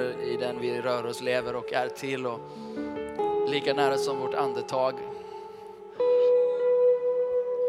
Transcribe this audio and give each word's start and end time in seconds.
är 0.00 0.22
i 0.22 0.36
den 0.36 0.60
vi 0.60 0.80
rör 0.80 1.06
oss, 1.06 1.20
lever 1.20 1.56
och 1.56 1.72
är 1.72 1.88
till. 1.88 2.26
Och 2.26 2.40
lika 3.48 3.74
nära 3.74 3.96
som 3.96 4.18
vårt 4.18 4.34
andetag. 4.34 4.94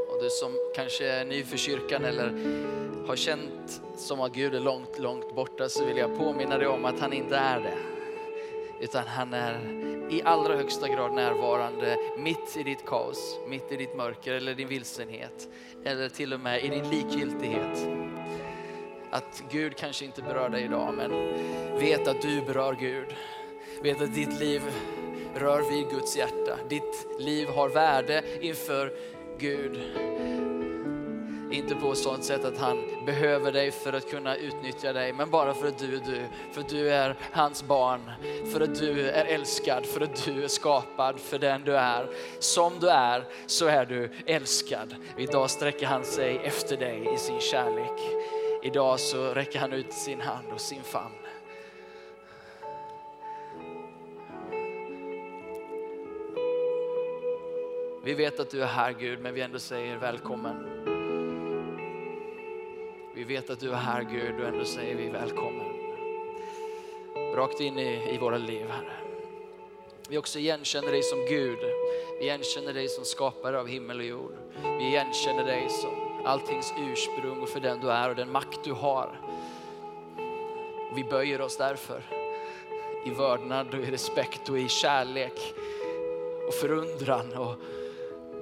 Och 0.10 0.24
du 0.24 0.30
som 0.30 0.52
kanske 0.76 1.08
är 1.08 1.26
ny 1.26 1.44
för 1.44 1.58
kyrkan 1.58 2.06
eller 2.06 2.32
har 3.08 3.16
känt 3.16 3.82
som 3.98 4.22
att 4.22 4.34
Gud 4.34 4.56
är 4.56 4.60
långt, 4.60 5.00
långt 5.00 5.36
borta 5.36 5.70
så 5.70 5.86
vill 5.86 5.98
jag 5.98 6.18
påminna 6.18 6.58
dig 6.58 6.68
om 6.68 6.86
att 6.86 7.00
han 7.00 7.14
inte 7.14 7.36
är 7.36 7.60
det. 7.60 7.78
Utan 8.80 9.08
han 9.08 9.34
är 9.34 9.60
i 10.10 10.22
allra 10.24 10.56
högsta 10.56 10.88
grad 10.88 11.14
närvarande 11.14 11.98
mitt 12.18 12.58
i 12.58 12.64
ditt 12.64 12.86
kaos, 12.86 13.40
mitt 13.48 13.72
i 13.72 13.76
ditt 13.76 13.96
mörker 13.96 14.34
eller 14.34 14.56
din 14.56 14.68
vilsenhet. 14.68 15.50
Eller 15.86 16.10
till 16.10 16.34
och 16.34 16.40
med 16.40 16.64
i 16.64 16.68
din 16.68 16.90
likgiltighet. 16.90 18.11
Att 19.12 19.44
Gud 19.52 19.78
kanske 19.78 20.06
inte 20.06 20.22
berör 20.22 20.50
dig 20.50 20.64
idag 20.64 20.94
men 20.94 21.12
vet 21.80 22.08
att 22.08 22.22
du 22.22 22.42
berör 22.42 22.76
Gud. 22.80 23.08
Vet 23.82 24.02
att 24.02 24.16
ditt 24.16 24.40
liv 24.40 24.62
rör 25.36 25.62
vid 25.62 25.90
Guds 25.90 26.18
hjärta. 26.18 26.58
Ditt 26.70 27.08
liv 27.20 27.48
har 27.48 27.70
värde 27.70 28.24
inför 28.42 28.94
Gud. 29.38 29.80
Inte 31.52 31.76
på 31.76 31.92
ett 31.92 31.98
sådant 31.98 32.24
sätt 32.24 32.46
att 32.46 32.58
han 32.58 33.06
behöver 33.06 33.52
dig 33.52 33.72
för 33.72 33.94
att 33.94 34.10
kunna 34.10 34.36
utnyttja 34.36 34.94
dig, 34.94 35.14
men 35.14 35.30
bara 35.30 35.54
för 35.54 35.68
att 35.68 35.80
du 35.80 35.96
är 35.96 36.02
du. 36.06 36.22
För 36.52 36.62
att 36.62 36.70
du 36.70 36.90
är 36.90 37.16
hans 37.32 37.64
barn, 37.64 38.12
för 38.52 38.62
att 38.62 38.76
du 38.76 39.10
är 39.10 39.26
älskad, 39.26 39.86
för 39.86 40.02
att 40.02 40.26
du 40.26 40.44
är 40.44 40.48
skapad 40.48 41.20
för 41.20 41.40
den 41.40 41.64
du 41.64 41.78
är. 41.78 42.10
Som 42.40 42.80
du 42.80 42.90
är 42.90 43.24
så 43.46 43.68
är 43.68 43.86
du 43.86 44.10
älskad. 44.26 44.96
Idag 45.18 45.50
sträcker 45.50 45.86
han 45.86 46.04
sig 46.04 46.38
efter 46.44 46.78
dig 46.78 47.10
i 47.16 47.18
sin 47.18 47.40
kärlek. 47.40 48.32
Idag 48.64 49.00
så 49.00 49.34
räcker 49.34 49.60
han 49.60 49.74
ut 49.74 49.94
sin 49.94 50.22
hand 50.22 50.48
och 50.54 50.62
sin 50.62 50.84
famn. 50.84 51.16
Vi 58.04 58.14
vet 58.14 58.40
att 58.40 58.50
du 58.50 58.62
är 58.62 58.68
här 58.68 58.94
Gud, 58.94 59.20
men 59.20 59.34
vi 59.34 59.42
ändå 59.42 59.60
säger 59.60 59.98
välkommen. 59.98 60.68
Vi 63.16 63.24
vet 63.24 63.50
att 63.50 63.60
du 63.60 63.72
är 63.72 63.76
här 63.76 64.04
Gud 64.04 64.42
och 64.42 64.48
ändå 64.48 64.66
säger 64.66 64.96
vi 64.96 65.10
välkommen. 65.10 65.68
Rakt 67.36 67.60
in 67.60 67.80
i, 67.80 68.16
i 68.16 68.18
våra 68.18 68.38
liv 68.38 68.66
Herre. 68.70 68.94
Vi 70.10 70.18
också 70.18 70.40
igenkänner 70.40 70.92
dig 70.92 71.04
som 71.04 71.20
Gud. 71.20 71.60
Vi 72.20 72.26
igenkänner 72.26 72.74
dig 72.74 72.88
som 72.88 73.06
skapare 73.06 73.60
av 73.60 73.68
himmel 73.68 74.00
och 74.00 74.06
jord. 74.06 74.36
Vi 74.64 74.84
igenkänner 74.88 75.46
dig 75.46 75.70
som 75.70 76.01
alltings 76.26 76.74
ursprung 76.78 77.40
och 77.42 77.50
för 77.50 77.60
den 77.60 77.80
du 77.80 77.92
är 77.92 78.10
och 78.10 78.16
den 78.16 78.32
makt 78.32 78.60
du 78.64 78.74
har. 78.74 79.20
Vi 80.96 81.04
böjer 81.04 81.42
oss 81.42 81.58
därför 81.58 82.04
i 83.06 83.10
vördnad 83.10 83.74
och 83.74 83.80
i 83.80 83.92
respekt 83.92 84.50
och 84.50 84.60
i 84.60 84.68
kärlek 84.68 85.54
och 86.48 86.54
förundran 86.54 87.34
och 87.34 87.56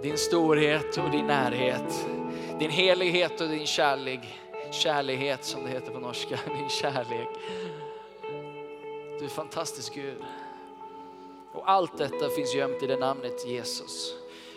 din 0.01 0.17
storhet 0.17 0.97
och 0.97 1.11
din 1.11 1.27
närhet, 1.27 2.07
din 2.59 2.69
helighet 2.69 3.41
och 3.41 3.49
din 3.49 3.67
kärlek, 3.67 4.39
kärlighet 4.71 5.43
som 5.43 5.63
det 5.63 5.69
heter 5.69 5.91
på 5.91 5.99
norska, 5.99 6.39
din 6.59 6.69
kärlek. 6.69 7.27
Du 9.19 9.25
är 9.25 9.29
fantastisk 9.29 9.93
Gud. 9.93 10.23
Och 11.53 11.69
allt 11.69 11.97
detta 11.97 12.29
finns 12.29 12.55
gömt 12.55 12.83
i 12.83 12.87
det 12.87 12.97
namnet 12.97 13.47
Jesus. 13.47 14.15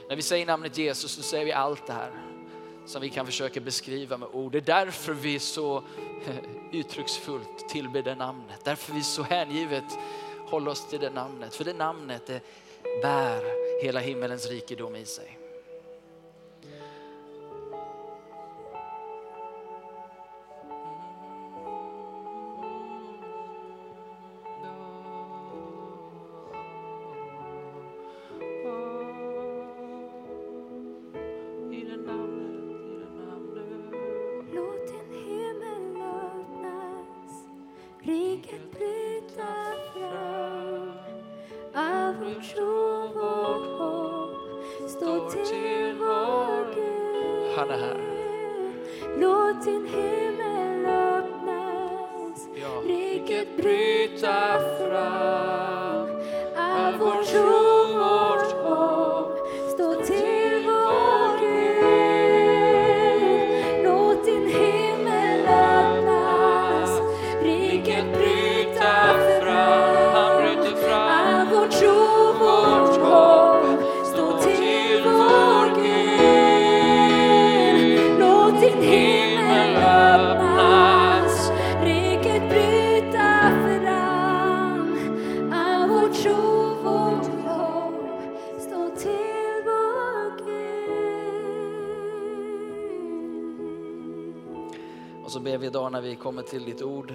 När 0.08 0.16
vi 0.16 0.22
säger 0.22 0.46
namnet 0.46 0.78
Jesus 0.78 1.10
så 1.10 1.22
säger 1.22 1.44
vi 1.44 1.52
allt 1.52 1.86
det 1.86 1.92
här 1.92 2.31
som 2.86 3.02
vi 3.02 3.10
kan 3.10 3.26
försöka 3.26 3.60
beskriva 3.60 4.16
med 4.16 4.28
ord. 4.32 4.52
Det 4.52 4.58
är 4.58 4.84
därför 4.84 5.12
vi 5.12 5.38
så 5.38 5.76
eh, 6.26 6.36
uttrycksfullt 6.72 7.68
tillber 7.68 8.02
det 8.02 8.14
namnet. 8.14 8.64
Därför 8.64 8.92
vi 8.92 9.02
så 9.02 9.22
hängivet 9.22 9.98
håller 10.46 10.70
oss 10.70 10.88
till 10.88 11.00
det 11.00 11.10
namnet. 11.10 11.54
För 11.54 11.64
det 11.64 11.74
namnet 11.74 12.26
det 12.26 12.40
bär 13.02 13.42
hela 13.84 14.00
himmelens 14.00 14.46
rikedom 14.46 14.96
i 14.96 15.04
sig. 15.04 15.38
Bryta 54.22 54.60
fram. 54.78 56.06
Av 56.56 56.98
vår 56.98 57.22
tro, 57.24 57.61
vi 96.02 96.08
när 96.08 96.16
vi 96.16 96.22
kommer 96.22 96.42
till 96.42 96.64
ditt 96.64 96.82
ord 96.82 97.14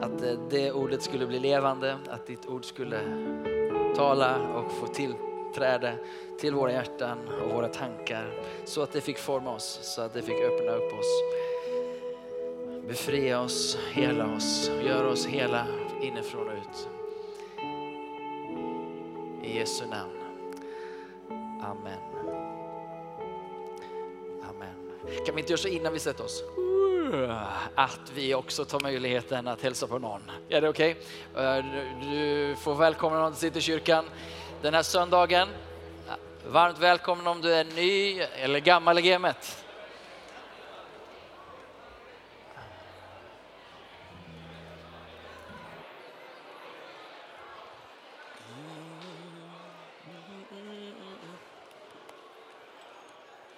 att 0.00 0.22
eh, 0.22 0.38
det 0.50 0.72
ordet 0.72 1.02
skulle 1.02 1.26
bli 1.26 1.38
levande, 1.38 1.98
att 2.08 2.26
ditt 2.26 2.46
ord 2.46 2.64
skulle 2.64 3.00
tala 3.96 4.36
och 4.48 4.72
få 4.72 4.86
tillträde 4.86 5.98
till 6.40 6.54
våra 6.54 6.72
hjärtan 6.72 7.18
och 7.42 7.54
våra 7.54 7.68
tankar 7.68 8.32
så 8.64 8.82
att 8.82 8.92
det 8.92 9.00
fick 9.00 9.18
forma 9.18 9.54
oss, 9.54 9.78
så 9.82 10.02
att 10.02 10.14
det 10.14 10.22
fick 10.22 10.36
öppna 10.36 10.72
upp 10.72 10.92
oss. 10.92 11.22
Befria 12.88 13.40
oss, 13.40 13.78
hela 13.92 14.34
oss, 14.34 14.70
gör 14.84 15.04
oss 15.04 15.26
hela 15.26 15.66
inifrån 16.00 16.48
och 16.48 16.54
ut. 16.54 16.88
I 19.42 19.58
Jesu 19.58 19.86
namn. 19.86 20.12
Amen. 21.62 21.98
Amen. 24.42 24.74
Kan 25.26 25.34
vi 25.34 25.40
inte 25.40 25.52
göra 25.52 25.60
så 25.60 25.68
innan 25.68 25.92
vi 25.92 25.98
sätter 25.98 26.24
oss? 26.24 26.61
Att 27.74 28.12
vi 28.14 28.34
också 28.34 28.64
tar 28.64 28.80
möjligheten 28.80 29.48
att 29.48 29.62
hälsa 29.62 29.86
på 29.86 29.98
någon. 29.98 30.30
Är 30.48 30.60
det 30.60 30.68
okej? 30.68 30.96
Eh, 31.36 31.58
okay? 31.58 31.62
Du 32.00 32.56
får 32.56 32.74
välkomna 32.74 33.18
någon 33.18 33.32
till 33.32 33.40
Citykyrkan 33.40 34.04
kyrkan 34.04 34.04
den 34.62 34.74
här 34.74 34.82
söndagen. 34.82 35.48
Varmt 36.46 36.78
välkommen 36.78 37.26
om 37.26 37.40
du 37.40 37.54
är 37.54 37.64
ny 37.64 38.20
eller 38.20 38.60
gammal 38.60 38.98
i 38.98 39.02
gamet. 39.02 39.64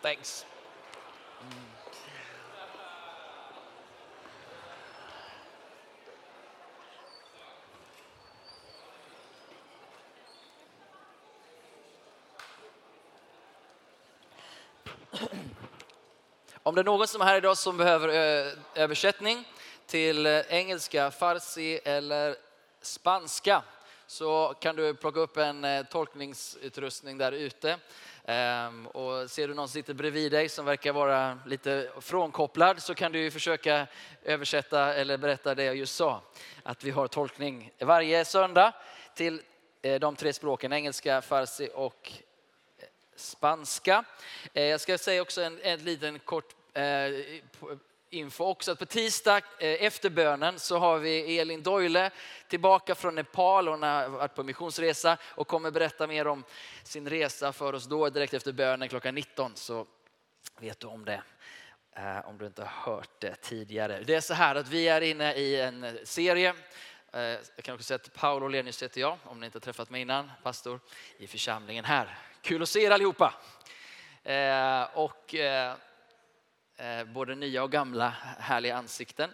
Thanks. 0.02 0.46
Om 16.74 16.76
det 16.76 16.82
är 16.82 16.84
någon 16.84 17.08
som 17.08 17.20
är 17.20 17.24
här 17.24 17.36
idag 17.36 17.58
som 17.58 17.76
behöver 17.76 18.08
eh, 18.08 18.52
översättning 18.74 19.44
till 19.86 20.26
eh, 20.26 20.40
engelska, 20.48 21.10
farsi 21.10 21.80
eller 21.84 22.36
spanska 22.80 23.62
så 24.06 24.54
kan 24.60 24.76
du 24.76 24.94
plocka 24.94 25.20
upp 25.20 25.36
en 25.36 25.64
eh, 25.64 25.86
tolkningsutrustning 25.86 27.18
där 27.18 27.32
ute. 27.32 27.78
Ehm, 28.24 28.86
och 28.86 29.30
ser 29.30 29.48
du 29.48 29.54
någon 29.54 29.68
som 29.68 29.72
sitter 29.72 29.94
bredvid 29.94 30.32
dig 30.32 30.48
som 30.48 30.64
verkar 30.64 30.92
vara 30.92 31.38
lite 31.46 31.90
frånkopplad 32.00 32.82
så 32.82 32.94
kan 32.94 33.12
du 33.12 33.18
ju 33.18 33.30
försöka 33.30 33.86
översätta 34.22 34.94
eller 34.94 35.16
berätta 35.16 35.54
det 35.54 35.64
jag 35.64 35.76
just 35.76 35.94
sa. 35.94 36.22
Att 36.62 36.84
vi 36.84 36.90
har 36.90 37.08
tolkning 37.08 37.70
varje 37.78 38.24
söndag 38.24 38.72
till 39.14 39.42
de 40.00 40.16
tre 40.16 40.32
språken 40.32 40.72
engelska, 40.72 41.22
farsi 41.22 41.70
och 41.74 42.12
spanska. 43.16 44.04
Jag 44.52 44.80
ska 44.80 44.98
säga 44.98 45.22
också 45.22 45.42
en, 45.42 45.60
en 45.62 45.84
liten 45.84 46.18
kort 46.18 46.54
Eh, 46.74 47.40
info 48.10 48.44
också 48.44 48.72
att 48.72 48.78
på 48.78 48.86
tisdag 48.86 49.36
eh, 49.36 49.84
efter 49.84 50.10
bönen 50.10 50.58
så 50.58 50.78
har 50.78 50.98
vi 50.98 51.38
Elin 51.38 51.62
Doyle 51.62 52.10
tillbaka 52.48 52.94
från 52.94 53.14
Nepal. 53.14 53.68
Hon 53.68 53.82
har 53.82 54.08
varit 54.08 54.34
på 54.34 54.42
missionsresa 54.42 55.18
och 55.24 55.48
kommer 55.48 55.70
berätta 55.70 56.06
mer 56.06 56.26
om 56.26 56.44
sin 56.82 57.08
resa 57.08 57.52
för 57.52 57.72
oss 57.72 57.84
då 57.84 58.10
direkt 58.10 58.34
efter 58.34 58.52
bönen 58.52 58.88
klockan 58.88 59.14
19. 59.14 59.52
Så 59.54 59.86
vet 60.58 60.80
du 60.80 60.86
om 60.86 61.04
det 61.04 61.22
eh, 61.92 62.28
om 62.28 62.38
du 62.38 62.46
inte 62.46 62.62
har 62.62 62.92
hört 62.92 63.20
det 63.20 63.34
tidigare. 63.34 64.02
Det 64.06 64.14
är 64.14 64.20
så 64.20 64.34
här 64.34 64.54
att 64.54 64.68
vi 64.68 64.88
är 64.88 65.00
inne 65.00 65.34
i 65.34 65.60
en 65.60 65.98
serie. 66.04 66.54
Jag 67.56 67.64
kan 67.64 67.74
också 67.74 67.84
säga 67.84 67.96
att 67.96 68.14
Paolo 68.14 68.48
Lenius 68.48 68.82
heter 68.82 69.00
jag, 69.00 69.18
om 69.24 69.40
ni 69.40 69.46
inte 69.46 69.56
har 69.56 69.60
träffat 69.60 69.90
mig 69.90 70.00
innan, 70.00 70.30
pastor 70.42 70.80
i 71.18 71.26
församlingen 71.26 71.84
här. 71.84 72.18
Kul 72.42 72.62
att 72.62 72.68
se 72.68 72.80
er 72.80 72.90
allihopa. 72.90 73.34
Och 74.94 75.34
Eh, 76.76 77.04
både 77.04 77.34
nya 77.34 77.62
och 77.62 77.72
gamla 77.72 78.08
härliga 78.38 78.76
ansikten. 78.76 79.30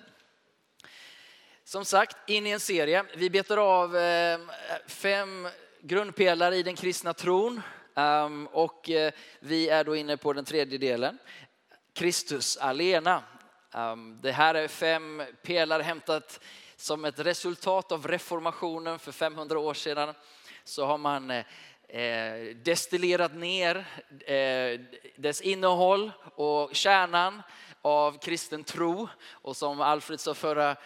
Som 1.64 1.84
sagt, 1.84 2.16
in 2.26 2.46
i 2.46 2.50
en 2.50 2.60
serie. 2.60 3.04
Vi 3.16 3.30
betar 3.30 3.56
av 3.56 3.96
eh, 3.96 4.40
fem 4.86 5.48
grundpelare 5.80 6.56
i 6.56 6.62
den 6.62 6.76
kristna 6.76 7.14
tron. 7.14 7.62
Ehm, 7.94 8.46
och 8.46 8.90
eh, 8.90 9.12
vi 9.40 9.68
är 9.68 9.84
då 9.84 9.96
inne 9.96 10.16
på 10.16 10.32
den 10.32 10.44
tredje 10.44 10.78
delen. 10.78 11.18
Kristus 11.92 12.56
alena. 12.56 13.22
Ehm, 13.74 14.18
det 14.22 14.32
här 14.32 14.54
är 14.54 14.68
fem 14.68 15.22
pelare 15.42 15.82
hämtat 15.82 16.40
som 16.76 17.04
ett 17.04 17.18
resultat 17.18 17.92
av 17.92 18.08
reformationen 18.08 18.98
för 18.98 19.12
500 19.12 19.58
år 19.58 19.74
sedan. 19.74 20.14
Så 20.64 20.86
har 20.86 20.98
man 20.98 21.42
eh, 21.92 22.56
destillerat 22.56 23.34
ner 23.34 23.84
eh, 24.26 24.80
dess 25.16 25.40
innehåll 25.40 26.12
och 26.34 26.74
kärnan 26.74 27.42
av 27.82 28.18
kristen 28.18 28.64
tro. 28.64 29.08
Och 29.30 29.56
som 29.56 29.80
Alfred 29.80 30.20
sa 30.20 30.34
förra 30.34 30.76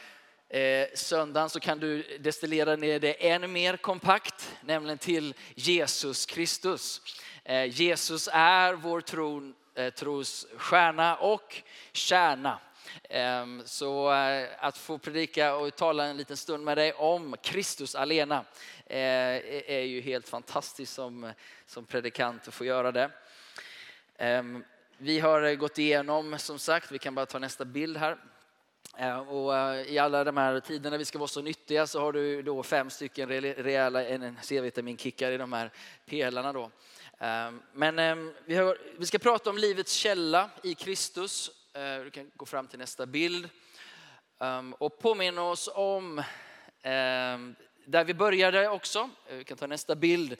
eh, 0.48 0.86
söndagen 0.94 1.50
så 1.50 1.60
kan 1.60 1.78
du 1.78 2.18
destillera 2.20 2.76
ner 2.76 3.00
det 3.00 3.30
ännu 3.30 3.46
mer 3.46 3.76
kompakt, 3.76 4.56
nämligen 4.60 4.98
till 4.98 5.34
Jesus 5.54 6.26
Kristus. 6.26 7.00
Eh, 7.44 7.64
Jesus 7.64 8.28
är 8.32 8.72
vår 8.72 9.00
tron, 9.00 9.54
eh, 9.74 9.90
tros 9.90 10.46
stjärna 10.56 11.16
och 11.16 11.62
kärna. 11.92 12.58
Ehm, 13.02 13.62
så 13.66 14.12
eh, 14.12 14.48
att 14.58 14.78
få 14.78 14.98
predika 14.98 15.56
och 15.56 15.76
tala 15.76 16.04
en 16.04 16.16
liten 16.16 16.36
stund 16.36 16.64
med 16.64 16.78
dig 16.78 16.92
om 16.92 17.36
Kristus 17.42 17.94
alena 17.94 18.44
eh, 18.86 19.70
är 19.70 19.84
ju 19.84 20.00
helt 20.00 20.28
fantastiskt 20.28 20.94
som, 20.94 21.32
som 21.66 21.84
predikant 21.84 22.48
att 22.48 22.54
få 22.54 22.64
göra 22.64 22.92
det. 22.92 23.10
Ehm, 24.18 24.64
vi 24.98 25.20
har 25.20 25.54
gått 25.54 25.78
igenom, 25.78 26.38
som 26.38 26.58
sagt, 26.58 26.92
vi 26.92 26.98
kan 26.98 27.14
bara 27.14 27.26
ta 27.26 27.38
nästa 27.38 27.64
bild 27.64 27.96
här. 27.96 28.16
Ehm, 28.96 29.28
och 29.28 29.56
eh, 29.56 29.92
I 29.92 29.98
alla 29.98 30.24
de 30.24 30.36
här 30.36 30.60
tiderna 30.60 30.96
vi 30.96 31.04
ska 31.04 31.18
vara 31.18 31.28
så 31.28 31.42
nyttiga 31.42 31.86
så 31.86 32.00
har 32.00 32.12
du 32.12 32.42
då 32.42 32.62
fem 32.62 32.90
stycken 32.90 33.28
rejäla 33.28 34.34
C-vitaminkickar 34.42 35.32
i 35.32 35.36
de 35.36 35.52
här 35.52 35.70
pelarna. 36.06 36.52
Då. 36.52 36.70
Men 37.72 38.32
vi 38.98 39.06
ska 39.06 39.18
prata 39.18 39.50
om 39.50 39.58
livets 39.58 39.92
källa 39.92 40.50
i 40.62 40.74
Kristus. 40.74 41.50
Eh, 41.76 42.04
du 42.04 42.10
kan 42.10 42.30
gå 42.34 42.46
fram 42.46 42.66
till 42.66 42.78
nästa 42.78 43.06
bild. 43.06 43.48
Ehm, 44.38 44.72
och 44.72 44.98
påminna 44.98 45.42
oss 45.42 45.70
om 45.74 46.22
ehm, 46.82 47.54
där 47.86 48.04
vi 48.04 48.14
började 48.14 48.68
också. 48.68 49.10
Eh, 49.26 49.36
vi 49.36 49.44
kan 49.44 49.56
ta 49.56 49.66
nästa 49.66 49.94
bild. 49.94 50.36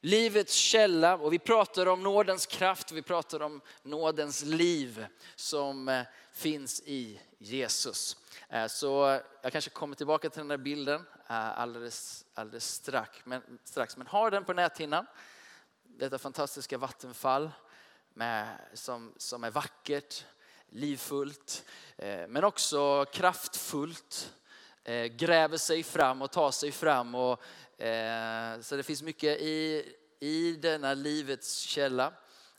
Livets 0.00 0.54
källa 0.54 1.16
och 1.16 1.32
vi 1.32 1.38
pratar 1.38 1.86
om 1.86 2.02
nådens 2.02 2.46
kraft, 2.46 2.92
vi 2.92 3.02
pratar 3.02 3.42
om 3.42 3.60
nådens 3.82 4.42
liv 4.42 5.06
som 5.34 5.88
eh, 5.88 6.02
finns 6.32 6.82
i 6.86 7.20
Jesus. 7.38 8.16
Så 8.68 9.20
jag 9.42 9.52
kanske 9.52 9.70
kommer 9.70 9.96
tillbaka 9.96 10.30
till 10.30 10.38
den 10.38 10.48
där 10.48 10.56
bilden 10.56 11.02
alldeles, 11.26 12.24
alldeles 12.34 12.74
strax. 12.74 13.18
Men, 13.24 13.58
strax. 13.64 13.96
Men 13.96 14.06
har 14.06 14.30
den 14.30 14.44
på 14.44 14.52
näthinnan. 14.52 15.06
Detta 15.82 16.18
fantastiska 16.18 16.78
vattenfall 16.78 17.50
med, 18.14 18.58
som, 18.74 19.14
som 19.16 19.44
är 19.44 19.50
vackert, 19.50 20.24
livfullt, 20.70 21.64
eh, 21.96 22.26
men 22.28 22.44
också 22.44 23.04
kraftfullt. 23.12 24.32
Eh, 24.84 25.04
gräver 25.04 25.56
sig 25.56 25.82
fram 25.82 26.22
och 26.22 26.30
tar 26.30 26.50
sig 26.50 26.72
fram. 26.72 27.14
Och, 27.14 27.82
eh, 27.82 28.60
så 28.60 28.76
det 28.76 28.82
finns 28.82 29.02
mycket 29.02 29.40
i, 29.40 29.84
i 30.20 30.52
denna 30.52 30.94
livets 30.94 31.58
källa. 31.58 32.12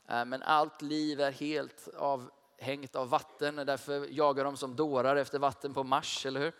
Men 0.08 0.42
allt 0.42 0.82
liv 0.82 1.20
är 1.20 1.30
helt 1.30 1.88
avhängt 1.96 2.96
av 2.96 3.08
vatten. 3.08 3.56
Därför 3.56 4.06
jagar 4.10 4.44
de 4.44 4.56
som 4.56 4.76
dårar 4.76 5.16
efter 5.16 5.38
vatten 5.38 5.74
på 5.74 5.84
Mars, 5.84 6.26
eller 6.26 6.40
hur? 6.40 6.52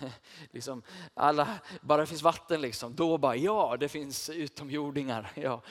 liksom 0.50 0.82
alla, 1.14 1.48
bara 1.80 2.00
det 2.00 2.06
finns 2.06 2.22
vatten 2.22 2.60
liksom, 2.60 2.96
då 2.96 3.18
bara 3.18 3.36
ja, 3.36 3.76
det 3.80 3.88
finns 3.88 4.30
utomjordingar. 4.30 5.32
Ja. 5.34 5.62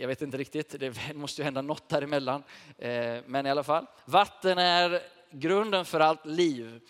Jag 0.00 0.08
vet 0.08 0.22
inte 0.22 0.36
riktigt, 0.36 0.80
det 0.80 1.14
måste 1.14 1.40
ju 1.40 1.44
hända 1.44 1.62
något 1.62 1.88
däremellan. 1.88 2.42
Eh, 2.78 3.22
men 3.26 3.46
i 3.46 3.50
alla 3.50 3.62
fall, 3.62 3.86
vatten 4.04 4.58
är 4.58 5.02
grunden 5.30 5.84
för 5.84 6.00
allt 6.00 6.26
liv. 6.26 6.80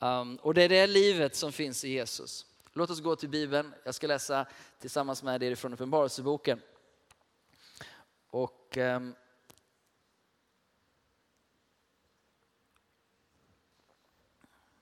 Ehm, 0.00 0.36
och 0.36 0.54
det 0.54 0.62
är 0.62 0.68
det 0.68 0.86
livet 0.86 1.36
som 1.36 1.52
finns 1.52 1.84
i 1.84 1.88
Jesus. 1.88 2.46
Låt 2.72 2.90
oss 2.90 3.00
gå 3.00 3.16
till 3.16 3.28
Bibeln. 3.28 3.74
Jag 3.84 3.94
ska 3.94 4.06
läsa 4.06 4.46
tillsammans 4.78 5.22
med 5.22 5.42
er 5.42 5.54
från 5.54 5.72
Uppenbarelseboken. 5.72 6.60
Och 8.30 8.76
ehm, 8.76 9.14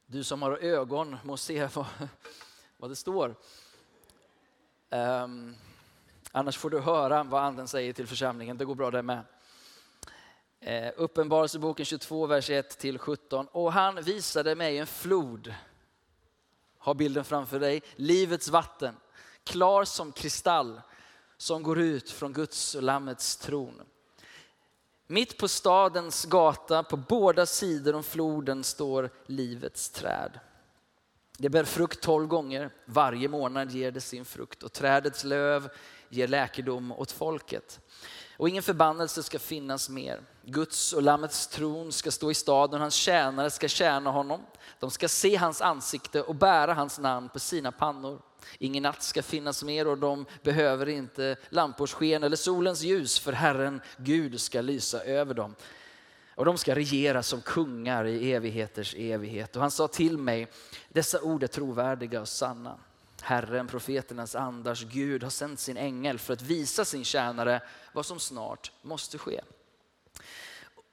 du 0.06 0.24
som 0.24 0.42
har 0.42 0.58
ögon 0.58 1.16
må 1.24 1.36
se 1.36 1.68
vad, 1.74 1.86
vad 2.76 2.90
det 2.90 2.96
står. 2.96 3.34
Ehm, 4.90 5.54
annars 6.36 6.56
får 6.56 6.70
du 6.70 6.80
höra 6.80 7.22
vad 7.22 7.42
anden 7.42 7.68
säger 7.68 7.92
till 7.92 8.06
församlingen. 8.06 8.58
Det 8.58 8.64
går 8.64 8.74
bra 8.74 8.90
det 8.90 9.02
med. 9.02 9.24
Eh, 10.60 10.92
Uppenbarelseboken 10.96 11.86
22, 11.86 12.26
vers 12.26 12.50
1-17. 12.50 13.46
Och 13.52 13.72
han 13.72 14.02
visade 14.02 14.54
mig 14.54 14.78
en 14.78 14.86
flod. 14.86 15.54
Har 16.78 16.94
bilden 16.94 17.24
framför 17.24 17.60
dig. 17.60 17.82
Livets 17.96 18.48
vatten. 18.48 18.96
Klar 19.44 19.84
som 19.84 20.12
kristall. 20.12 20.80
Som 21.36 21.62
går 21.62 21.78
ut 21.78 22.10
från 22.10 22.32
Guds 22.32 22.74
och 22.74 22.82
Lammets 22.82 23.36
tron. 23.36 23.82
Mitt 25.06 25.38
på 25.38 25.48
stadens 25.48 26.24
gata, 26.24 26.82
på 26.82 26.96
båda 26.96 27.46
sidor 27.46 27.94
om 27.94 28.02
floden, 28.02 28.64
står 28.64 29.10
livets 29.26 29.90
träd. 29.90 30.40
Det 31.38 31.48
bär 31.48 31.64
frukt 31.64 32.00
tolv 32.00 32.26
gånger. 32.26 32.70
Varje 32.84 33.28
månad 33.28 33.70
ger 33.70 33.90
det 33.90 34.00
sin 34.00 34.24
frukt 34.24 34.62
och 34.62 34.72
trädets 34.72 35.24
löv 35.24 35.70
ger 36.08 36.28
läkedom 36.28 36.92
åt 36.92 37.12
folket. 37.12 37.80
Och 38.36 38.48
ingen 38.48 38.62
förbannelse 38.62 39.22
ska 39.22 39.38
finnas 39.38 39.88
mer. 39.88 40.20
Guds 40.44 40.92
och 40.92 41.02
Lammets 41.02 41.46
tron 41.46 41.92
ska 41.92 42.10
stå 42.10 42.30
i 42.30 42.34
staden, 42.34 42.80
hans 42.80 42.94
tjänare 42.94 43.50
ska 43.50 43.68
tjäna 43.68 44.10
honom. 44.10 44.40
De 44.80 44.90
ska 44.90 45.08
se 45.08 45.36
hans 45.36 45.60
ansikte 45.60 46.22
och 46.22 46.34
bära 46.34 46.74
hans 46.74 46.98
namn 46.98 47.28
på 47.28 47.38
sina 47.38 47.72
pannor. 47.72 48.22
Ingen 48.58 48.82
natt 48.82 49.02
ska 49.02 49.22
finnas 49.22 49.62
mer 49.62 49.86
och 49.86 49.98
de 49.98 50.26
behöver 50.42 50.88
inte 50.88 51.36
lampors 51.48 51.92
sken 51.92 52.22
eller 52.22 52.36
solens 52.36 52.82
ljus 52.82 53.18
för 53.18 53.32
Herren 53.32 53.80
Gud 53.96 54.40
ska 54.40 54.60
lysa 54.60 55.04
över 55.04 55.34
dem. 55.34 55.54
Och 56.34 56.44
de 56.44 56.58
ska 56.58 56.74
regera 56.74 57.22
som 57.22 57.40
kungar 57.40 58.04
i 58.04 58.32
evigheters 58.32 58.94
evighet. 58.94 59.56
Och 59.56 59.62
han 59.62 59.70
sa 59.70 59.88
till 59.88 60.18
mig, 60.18 60.48
dessa 60.88 61.22
ord 61.22 61.42
är 61.42 61.46
trovärdiga 61.46 62.20
och 62.20 62.28
sanna. 62.28 62.78
Herren, 63.26 63.66
profeternas 63.66 64.34
andars 64.34 64.84
Gud, 64.84 65.22
har 65.22 65.30
sänt 65.30 65.60
sin 65.60 65.76
ängel 65.76 66.18
för 66.18 66.32
att 66.32 66.42
visa 66.42 66.84
sin 66.84 67.04
tjänare 67.04 67.60
vad 67.92 68.06
som 68.06 68.20
snart 68.20 68.72
måste 68.82 69.18
ske. 69.18 69.40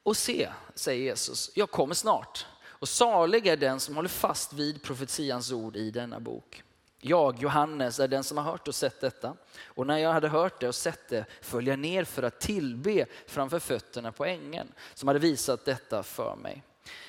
Och 0.04 0.18
se, 0.18 0.50
säger 0.76 1.04
Jesus, 1.04 1.52
jag 1.56 1.72
kommer 1.72 1.96
snart. 1.96 2.46
Och 2.64 2.90
salig 2.90 3.48
är 3.48 3.58
den 3.58 3.80
som 3.80 3.96
håller 3.96 4.10
fast 4.10 4.54
vid 4.54 4.84
profetians 4.84 5.52
ord 5.52 5.76
i 5.76 5.92
denna 5.92 6.20
bok. 6.20 6.64
Jag, 7.00 7.40
Johannes, 7.40 8.00
är 8.00 8.08
den 8.08 8.24
som 8.24 8.38
har 8.38 8.44
hört 8.44 8.68
och 8.68 8.76
sett 8.76 9.02
detta. 9.02 9.36
Och 9.66 9.88
när 9.88 9.98
jag 9.98 10.14
hade 10.14 10.28
hört 10.28 10.60
det 10.60 10.68
och 10.68 10.76
sett 10.76 11.10
det 11.10 11.26
föll 11.42 11.68
jag 11.68 11.80
ner 11.80 12.04
för 12.04 12.24
att 12.24 12.40
tillbe 12.40 13.06
framför 13.28 13.60
fötterna 13.60 14.12
på 14.12 14.26
ängeln 14.26 14.74
som 14.94 15.08
hade 15.08 15.20
visat 15.20 15.66
detta 15.66 16.04
för 16.04 16.36
mig. 16.36 16.64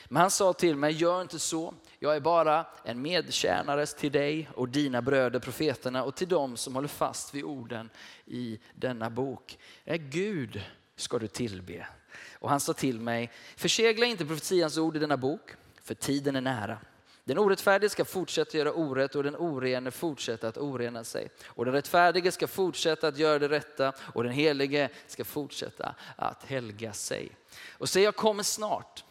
Men 0.09 0.21
han 0.21 0.31
sa 0.31 0.53
till 0.53 0.77
mig, 0.77 0.93
gör 0.93 1.23
inte 1.23 1.39
så. 1.39 1.75
Jag 1.99 2.17
är 2.17 2.21
bara 2.21 2.67
en 2.85 3.03
medtjänare 3.03 3.87
till 3.87 4.13
dig 4.13 4.51
och 4.55 4.69
dina 4.69 5.03
bröder 5.03 5.39
profeterna 5.41 6.05
och 6.05 6.15
till 6.15 6.29
dem 6.29 6.57
som 6.57 6.75
håller 6.75 6.89
fast 6.89 7.35
vid 7.35 7.45
orden 7.45 7.91
i 8.27 8.59
denna 8.75 9.11
bok. 9.11 9.59
Är 9.85 9.97
Gud 9.97 10.63
ska 10.97 11.19
du 11.19 11.27
tillbe. 11.27 11.87
Och 12.33 12.51
han 12.51 12.61
sa 12.61 12.73
till 12.73 13.01
mig, 13.01 13.31
försegla 13.57 14.07
inte 14.07 14.27
profetians 14.27 14.79
ord 14.79 14.97
i 14.97 14.99
denna 14.99 15.17
bok, 15.17 15.51
för 15.83 15.95
tiden 15.95 16.37
är 16.37 16.41
nära. 16.41 16.79
Den 17.25 17.39
orättfärdige 17.39 17.91
ska 17.91 18.05
fortsätta 18.05 18.59
göra 18.59 18.73
orätt 18.73 19.15
och 19.15 19.23
den 19.23 19.37
orene 19.37 19.91
fortsätta 19.91 20.49
att 20.49 20.59
orena 20.59 21.05
sig. 21.05 21.29
Och 21.47 21.65
den 21.65 21.75
rättfärdige 21.75 22.33
ska 22.33 22.47
fortsätta 22.47 23.09
att 23.09 23.19
göra 23.19 23.39
det 23.39 23.49
rätta 23.49 23.93
och 23.99 24.25
den 24.25 24.33
helige 24.33 24.89
ska 25.07 25.25
fortsätta 25.25 25.95
att 26.17 26.45
helga 26.45 26.93
sig. 26.93 27.37
Och 27.71 27.89
se, 27.89 28.03
jag 28.03 28.17
kommer 28.17 28.43
snart. 28.43 29.05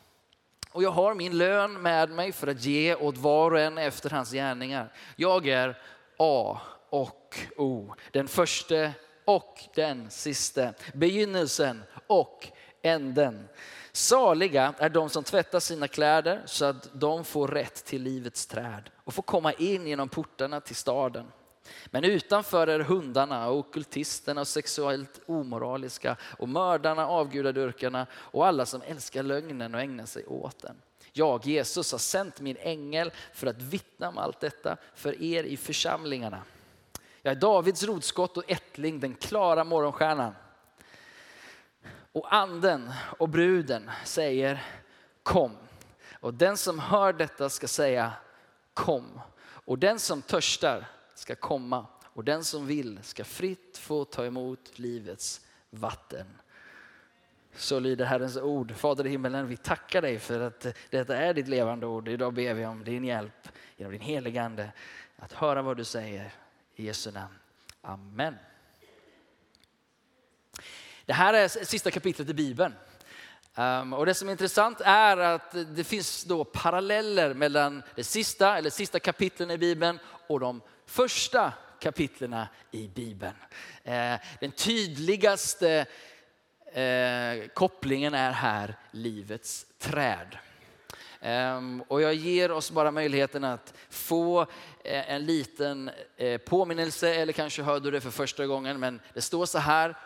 Och 0.74 0.84
jag 0.84 0.92
har 0.92 1.16
min 1.16 1.38
lön 1.38 1.82
med 1.82 2.10
mig 2.10 2.32
för 2.32 2.48
att 2.48 2.66
ge 2.66 2.96
åt 2.96 3.18
var 3.18 3.52
och 3.52 3.60
en 3.60 3.78
efter 3.78 4.10
hans 4.10 4.32
gärningar. 4.32 4.94
Jag 5.16 5.48
är 5.48 5.80
A 6.18 6.62
och 6.90 7.38
O, 7.58 7.94
den 8.12 8.28
första 8.28 8.92
och 9.26 9.60
den 9.76 10.10
siste, 10.10 10.74
begynnelsen 10.94 11.84
och 12.08 12.48
änden. 12.82 13.48
Saliga 13.92 14.74
är 14.78 14.90
de 14.90 15.10
som 15.10 15.24
tvättar 15.24 15.60
sina 15.60 15.88
kläder 15.88 16.42
så 16.46 16.66
att 16.66 16.90
de 16.94 17.24
får 17.24 17.48
rätt 17.48 17.86
till 17.86 18.02
livets 18.02 18.48
träd 18.48 18.90
och 19.04 19.14
får 19.14 19.24
komma 19.24 19.54
in 19.54 19.88
genom 19.88 20.10
portarna 20.10 20.62
till 20.62 20.76
staden. 20.76 21.26
Men 21.86 22.04
utanför 22.04 22.68
är 22.68 22.80
hundarna 22.80 23.50
och 23.50 23.58
okultisterna 23.58 24.42
och 24.42 24.48
sexuellt 24.48 25.20
omoraliska 25.26 26.18
och 26.38 26.50
mördarna, 26.50 27.08
avgudadyrkarna 27.08 28.08
och 28.14 28.48
alla 28.48 28.66
som 28.66 28.82
älskar 28.82 29.24
lögnen 29.24 29.76
och 29.76 29.82
ägnar 29.82 30.06
sig 30.06 30.26
åt 30.26 30.62
den. 30.62 30.76
Jag, 31.12 31.46
Jesus, 31.46 31.92
har 31.92 32.00
sänt 32.00 32.42
min 32.42 32.58
ängel 32.60 33.12
för 33.34 33.48
att 33.48 33.62
vittna 33.62 34.10
om 34.10 34.18
allt 34.18 34.40
detta 34.40 34.78
för 34.96 35.24
er 35.24 35.44
i 35.44 35.58
församlingarna. 35.58 36.42
Jag 37.22 37.32
är 37.32 37.36
Davids 37.36 37.84
rotskott 37.84 38.38
och 38.38 38.44
ättling, 38.52 39.00
den 39.00 39.16
klara 39.16 39.64
morgonstjärnan. 39.64 40.36
Och 42.12 42.34
anden 42.34 42.92
och 43.18 43.30
bruden 43.30 43.92
säger 44.06 44.64
kom. 45.24 45.58
Och 46.20 46.34
den 46.34 46.58
som 46.58 46.80
hör 46.80 47.14
detta 47.14 47.50
ska 47.50 47.68
säga 47.68 48.14
kom. 48.74 49.22
Och 49.44 49.80
den 49.80 50.00
som 50.00 50.22
törstar 50.22 50.86
ska 51.24 51.36
komma 51.36 51.86
och 52.02 52.24
den 52.24 52.44
som 52.44 52.68
vill 52.68 53.00
ska 53.04 53.24
fritt 53.24 53.78
få 53.78 54.06
ta 54.06 54.26
emot 54.26 54.80
livets 54.80 55.42
vatten. 55.70 56.28
Så 57.56 57.80
lyder 57.80 58.06
Herrens 58.06 58.38
ord. 58.38 58.76
Fader 58.76 59.06
i 59.06 59.10
himmelen, 59.10 59.48
vi 59.48 59.58
tackar 59.58 60.02
dig 60.02 60.20
för 60.20 60.40
att 60.40 60.68
detta 60.90 61.18
är 61.18 61.34
ditt 61.34 61.48
levande 61.48 61.86
ord. 61.86 62.08
Idag 62.08 62.34
ber 62.34 62.54
vi 62.54 62.66
om 62.66 62.84
din 62.84 63.04
hjälp 63.04 63.50
genom 63.78 63.92
din 63.92 64.02
heligande 64.02 64.72
att 65.16 65.34
höra 65.34 65.62
vad 65.62 65.78
du 65.78 65.84
säger. 65.84 66.34
I 66.76 66.86
Jesu 66.86 67.12
namn. 67.12 67.36
Amen. 67.82 68.36
Det 71.06 71.14
här 71.14 71.34
är 71.34 71.48
sista 71.48 71.92
kapitlet 71.92 72.30
i 72.30 72.34
Bibeln. 72.34 72.74
Um, 73.56 73.94
och 73.94 74.06
det 74.06 74.14
som 74.14 74.28
är 74.28 74.32
intressant 74.32 74.82
är 74.82 75.18
att 75.18 75.56
det 75.76 75.84
finns 75.84 76.24
då 76.24 76.44
paralleller 76.44 77.34
mellan 77.34 77.84
det 77.96 78.04
sista, 78.04 78.58
eller 78.58 78.70
sista 78.70 79.00
kapitlen 79.00 79.52
i 79.52 79.58
Bibeln 79.58 80.00
och 80.28 80.40
de 80.40 80.62
första 80.94 81.54
kapitlen 81.80 82.46
i 82.72 82.88
Bibeln. 82.88 83.36
Eh, 83.84 84.16
den 84.40 84.52
tydligaste 84.52 85.86
eh, 86.74 87.48
kopplingen 87.54 88.14
är 88.14 88.32
här 88.32 88.76
livets 88.92 89.66
träd. 89.80 90.38
Ehm, 91.22 91.84
och 91.88 92.02
jag 92.02 92.14
ger 92.14 92.52
oss 92.52 92.72
bara 92.72 92.92
möjligheten 92.92 93.44
att 93.44 93.74
få 93.90 94.42
eh, 94.84 95.12
en 95.12 95.26
liten 95.26 95.92
påminnelse, 96.46 97.16
eller 97.16 97.34
kanske 97.34 97.64
hörde 97.64 97.86
du 97.86 97.92
det 97.92 98.02
för 98.02 98.12
första 98.12 98.46
gången, 98.46 98.80
men 98.80 99.00
det 99.14 99.22
står 99.22 99.46
så 99.46 99.58
här 99.60 99.98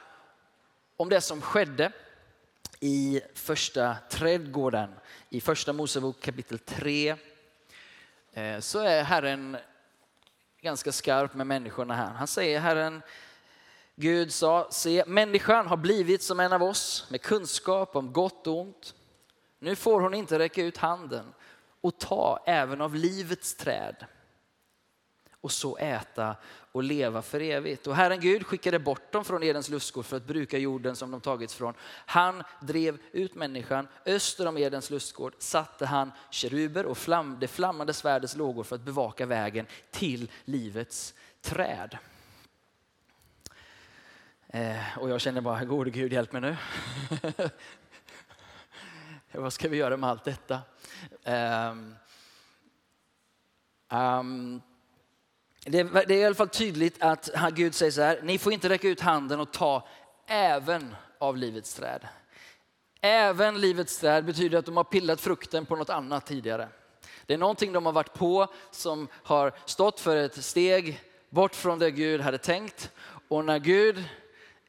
om 0.98 1.10
det 1.10 1.22
som 1.22 1.42
skedde 1.42 1.92
i 2.80 3.22
första 3.34 3.98
trädgården, 4.10 4.90
i 5.30 5.42
första 5.42 5.74
Mosebok 5.74 6.22
kapitel 6.22 6.60
3, 6.60 7.16
så 8.60 8.80
är 8.80 9.04
Herren 9.04 9.58
ganska 10.62 10.92
skarp 10.92 11.34
med 11.34 11.48
människorna 11.48 11.96
här. 11.96 12.14
Han 12.14 12.28
säger 12.28 12.60
Herren, 12.60 13.02
Gud 13.96 14.34
sa, 14.34 14.68
se 14.72 15.04
människan 15.08 15.68
har 15.68 15.78
blivit 15.78 16.24
som 16.24 16.40
en 16.40 16.54
av 16.54 16.64
oss 16.64 17.08
med 17.10 17.22
kunskap 17.22 17.96
om 17.96 18.14
gott 18.14 18.48
och 18.48 18.60
ont. 18.60 18.96
Nu 19.60 19.76
får 19.76 20.02
hon 20.02 20.14
inte 20.14 20.40
räcka 20.40 20.64
ut 20.64 20.78
handen 20.78 21.34
och 21.82 22.00
ta 22.00 22.44
även 22.46 22.82
av 22.82 22.96
livets 22.96 23.56
träd 23.56 24.06
och 25.48 25.52
så 25.52 25.78
äta 25.78 26.36
och 26.72 26.84
leva 26.84 27.22
för 27.22 27.42
evigt. 27.42 27.88
Och 27.88 27.96
Herren 27.96 28.20
Gud 28.20 28.46
skickade 28.46 28.80
bort 28.80 29.12
dem 29.12 29.26
från 29.26 29.44
Edens 29.44 29.70
lustgård 29.70 30.06
för 30.06 30.18
att 30.18 30.28
bruka 30.28 30.58
jorden 30.58 30.96
som 30.96 31.12
de 31.12 31.22
tagits 31.22 31.56
från. 31.56 31.74
Han 32.06 32.44
drev 32.62 32.98
ut 33.12 33.36
människan. 33.36 33.88
Öster 34.06 34.48
om 34.48 34.58
Edens 34.58 34.90
lustgård 34.90 35.36
satte 35.38 35.86
han 35.86 36.12
keruber 36.32 36.86
och 36.86 36.98
flam, 36.98 37.38
det 37.40 37.48
flammande 37.48 37.94
svärdets 37.94 38.36
lågor 38.36 38.64
för 38.64 38.76
att 38.76 38.82
bevaka 38.82 39.26
vägen 39.26 39.66
till 39.92 40.32
livets 40.46 41.14
träd. 41.42 41.98
Eh, 44.48 44.98
och 44.98 45.10
jag 45.10 45.22
känner 45.22 45.42
bara, 45.42 45.66
gode 45.66 45.90
Gud 45.90 46.14
hjälp 46.14 46.32
mig 46.32 46.42
nu. 46.42 46.58
Vad 49.32 49.54
ska 49.54 49.70
vi 49.70 49.78
göra 49.78 49.98
med 49.98 50.10
allt 50.10 50.24
detta? 50.24 50.62
Um, 51.24 51.96
um, 53.90 54.62
det, 55.68 55.80
är 55.80 56.12
i 56.12 56.26
alla 56.26 56.36
fall 56.36 56.50
tydligt 56.50 56.96
att 57.00 57.30
Gud 57.54 57.76
säger 57.76 57.92
så 57.92 58.02
här, 58.02 58.20
ni 58.24 58.38
får 58.38 58.54
inte 58.54 58.70
räcka 58.70 58.88
ut 58.88 59.02
handen 59.02 59.40
och 59.40 59.52
ta 59.52 59.88
även 60.28 60.96
av 61.18 61.38
livets 61.38 61.74
träd. 61.74 62.08
Även 63.02 63.62
livets 63.62 64.00
träd 64.00 64.26
betyder 64.26 64.58
att 64.58 64.66
de 64.66 64.78
har 64.78 64.84
pillat 64.84 65.22
frukten 65.22 65.66
på 65.66 65.76
något 65.76 65.90
annat 65.90 66.26
tidigare. 66.26 66.70
Det 67.26 67.34
är 67.34 67.38
någonting 67.38 67.74
de 67.74 67.86
har 67.86 67.94
varit 67.94 68.14
på 68.14 68.48
som 68.72 69.08
har 69.14 69.54
stått 69.66 70.00
för 70.00 70.16
ett 70.16 70.44
steg 70.44 71.02
bort 71.30 71.56
från 71.56 71.80
det 71.80 71.92
Gud 71.92 72.22
hade 72.22 72.38
tänkt. 72.38 72.92
Och 73.28 73.46
när 73.46 73.60
Gud 73.60 74.04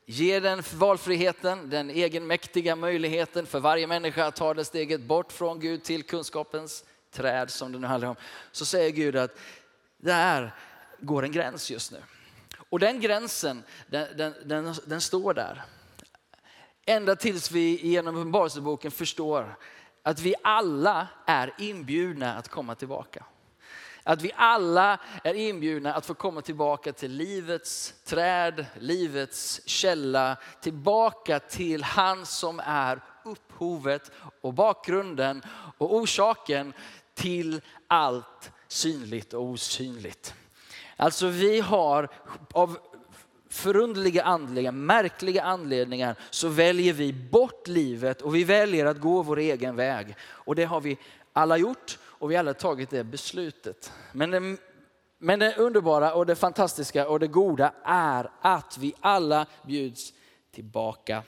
ger 0.06 0.40
den 0.40 0.62
valfriheten, 0.74 1.70
den 1.70 1.90
egenmäktiga 1.90 2.76
möjligheten 2.76 3.46
för 3.46 3.60
varje 3.60 3.86
människa 3.86 4.26
att 4.26 4.36
ta 4.36 4.54
det 4.54 4.64
steget 4.64 5.00
bort 5.00 5.32
från 5.32 5.60
Gud 5.60 5.82
till 5.82 6.02
kunskapens 6.02 6.84
träd 7.10 7.50
som 7.50 7.72
det 7.72 7.78
nu 7.78 7.86
handlar 7.86 8.08
om. 8.08 8.16
Så 8.52 8.64
säger 8.64 8.90
Gud 8.90 9.16
att 9.16 9.38
det 9.98 10.12
går 11.00 11.22
en 11.22 11.32
gräns 11.32 11.70
just 11.70 11.92
nu. 11.92 12.02
Och 12.70 12.78
den 12.78 13.00
gränsen, 13.00 13.62
den, 13.86 14.16
den, 14.16 14.34
den, 14.44 14.74
den 14.86 15.00
står 15.00 15.34
där. 15.34 15.62
Ända 16.86 17.16
tills 17.16 17.50
vi 17.50 17.86
genom 17.86 18.16
Uppenbarelseboken 18.16 18.90
förstår 18.90 19.56
att 20.02 20.20
vi 20.20 20.34
alla 20.42 21.08
är 21.26 21.54
inbjudna 21.58 22.34
att 22.34 22.48
komma 22.48 22.74
tillbaka. 22.74 23.24
Att 24.02 24.22
vi 24.22 24.32
alla 24.36 25.00
är 25.24 25.34
inbjudna 25.34 25.94
att 25.94 26.06
få 26.06 26.14
komma 26.14 26.40
tillbaka 26.40 26.92
till 26.92 27.12
livets 27.12 27.94
träd, 28.04 28.66
livets 28.78 29.60
källa, 29.66 30.36
tillbaka 30.60 31.40
till 31.40 31.82
han 31.82 32.26
som 32.26 32.60
är 32.64 33.00
upphovet 33.24 34.10
och 34.40 34.54
bakgrunden 34.54 35.42
och 35.78 35.94
orsaken 35.94 36.72
till 37.14 37.60
allt 37.86 38.52
synligt 38.68 39.34
och 39.34 39.42
osynligt. 39.42 40.34
Alltså 41.00 41.28
vi 41.28 41.60
har 41.60 42.08
av 42.52 42.78
förundliga 43.48 44.22
andliga, 44.22 44.72
märkliga 44.72 45.42
anledningar 45.42 46.16
så 46.30 46.48
väljer 46.48 46.92
vi 46.92 47.12
bort 47.12 47.68
livet 47.68 48.22
och 48.22 48.34
vi 48.34 48.44
väljer 48.44 48.86
att 48.86 49.00
gå 49.00 49.22
vår 49.22 49.38
egen 49.38 49.76
väg. 49.76 50.16
Och 50.20 50.54
det 50.54 50.64
har 50.64 50.80
vi 50.80 50.98
alla 51.32 51.56
gjort 51.56 51.98
och 52.02 52.30
vi 52.30 52.34
har 52.34 52.40
alla 52.40 52.54
tagit 52.54 52.90
det 52.90 53.04
beslutet. 53.04 53.92
Men 54.12 54.30
det, 54.30 54.56
men 55.18 55.38
det 55.38 55.56
underbara 55.56 56.14
och 56.14 56.26
det 56.26 56.36
fantastiska 56.36 57.08
och 57.08 57.20
det 57.20 57.26
goda 57.26 57.72
är 57.84 58.30
att 58.40 58.78
vi 58.78 58.94
alla 59.00 59.46
bjuds 59.66 60.12
tillbaka 60.50 61.22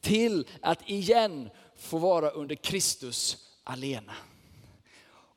till 0.00 0.48
att 0.60 0.88
igen 0.88 1.50
få 1.76 1.98
vara 1.98 2.30
under 2.30 2.54
Kristus 2.54 3.36
alena. 3.64 4.12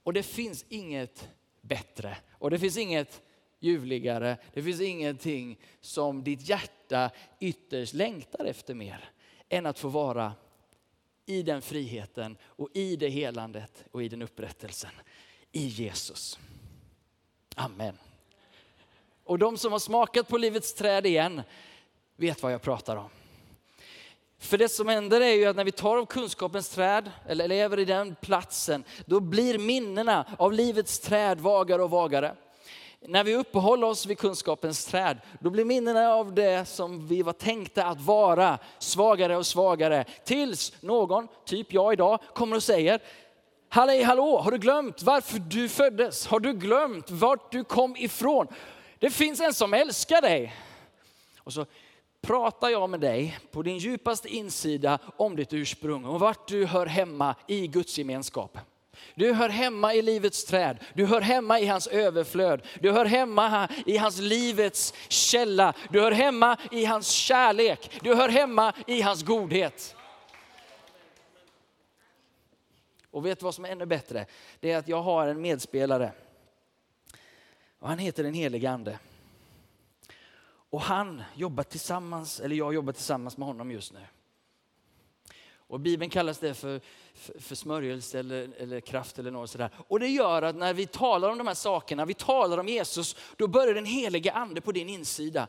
Och 0.03 0.13
det 0.13 0.23
finns 0.23 0.65
inget 0.69 1.27
bättre 1.61 2.17
och 2.31 2.51
det 2.51 2.59
finns 2.59 2.77
inget 2.77 3.21
ljuvligare. 3.63 4.37
Det 4.53 4.63
finns 4.63 4.81
ingenting 4.81 5.59
som 5.81 6.23
ditt 6.23 6.49
hjärta 6.49 7.11
ytterst 7.39 7.93
längtar 7.93 8.45
efter 8.45 8.73
mer 8.73 9.09
än 9.49 9.65
att 9.65 9.79
få 9.79 9.87
vara 9.87 10.33
i 11.25 11.43
den 11.43 11.61
friheten 11.61 12.37
och 12.43 12.69
i 12.73 12.95
det 12.95 13.09
helandet 13.09 13.83
och 13.91 14.03
i 14.03 14.09
den 14.09 14.21
upprättelsen 14.21 14.91
i 15.51 15.65
Jesus. 15.65 16.39
Amen. 17.55 17.97
Och 19.23 19.39
de 19.39 19.57
som 19.57 19.71
har 19.71 19.79
smakat 19.79 20.27
på 20.27 20.37
livets 20.37 20.73
träd 20.73 21.05
igen 21.05 21.41
vet 22.15 22.43
vad 22.43 22.53
jag 22.53 22.61
pratar 22.61 22.95
om. 22.95 23.09
För 24.37 24.57
det 24.57 24.69
som 24.69 24.87
händer 24.87 25.21
är 25.21 25.33
ju 25.33 25.45
att 25.45 25.55
när 25.55 25.63
vi 25.63 25.71
tar 25.71 25.97
av 25.97 26.05
kunskapens 26.05 26.69
träd, 26.69 27.11
eller 27.27 27.47
lever 27.47 27.79
i 27.79 27.85
den 27.85 28.15
platsen, 28.21 28.83
då 29.05 29.19
blir 29.19 29.57
minnena 29.57 30.25
av 30.37 30.53
livets 30.53 30.99
träd 30.99 31.39
vagare 31.39 31.83
och 31.83 31.89
vagare. 31.89 32.35
När 33.07 33.23
vi 33.23 33.35
uppehåller 33.35 33.87
oss 33.87 34.05
vid 34.05 34.17
kunskapens 34.17 34.85
träd, 34.85 35.17
då 35.39 35.49
blir 35.49 35.65
minnena 35.65 36.13
av 36.13 36.33
det 36.33 36.65
som 36.67 37.07
vi 37.07 37.21
var 37.21 37.33
tänkta 37.33 37.85
att 37.85 38.01
vara 38.01 38.59
svagare 38.79 39.37
och 39.37 39.45
svagare. 39.45 40.05
Tills 40.23 40.73
någon, 40.81 41.27
typ 41.45 41.73
jag 41.73 41.93
idag, 41.93 42.19
kommer 42.33 42.55
och 42.55 42.63
säger, 42.63 43.01
Hallå, 43.69 44.03
hallå, 44.03 44.37
har 44.37 44.51
du 44.51 44.57
glömt 44.57 45.03
varför 45.03 45.39
du 45.39 45.69
föddes? 45.69 46.27
Har 46.27 46.39
du 46.39 46.53
glömt 46.53 47.11
vart 47.11 47.51
du 47.51 47.63
kom 47.63 47.95
ifrån? 47.95 48.47
Det 48.99 49.09
finns 49.09 49.39
en 49.39 49.53
som 49.53 49.73
älskar 49.73 50.21
dig. 50.21 50.55
Och 51.37 51.53
så 51.53 51.65
pratar 52.21 52.69
jag 52.69 52.89
med 52.89 52.99
dig 52.99 53.39
på 53.51 53.61
din 53.61 53.77
djupaste 53.77 54.29
insida 54.29 54.99
om 55.17 55.35
ditt 55.35 55.53
ursprung 55.53 56.05
och 56.05 56.19
vart 56.19 56.47
du 56.47 56.65
hör 56.65 56.85
hemma 56.85 57.35
i 57.47 57.67
Guds 57.67 57.97
gemenskap. 57.97 58.57
Du 59.15 59.33
hör 59.33 59.49
hemma 59.49 59.93
i 59.93 60.01
livets 60.01 60.45
träd, 60.45 60.79
du 60.93 61.05
hör 61.05 61.21
hemma 61.21 61.59
i 61.59 61.65
hans 61.65 61.87
överflöd, 61.87 62.67
du 62.79 62.91
hör 62.91 63.05
hemma 63.05 63.69
i 63.85 63.97
hans 63.97 64.19
livets 64.19 64.93
källa, 65.07 65.73
du 65.89 66.01
hör 66.01 66.11
hemma 66.11 66.57
i 66.71 66.85
hans 66.85 67.09
kärlek, 67.09 67.99
du 68.01 68.15
hör 68.15 68.29
hemma 68.29 68.73
i 68.87 69.01
hans 69.01 69.23
godhet. 69.23 69.95
Och 73.11 73.25
vet 73.25 73.39
du 73.39 73.43
vad 73.43 73.55
som 73.55 73.65
är 73.65 73.69
ännu 73.69 73.85
bättre? 73.85 74.25
Det 74.59 74.71
är 74.71 74.77
att 74.77 74.87
jag 74.87 75.01
har 75.01 75.27
en 75.27 75.41
medspelare. 75.41 76.11
Och 77.79 77.89
han 77.89 77.97
heter 77.99 78.23
den 78.23 78.33
helige 78.33 78.71
Ande. 78.71 78.99
Och 80.69 80.81
han 80.81 81.23
jobbar 81.35 81.63
tillsammans, 81.63 82.39
eller 82.39 82.55
jag 82.55 82.73
jobbar 82.73 82.93
tillsammans 82.93 83.37
med 83.37 83.47
honom 83.47 83.71
just 83.71 83.93
nu. 83.93 83.99
Och 85.73 85.79
Bibeln 85.79 86.09
kallas 86.09 86.39
det 86.39 86.53
för, 86.53 86.81
för, 87.13 87.39
för 87.39 87.55
smörjelse 87.55 88.19
eller, 88.19 88.49
eller 88.57 88.79
kraft 88.79 89.19
eller 89.19 89.31
något 89.31 89.49
sådär. 89.49 89.69
Och 89.87 89.99
det 89.99 90.07
gör 90.07 90.41
att 90.41 90.55
när 90.55 90.73
vi 90.73 90.87
talar 90.87 91.29
om 91.29 91.37
de 91.37 91.47
här 91.47 91.53
sakerna, 91.53 92.05
vi 92.05 92.13
talar 92.13 92.57
om 92.57 92.67
Jesus, 92.67 93.15
då 93.37 93.47
börjar 93.47 93.73
den 93.73 93.85
helige 93.85 94.31
ande 94.31 94.61
på 94.61 94.71
din 94.71 94.89
insida 94.89 95.47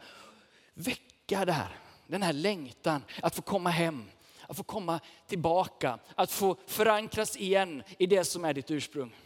väcka 0.75 1.45
det 1.45 1.53
här, 1.53 1.79
den 2.07 2.23
här 2.23 2.33
längtan 2.33 3.03
att 3.23 3.35
få 3.35 3.43
komma 3.43 3.71
hem, 3.71 4.05
att 4.49 4.57
få 4.57 4.63
komma 4.63 5.01
tillbaka, 5.27 5.99
att 6.15 6.33
få 6.33 6.57
förankras 6.67 7.37
igen 7.37 7.83
i 7.99 8.07
det 8.07 8.25
som 8.25 8.45
är 8.45 8.55
ditt 8.55 8.71
ursprung. 8.71 9.17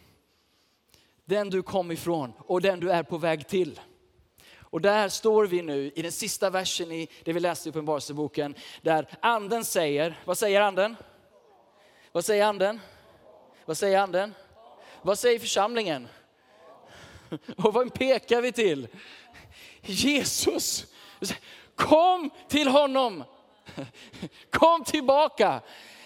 Den 1.24 1.50
du 1.50 1.62
kom 1.62 1.90
ifrån 1.90 2.32
och 2.38 2.60
den 2.60 2.80
du 2.80 2.90
är 2.90 3.02
på 3.02 3.18
väg 3.18 3.48
till. 3.48 3.80
Och 4.70 4.80
där 4.80 5.08
står 5.08 5.46
vi 5.46 5.62
nu 5.62 5.92
i 5.96 6.02
den 6.02 6.12
sista 6.12 6.50
versen 6.50 6.92
i 6.92 7.08
det 7.24 7.32
vi 7.32 7.40
läste 7.40 7.68
i 7.68 7.70
Uppenbarelseboken, 7.70 8.54
där 8.82 9.06
anden 9.20 9.64
säger, 9.64 10.20
vad 10.24 10.38
säger 10.38 10.60
anden? 10.60 10.96
Vad 12.12 12.24
säger 12.24 12.46
anden? 12.46 12.80
Vad 13.64 13.76
säger 13.76 13.98
anden? 13.98 14.34
Vad 15.02 15.18
säger 15.18 15.38
församlingen? 15.38 16.08
Och 17.56 17.74
vad 17.74 17.94
pekar 17.94 18.42
vi 18.42 18.52
till? 18.52 18.88
Jesus! 19.82 20.86
Kom 21.74 22.30
till 22.48 22.68
honom! 22.68 23.24
Kom 24.50 24.84
tillbaka! 24.84 25.60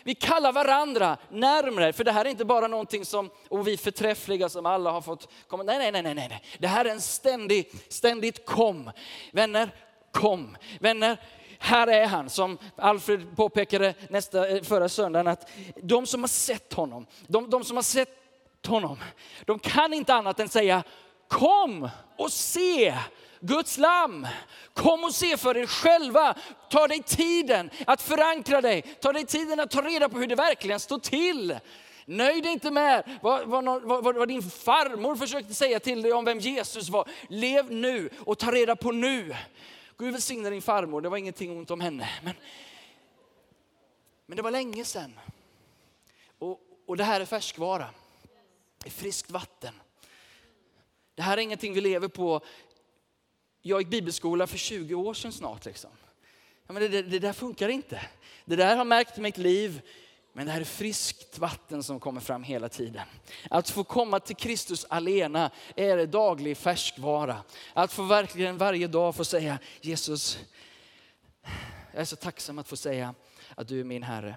Vi 0.04 0.14
kallar 0.14 0.52
varandra 0.52 1.16
närmre, 1.30 1.92
för 1.92 2.04
det 2.04 2.12
här 2.12 2.24
är 2.24 2.28
inte 2.28 2.44
bara 2.44 2.68
någonting 2.68 3.04
som, 3.04 3.30
och 3.48 3.68
vi 3.68 3.76
förträffliga 3.76 4.48
som 4.48 4.66
alla 4.66 4.90
har 4.90 5.00
fått 5.00 5.28
komma. 5.48 5.62
Nej, 5.62 5.78
nej, 5.78 5.92
nej, 5.92 6.14
nej, 6.14 6.28
nej. 6.28 6.42
Det 6.58 6.68
här 6.68 6.84
är 6.84 6.90
en 6.90 7.00
ständig, 7.00 7.70
ständigt 7.88 8.46
kom. 8.46 8.90
Vänner, 9.32 9.70
kom. 10.12 10.56
Vänner, 10.80 11.16
här 11.58 11.86
är 11.86 12.06
han, 12.06 12.30
som 12.30 12.58
Alfred 12.76 13.36
påpekade 13.36 13.94
nästa, 14.08 14.48
eh, 14.48 14.62
förra 14.62 14.88
söndagen, 14.88 15.26
att 15.26 15.50
de 15.82 16.06
som 16.06 16.20
har 16.20 16.28
sett 16.28 16.72
honom, 16.72 17.06
de, 17.26 17.50
de 17.50 17.64
som 17.64 17.76
har 17.76 17.82
sett 17.82 18.18
honom, 18.66 18.98
de 19.44 19.58
kan 19.58 19.94
inte 19.94 20.14
annat 20.14 20.40
än 20.40 20.48
säga 20.48 20.82
kom 21.28 21.88
och 22.16 22.32
se 22.32 22.94
Guds 23.44 23.78
lamm. 23.78 24.26
Kom 24.74 25.04
och 25.04 25.14
se 25.14 25.36
för 25.36 25.56
er 25.56 25.66
själva. 25.66 26.34
Ta 26.70 26.88
dig 26.88 27.02
tiden 27.02 27.70
att 27.86 28.02
förankra 28.02 28.60
dig. 28.60 28.82
Ta 28.82 29.12
dig 29.12 29.26
tiden 29.26 29.60
att 29.60 29.70
ta 29.70 29.82
reda 29.82 30.08
på 30.08 30.18
hur 30.18 30.26
det 30.26 30.34
verkligen 30.34 30.80
står 30.80 30.98
till. 30.98 31.58
Nöj 32.04 32.40
dig 32.40 32.52
inte 32.52 32.70
med 32.70 33.18
vad, 33.22 33.48
vad, 33.48 33.82
vad, 33.82 34.14
vad, 34.14 34.28
din 34.28 34.42
farmor 34.42 35.16
försökte 35.16 35.54
säga 35.54 35.80
till 35.80 36.02
dig 36.02 36.12
om 36.12 36.24
vem 36.24 36.38
Jesus 36.38 36.88
var. 36.88 37.08
Lev 37.28 37.72
nu 37.72 38.10
och 38.18 38.38
ta 38.38 38.52
reda 38.52 38.76
på 38.76 38.92
nu. 38.92 39.36
Gud 39.98 40.12
välsigne 40.12 40.50
din 40.50 40.62
farmor, 40.62 41.00
det 41.00 41.08
var 41.08 41.16
ingenting 41.16 41.58
ont 41.58 41.70
om 41.70 41.80
henne. 41.80 42.08
Men, 42.22 42.34
men 44.26 44.36
det 44.36 44.42
var 44.42 44.50
länge 44.50 44.84
sedan. 44.84 45.20
Och, 46.38 46.60
och 46.86 46.96
det 46.96 47.04
här 47.04 47.20
är 47.20 47.24
färskvara. 47.24 47.86
Det 48.78 48.88
är 48.88 48.90
friskt 48.90 49.30
vatten. 49.30 49.74
Det 51.14 51.22
här 51.22 51.36
är 51.36 51.42
ingenting 51.42 51.74
vi 51.74 51.80
lever 51.80 52.08
på 52.08 52.40
jag 53.62 53.80
gick 53.80 53.88
bibelskola 53.88 54.46
för 54.46 54.58
20 54.58 54.94
år 54.94 55.14
sedan 55.14 55.32
snart. 55.32 55.64
Liksom. 55.64 55.90
Ja, 56.66 56.72
men 56.72 56.82
det, 56.82 56.88
det, 56.88 57.02
det, 57.02 57.18
där 57.18 57.32
funkar 57.32 57.68
inte. 57.68 58.00
Det 58.44 58.56
där 58.56 58.76
har 58.76 58.84
märkt 58.84 59.16
mitt 59.16 59.38
liv. 59.38 59.82
Men 60.32 60.46
det 60.46 60.52
här 60.52 60.60
är 60.60 60.64
friskt 60.64 61.38
vatten 61.38 61.82
som 61.82 62.00
kommer 62.00 62.20
fram 62.20 62.42
hela 62.42 62.68
tiden. 62.68 63.06
Att 63.50 63.70
få 63.70 63.84
komma 63.84 64.20
till 64.20 64.36
Kristus 64.36 64.86
alena 64.88 65.50
är 65.76 66.06
daglig 66.06 66.56
färskvara. 66.56 67.42
Att 67.74 67.92
få 67.92 68.02
verkligen 68.02 68.58
varje 68.58 68.86
dag 68.86 69.16
få 69.16 69.24
säga 69.24 69.58
Jesus, 69.80 70.38
jag 71.92 72.00
är 72.00 72.04
så 72.04 72.16
tacksam 72.16 72.58
att 72.58 72.68
få 72.68 72.76
säga 72.76 73.14
att 73.54 73.68
du 73.68 73.80
är 73.80 73.84
min 73.84 74.02
Herre. 74.02 74.36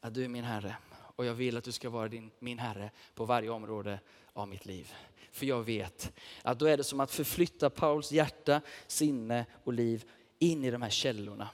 Att 0.00 0.14
du 0.14 0.24
är 0.24 0.28
min 0.28 0.44
Herre 0.44 0.76
och 1.16 1.24
jag 1.24 1.34
vill 1.34 1.56
att 1.56 1.64
du 1.64 1.72
ska 1.72 1.90
vara 1.90 2.08
din, 2.08 2.30
min 2.38 2.58
Herre 2.58 2.90
på 3.14 3.24
varje 3.24 3.50
område 3.50 4.00
av 4.32 4.48
mitt 4.48 4.66
liv. 4.66 4.94
För 5.34 5.46
jag 5.46 5.62
vet 5.62 6.12
att 6.42 6.58
då 6.58 6.66
är 6.66 6.76
det 6.76 6.84
som 6.84 7.00
att 7.00 7.10
förflytta 7.10 7.70
Pauls 7.70 8.12
hjärta, 8.12 8.60
sinne 8.86 9.46
och 9.64 9.72
liv 9.72 10.04
in 10.38 10.64
i 10.64 10.70
de 10.70 10.82
här 10.82 10.90
källorna 10.90 11.48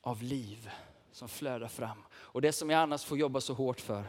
av 0.00 0.22
liv 0.22 0.70
som 1.12 1.28
flödar 1.28 1.68
fram. 1.68 1.98
Och 2.12 2.42
det 2.42 2.52
som 2.52 2.70
jag 2.70 2.80
annars 2.80 3.04
får 3.04 3.18
jobba 3.18 3.40
så 3.40 3.54
hårt 3.54 3.80
för, 3.80 4.04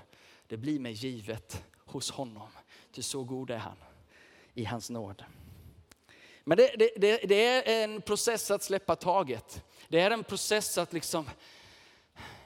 det 0.47 0.57
blir 0.57 0.79
mig 0.79 0.91
givet 0.91 1.63
hos 1.77 2.11
honom. 2.11 2.49
Ty 2.91 3.01
så 3.01 3.23
god 3.23 3.49
är 3.49 3.57
han 3.57 3.77
i 4.53 4.65
hans 4.65 4.89
nåd. 4.89 5.23
Men 6.43 6.57
det, 6.57 6.75
det, 6.77 6.91
det, 6.97 7.17
det, 7.17 7.69
är 7.69 7.83
en 7.83 8.01
process 8.01 8.51
att 8.51 8.63
släppa 8.63 8.95
taget. 8.95 9.63
Det 9.87 9.99
är 9.99 10.11
en 10.11 10.23
process 10.23 10.77
att 10.77 10.93
liksom 10.93 11.29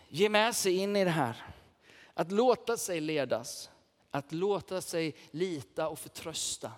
ge 0.10 0.30
med 0.30 0.56
sig 0.56 0.78
in 0.78 0.96
i 0.96 1.04
det 1.04 1.12
här. 1.12 1.46
Att 2.14 2.32
låta 2.32 2.78
sig 2.78 3.00
ledas. 3.00 3.71
Att 4.12 4.32
låta 4.32 4.82
sig 4.82 5.15
lita 5.32 5.89
och 5.89 6.00
förtrösta. 6.00 6.71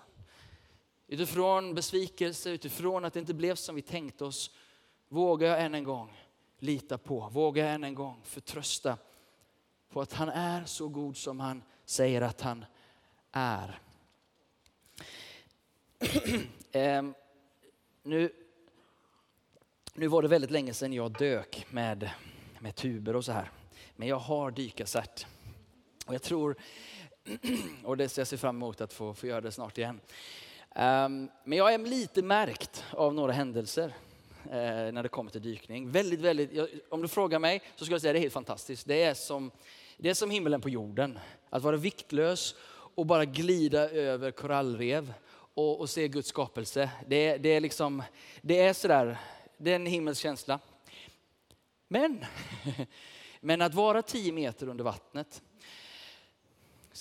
Utifrån 1.07 1.75
besvikelse, 1.75 2.49
utifrån 2.49 3.05
att 3.05 3.13
det 3.13 3.19
inte 3.19 3.33
blev 3.33 3.55
som 3.55 3.75
vi 3.75 3.81
tänkte 3.81 4.25
oss, 4.25 4.51
vågar 5.07 5.47
jag 5.47 5.61
än 5.61 5.75
en 5.75 5.83
gång 5.83 6.23
lita 6.59 6.97
på, 6.97 7.29
vågar 7.29 7.65
jag 7.65 7.73
än 7.73 7.83
en 7.83 7.95
gång 7.95 8.21
förtrösta 8.23 8.97
på 9.89 10.01
att 10.01 10.13
han 10.13 10.29
är 10.29 10.65
så 10.65 10.87
god 10.87 11.17
som 11.17 11.39
han 11.39 11.63
säger 11.85 12.21
att 12.21 12.41
han 12.41 12.65
är. 13.31 13.79
Ehm, 16.71 17.13
nu, 18.03 18.33
nu 19.93 20.07
var 20.07 20.21
det 20.21 20.27
väldigt 20.27 20.51
länge 20.51 20.73
sedan 20.73 20.93
jag 20.93 21.11
dök 21.11 21.65
med, 21.69 22.09
med 22.59 22.75
tuber 22.75 23.15
och 23.15 23.25
så 23.25 23.31
här. 23.31 23.51
Men 23.95 24.07
jag 24.07 24.19
har 24.19 24.51
dykarcert. 24.51 25.25
Och 26.05 26.13
jag 26.13 26.21
tror 26.21 26.55
och 27.83 27.97
det 27.97 28.09
ser 28.09 28.27
jag 28.31 28.39
fram 28.39 28.55
emot 28.55 28.81
att 28.81 28.93
få, 28.93 29.13
få 29.13 29.27
göra 29.27 29.41
det 29.41 29.51
snart 29.51 29.77
igen. 29.77 29.99
Um, 30.75 31.29
men 31.43 31.57
jag 31.57 31.73
är 31.73 31.77
lite 31.77 32.21
märkt 32.21 32.83
av 32.91 33.13
några 33.13 33.31
händelser 33.33 33.85
uh, 34.45 34.51
när 34.91 35.03
det 35.03 35.09
kommer 35.09 35.31
till 35.31 35.41
dykning. 35.41 35.91
Väldigt, 35.91 36.19
väldigt, 36.19 36.53
jag, 36.53 36.67
om 36.89 37.01
du 37.01 37.07
frågar 37.07 37.39
mig 37.39 37.61
så 37.75 37.85
skulle 37.85 37.95
jag 37.95 38.01
säga 38.01 38.11
att 38.11 38.13
det 38.13 38.19
är 38.19 38.21
helt 38.21 38.33
fantastiskt. 38.33 38.87
Det 38.87 39.03
är, 39.03 39.13
som, 39.13 39.51
det 39.97 40.09
är 40.09 40.13
som 40.13 40.31
himlen 40.31 40.61
på 40.61 40.69
jorden. 40.69 41.19
Att 41.49 41.63
vara 41.63 41.77
viktlös 41.77 42.55
och 42.95 43.05
bara 43.05 43.25
glida 43.25 43.89
över 43.89 44.31
korallrev 44.31 45.13
och, 45.53 45.79
och 45.79 45.89
se 45.89 46.07
Guds 46.07 46.29
skapelse. 46.29 46.89
Det, 47.07 47.37
det, 47.37 47.49
är 47.49 47.61
liksom, 47.61 48.03
det 48.41 48.59
är 48.59 48.73
sådär, 48.73 49.17
det 49.57 49.71
är 49.71 49.75
en 49.75 49.85
himmelsk 49.85 50.21
känsla. 50.21 50.59
Men, 51.87 52.25
men 53.39 53.61
att 53.61 53.73
vara 53.73 54.01
tio 54.01 54.31
meter 54.31 54.69
under 54.69 54.83
vattnet 54.83 55.41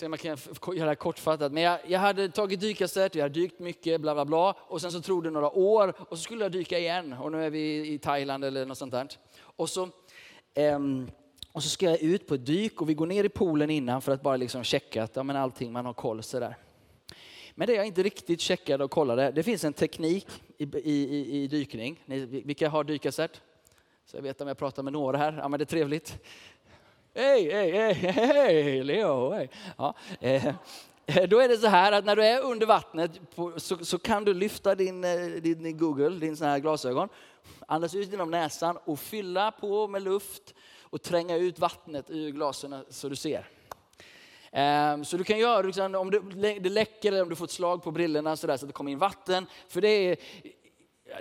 Se 0.03 0.07
om 0.07 0.13
jag 0.13 0.21
kan 0.21 0.77
göra 0.77 0.91
det 0.91 0.97
kortfattat. 0.97 1.53
Men 1.53 1.63
jag, 1.63 1.79
jag 1.87 2.01
hade 2.01 2.29
tagit 2.29 2.61
dykarcert, 2.61 3.15
jag 3.15 3.23
hade 3.23 3.35
dykt 3.35 3.59
mycket, 3.59 4.01
bla 4.01 4.15
bla 4.15 4.25
bla. 4.25 4.57
Och 4.59 4.81
sen 4.81 4.93
så 4.93 5.01
tog 5.01 5.25
det 5.25 5.31
några 5.31 5.51
år 5.51 5.95
och 5.99 6.19
så 6.19 6.23
skulle 6.23 6.45
jag 6.45 6.53
dyka 6.53 6.79
igen. 6.79 7.13
Och 7.13 7.33
nu 7.33 7.45
är 7.45 7.51
vi 7.51 7.93
i 7.93 7.99
Thailand 7.99 8.45
eller 8.45 8.67
något 8.67 8.79
sånt 8.79 8.93
där. 8.93 9.09
Och 9.41 9.71
så, 9.71 9.89
um, 10.75 11.11
och 11.53 11.63
så 11.63 11.69
ska 11.69 11.87
jag 11.87 12.03
ut 12.03 12.27
på 12.27 12.35
ett 12.35 12.47
dyk 12.47 12.81
och 12.81 12.89
vi 12.89 12.95
går 12.95 13.07
ner 13.07 13.25
i 13.25 13.29
poolen 13.29 13.71
innan 13.71 14.03
för 14.03 14.13
att 14.13 14.23
bara 14.23 14.37
liksom 14.37 14.65
checka 14.65 15.03
att 15.03 15.17
ja, 15.17 15.23
men 15.23 15.37
allting, 15.37 15.73
man 15.73 15.87
har 15.87 15.95
koll 15.95 16.23
sådär. 16.23 16.57
Men 17.55 17.67
det 17.67 17.75
jag 17.75 17.87
inte 17.87 18.03
riktigt 18.03 18.41
checkade 18.41 18.85
och 18.85 18.91
kollade, 18.91 19.31
det 19.31 19.43
finns 19.43 19.65
en 19.65 19.73
teknik 19.73 20.27
i, 20.59 20.65
i, 20.65 21.17
i, 21.17 21.43
i 21.43 21.47
dykning. 21.47 22.03
Ni, 22.07 22.27
vilka 22.27 22.69
har 22.69 22.85
dykarcert? 22.85 23.41
Så 24.07 24.17
jag 24.17 24.23
vet 24.23 24.41
om 24.41 24.49
jag 24.49 24.59
pratar 24.59 24.83
med 24.83 24.93
några 24.93 25.19
här. 25.19 25.33
Ja, 25.33 25.49
men 25.49 25.59
det 25.59 25.65
är 25.65 25.67
trevligt. 25.67 26.19
Hej, 27.15 27.51
hej, 27.53 27.73
hej, 27.73 28.13
hej, 28.13 28.85
Leo. 28.85 29.33
Hej. 29.33 29.51
Ja, 29.77 29.95
eh, 30.21 30.55
då 31.29 31.41
är 31.41 31.49
det 31.49 31.57
så 31.57 31.67
här 31.67 31.93
att 31.93 32.05
när 32.05 32.17
du 32.17 32.25
är 32.25 32.41
under 32.41 32.67
vattnet 32.67 33.11
så, 33.57 33.85
så 33.85 33.99
kan 33.99 34.25
du 34.25 34.35
lyfta 34.35 34.71
eh, 34.71 34.77
din, 34.77 35.01
din 35.43 35.79
Google, 35.79 36.19
din 36.19 36.37
sån 36.37 36.47
här 36.47 36.59
glasögon, 36.59 37.09
andas 37.67 37.95
ut 37.95 38.11
genom 38.11 38.31
näsan 38.31 38.79
och 38.85 38.99
fylla 38.99 39.51
på 39.51 39.89
med 39.89 40.03
luft 40.03 40.55
och 40.83 41.03
tränga 41.03 41.37
ut 41.37 41.59
vattnet 41.59 42.11
ur 42.11 42.31
glasen 42.31 42.85
så 42.89 43.09
du 43.09 43.17
ser. 43.17 43.49
Ehm, 44.53 45.05
så 45.05 45.17
du 45.17 45.25
kan 45.25 45.39
göra 45.39 45.63
liksom, 45.63 45.95
om 45.95 46.11
det, 46.11 46.71
läcker 46.71 47.09
eller 47.09 47.23
om 47.23 47.29
du 47.29 47.37
får 47.37 47.45
ett 47.45 47.51
slag 47.51 47.83
på 47.83 47.91
brillorna 47.91 48.37
så, 48.37 48.47
där, 48.47 48.57
så 48.57 48.65
att 48.65 48.69
det 48.69 48.73
kommer 48.73 48.93
in 48.93 48.99
vatten. 48.99 49.47
För 49.69 49.81
det 49.81 49.89
är, 49.89 50.17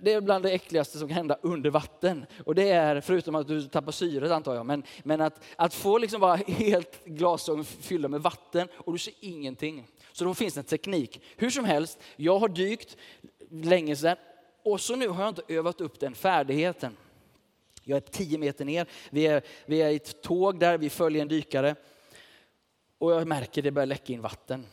det 0.02 0.14
är 0.14 0.22
bland 0.22 0.44
det 0.46 0.52
äckligaste 0.52 0.98
som 0.98 1.08
kan 1.08 1.18
hända 1.18 1.38
under 1.42 1.70
vatten. 1.70 2.26
Och 2.46 2.56
det 2.56 2.70
är, 2.70 3.02
förutom 3.02 3.36
att 3.36 3.48
du 3.48 3.62
tappar 3.68 3.92
syret 3.92 4.32
antar 4.32 4.56
jag, 4.56 4.66
men, 4.66 4.84
men 5.04 5.22
att, 5.22 5.44
att 5.56 5.74
få 5.74 5.98
liksom 5.98 6.22
bara 6.22 6.36
helt 6.36 7.06
glasögon 7.06 7.66
fyllda 7.66 8.08
med 8.08 8.22
vatten 8.22 8.68
och 8.74 8.94
du 8.94 9.00
ser 9.00 9.14
ingenting. 9.20 9.88
Så 10.12 10.26
då 10.26 10.34
finns 10.34 10.54
det 10.54 10.60
en 10.60 10.66
teknik. 10.66 11.22
Hur 11.38 11.50
som 11.50 11.66
helst, 11.66 12.00
jag 12.16 12.40
har 12.40 12.50
dykt 12.50 12.98
länge 13.50 13.96
sedan 13.96 14.18
och 14.64 14.82
så 14.82 14.96
nu 14.96 15.08
har 15.08 15.22
jag 15.22 15.30
inte 15.30 15.44
övat 15.48 15.82
upp 15.82 16.00
den 16.00 16.16
färdigheten. 16.16 16.98
Jag 17.84 17.98
är 17.98 18.02
tio 18.02 18.38
meter 18.38 18.66
ner, 18.66 18.88
vi 19.10 19.28
är, 19.28 19.42
vi 19.66 19.82
är 19.82 19.90
i 19.90 19.96
ett 19.96 20.22
tåg 20.22 20.60
där, 20.60 20.78
vi 20.78 20.90
följer 20.90 21.22
en 21.22 21.28
dykare. 21.28 21.76
Och 22.98 23.12
jag 23.12 23.28
märker 23.28 23.62
det 23.62 23.72
börjar 23.72 23.86
läcka 23.86 24.14
in 24.14 24.22
vatten. 24.22 24.66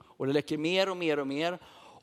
Och 0.00 0.26
det 0.26 0.32
läcker 0.32 0.58
mer 0.58 0.90
och 0.90 0.96
mer 0.96 1.18
och 1.18 1.26
mer. 1.26 1.58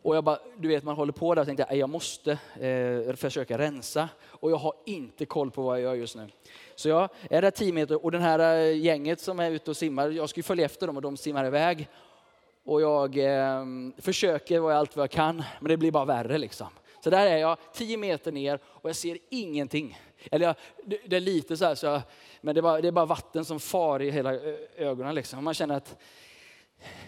Och 0.06 0.15
jag 0.15 0.24
bara, 0.24 0.39
du 0.58 0.68
vet 0.68 0.84
man 0.84 0.96
håller 0.96 1.13
på 1.13 1.36
där 1.36 1.41
och 1.41 1.48
tänkte 1.48 1.76
jag 1.76 1.89
måste 1.89 2.32
eh, 2.60 3.15
försöka 3.15 3.58
rensa. 3.58 4.10
Och 4.24 4.52
jag 4.52 4.58
har 4.58 4.74
inte 4.86 5.26
koll 5.26 5.52
på 5.52 5.62
vad 5.62 5.76
jag 5.76 5.84
gör 5.84 5.94
just 5.94 6.15
nu. 6.15 6.28
Så 6.76 6.89
jag 6.89 7.10
är 7.30 7.41
där 7.41 7.52
10 7.52 7.74
meter 7.74 8.06
och 8.06 8.12
den 8.12 8.22
här 8.22 8.39
eh, 8.39 8.78
gänget 8.78 9.20
som 9.20 9.39
är 9.39 9.52
ute 9.52 9.72
och 9.72 9.78
simmar, 9.78 10.10
jag 10.10 10.30
ska 10.30 10.39
ju 10.39 10.44
följa 10.44 10.65
efter 10.65 10.88
dem 10.88 10.96
och 10.96 11.02
de 11.02 11.18
simmar 11.18 11.46
iväg. 11.46 11.88
Och 12.65 12.82
jag 12.82 13.18
eh, 13.18 13.65
försöker 13.98 14.60
vad 14.60 14.72
jag 14.72 14.80
allt 14.80 14.96
vad 14.96 15.04
jag 15.04 15.12
kan, 15.12 15.44
men 15.60 15.70
det 15.70 15.78
blir 15.78 15.91
bara 15.91 16.06
värre 16.06 16.38
liksom. 16.38 16.68
Så 17.04 17.10
där 17.10 17.28
är 17.28 17.38
jag 17.38 17.58
10 17.74 17.98
meter 17.98 18.32
ner 18.32 18.60
och 18.65 18.89
jag 18.89 18.96
ser 18.96 19.18
ingenting. 19.30 20.00
Eller 20.32 20.46
jag, 20.46 20.56
det, 20.86 21.00
det, 21.06 21.15
är 21.15 21.22
lite 21.22 21.58
så 21.58 21.65
här, 21.65 21.76
så 21.76 21.86
jag, 21.86 22.02
men 22.41 22.56
det 22.56 22.60
är, 22.60 22.63
bara, 22.63 22.82
det 22.82 22.88
är 22.88 22.91
bara 22.91 23.06
vatten 23.06 23.46
som 23.46 23.60
far 23.60 24.02
i 24.02 24.12
hela 24.12 24.34
eh, 24.34 24.56
ögonen. 24.78 25.15
Liksom. 25.15 25.44
Man 25.44 25.54
känner 25.54 25.76
att 25.76 25.98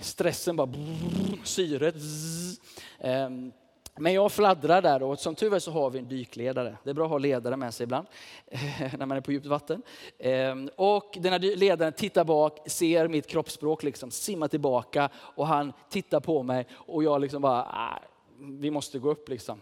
stressen 0.01 0.55
bara, 0.55 0.67
brrr, 0.67 1.39
syret. 1.43 1.95
Zzz. 1.95 2.59
Men 3.99 4.13
jag 4.13 4.31
fladdrar 4.31 4.81
där 4.81 5.03
och 5.03 5.19
som 5.19 5.35
tur 5.35 5.53
är 5.53 5.59
så 5.59 5.71
har 5.71 5.89
vi 5.89 5.99
en 5.99 6.07
dykledare. 6.07 6.77
Det 6.83 6.89
är 6.89 6.93
bra 6.93 7.05
att 7.05 7.11
ha 7.11 7.17
ledare 7.17 7.57
med 7.57 7.73
sig 7.73 7.83
ibland 7.83 8.07
när 8.97 9.05
man 9.05 9.17
är 9.17 9.21
på 9.21 9.31
djupt 9.31 9.45
vatten. 9.45 9.81
Ehm, 10.19 10.69
och 10.75 11.17
den 11.19 11.31
här 11.31 11.39
ledaren 11.39 11.93
tittar 11.93 12.23
bak, 12.23 12.59
ser 12.65 13.07
mitt 13.07 13.27
kroppsspråk, 13.27 13.83
liksom, 13.83 14.11
simmar 14.11 14.47
tillbaka 14.47 15.09
och 15.13 15.47
han 15.47 15.73
tittar 15.89 16.19
på 16.19 16.43
mig 16.43 16.67
och 16.71 17.03
jag 17.03 17.21
liksom 17.21 17.41
bara, 17.41 17.63
ah, 17.63 17.99
vi 18.39 18.71
måste 18.71 18.99
gå 18.99 19.11
upp 19.11 19.29
liksom. 19.29 19.61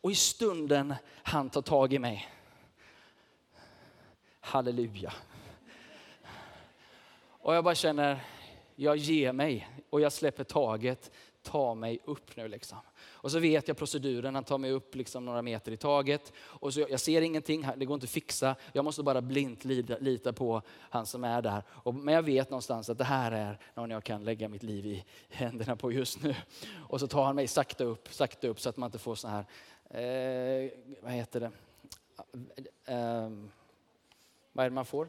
Och 0.00 0.10
i 0.10 0.14
stunden 0.14 0.94
han 1.22 1.50
tar 1.50 1.62
tag 1.62 1.92
i 1.92 1.98
mig. 1.98 2.28
Halleluja. 4.40 5.12
Och 7.28 7.54
jag 7.54 7.64
bara 7.64 7.74
känner, 7.74 8.20
jag 8.80 8.96
ger 8.96 9.32
mig 9.32 9.68
och 9.90 10.00
jag 10.00 10.12
släpper 10.12 10.44
taget. 10.44 11.10
Ta 11.42 11.74
mig 11.74 11.98
upp 12.04 12.36
nu 12.36 12.48
liksom. 12.48 12.78
Och 13.02 13.30
så 13.30 13.38
vet 13.38 13.68
jag 13.68 13.76
proceduren, 13.76 14.34
han 14.34 14.44
tar 14.44 14.58
mig 14.58 14.70
upp 14.70 14.94
liksom 14.94 15.24
några 15.24 15.42
meter 15.42 15.72
i 15.72 15.76
taget. 15.76 16.32
Och 16.38 16.74
så, 16.74 16.80
jag 16.80 17.00
ser 17.00 17.22
ingenting, 17.22 17.66
det 17.76 17.84
går 17.84 17.94
inte 17.94 18.04
att 18.04 18.10
fixa. 18.10 18.56
Jag 18.72 18.84
måste 18.84 19.02
bara 19.02 19.20
blint 19.20 19.64
lita, 19.64 19.98
lita 19.98 20.32
på 20.32 20.62
han 20.78 21.06
som 21.06 21.24
är 21.24 21.42
där. 21.42 21.62
Och, 21.68 21.94
men 21.94 22.14
jag 22.14 22.22
vet 22.22 22.50
någonstans 22.50 22.90
att 22.90 22.98
det 22.98 23.04
här 23.04 23.32
är 23.32 23.58
någon 23.74 23.90
jag 23.90 24.04
kan 24.04 24.24
lägga 24.24 24.48
mitt 24.48 24.62
liv 24.62 24.86
i 24.86 25.04
händerna 25.28 25.76
på 25.76 25.92
just 25.92 26.22
nu. 26.22 26.34
Och 26.88 27.00
så 27.00 27.06
tar 27.06 27.24
han 27.24 27.36
mig 27.36 27.46
sakta 27.46 27.84
upp, 27.84 28.08
sakta 28.10 28.48
upp 28.48 28.60
så 28.60 28.68
att 28.68 28.76
man 28.76 28.88
inte 28.88 28.98
får 28.98 29.14
så 29.14 29.28
här, 29.28 29.44
eh, 29.90 30.70
vad 31.00 31.12
heter 31.12 31.40
det? 31.40 31.50
Eh, 32.84 33.30
vad 34.52 34.64
är 34.64 34.70
det 34.70 34.74
man 34.74 34.86
får? 34.86 35.08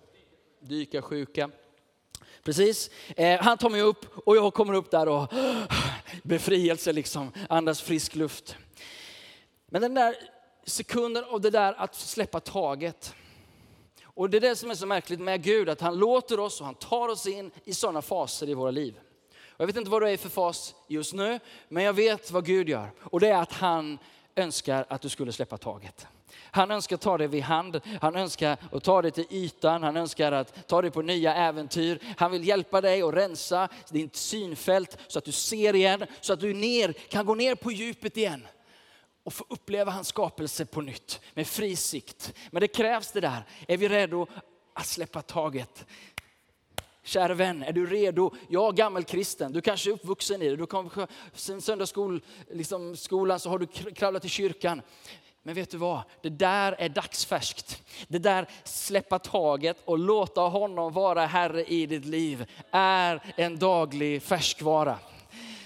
Dykarsjuka. 0.59 1.51
Precis. 2.43 2.89
Eh, 3.17 3.41
han 3.41 3.57
tar 3.57 3.69
mig 3.69 3.81
upp 3.81 4.27
och 4.27 4.37
jag 4.37 4.53
kommer 4.53 4.73
upp 4.73 4.91
där 4.91 5.07
och 5.07 5.33
befrielse 6.23 6.93
liksom, 6.93 7.31
andas 7.49 7.81
frisk 7.81 8.15
luft. 8.15 8.55
Men 9.65 9.81
den 9.81 9.93
där 9.93 10.15
sekunden 10.65 11.23
av 11.23 11.41
det 11.41 11.49
där 11.49 11.73
att 11.73 11.95
släppa 11.95 12.39
taget. 12.39 13.15
Och 14.03 14.29
det 14.29 14.37
är 14.37 14.41
det 14.41 14.55
som 14.55 14.71
är 14.71 14.75
så 14.75 14.85
märkligt 14.85 15.19
med 15.19 15.43
Gud, 15.43 15.69
att 15.69 15.81
han 15.81 15.97
låter 15.97 16.39
oss 16.39 16.59
och 16.59 16.65
han 16.65 16.75
tar 16.75 17.09
oss 17.09 17.27
in 17.27 17.51
i 17.63 17.73
sådana 17.73 18.01
faser 18.01 18.49
i 18.49 18.53
våra 18.53 18.71
liv. 18.71 18.99
Jag 19.57 19.67
vet 19.67 19.77
inte 19.77 19.89
vad 19.89 20.01
du 20.01 20.09
är 20.09 20.17
för 20.17 20.29
fas 20.29 20.75
just 20.87 21.13
nu, 21.13 21.39
men 21.67 21.83
jag 21.83 21.93
vet 21.93 22.31
vad 22.31 22.45
Gud 22.45 22.69
gör. 22.69 22.91
Och 23.01 23.19
det 23.19 23.27
är 23.27 23.41
att 23.41 23.53
han 23.53 23.97
önskar 24.35 24.85
att 24.89 25.01
du 25.01 25.09
skulle 25.09 25.31
släppa 25.31 25.57
taget. 25.57 26.07
Han 26.43 26.71
önskar 26.71 26.97
ta 26.97 27.17
dig 27.17 27.27
vid 27.27 27.43
hand, 27.43 27.81
han 28.01 28.15
önskar 28.15 28.57
att 28.71 28.83
ta 28.83 29.01
dig 29.01 29.11
till 29.11 29.25
ytan, 29.29 29.83
han 29.83 29.97
önskar 29.97 30.31
att 30.31 30.67
ta 30.67 30.81
dig 30.81 30.91
på 30.91 31.01
nya 31.01 31.35
äventyr. 31.35 31.99
Han 32.17 32.31
vill 32.31 32.47
hjälpa 32.47 32.81
dig 32.81 33.01
att 33.01 33.13
rensa 33.13 33.69
ditt 33.89 34.15
synfält 34.15 34.97
så 35.07 35.19
att 35.19 35.25
du 35.25 35.31
ser 35.31 35.75
igen, 35.75 36.05
så 36.21 36.33
att 36.33 36.39
du 36.39 36.53
ner, 36.53 36.93
kan 36.93 37.25
gå 37.25 37.35
ner 37.35 37.55
på 37.55 37.71
djupet 37.71 38.17
igen 38.17 38.47
och 39.23 39.33
få 39.33 39.45
uppleva 39.49 39.91
hans 39.91 40.07
skapelse 40.07 40.65
på 40.65 40.81
nytt 40.81 41.21
med 41.33 41.47
fri 41.47 41.75
sikt. 41.75 42.33
Men 42.51 42.61
det 42.61 42.67
krävs 42.67 43.11
det 43.11 43.21
där. 43.21 43.43
Är 43.67 43.77
vi 43.77 43.89
redo 43.89 44.27
att 44.73 44.85
släppa 44.85 45.21
taget? 45.21 45.85
Kära 47.03 47.33
vän, 47.33 47.63
är 47.63 47.73
du 47.73 47.85
redo? 47.85 48.31
Jag 48.47 48.75
gammal 48.75 49.03
kristen, 49.03 49.51
du 49.51 49.61
kanske 49.61 49.89
är 49.89 49.93
uppvuxen 49.93 50.41
i 50.41 50.49
det. 50.49 50.55
Du 50.55 50.65
kom 50.65 50.89
söndagsskolan 51.33 52.21
liksom, 52.51 52.95
så 52.95 53.49
har 53.49 53.59
du 53.59 53.91
kravlat 53.91 54.21
till 54.21 54.31
kyrkan. 54.31 54.81
Men 55.43 55.55
vet 55.55 55.71
du 55.71 55.77
vad? 55.77 56.01
Det 56.21 56.29
där 56.29 56.75
är 56.79 56.89
dagsfärskt. 56.89 57.83
Det 58.07 58.19
där 58.19 58.47
släppa 58.63 59.19
taget 59.19 59.77
och 59.85 59.99
låta 59.99 60.41
honom 60.41 60.93
vara 60.93 61.25
Herre 61.25 61.65
i 61.65 61.85
ditt 61.85 62.05
liv 62.05 62.45
är 62.71 63.33
en 63.37 63.59
daglig 63.59 64.23
färskvara. 64.23 64.99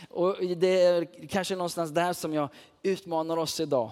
Och 0.10 0.36
det 0.58 0.82
är 0.82 1.28
kanske 1.28 1.56
någonstans 1.56 1.92
där 1.92 2.14
som 2.14 2.34
jag 2.34 2.50
utmanar 2.84 3.38
oss 3.38 3.60
idag. 3.60 3.92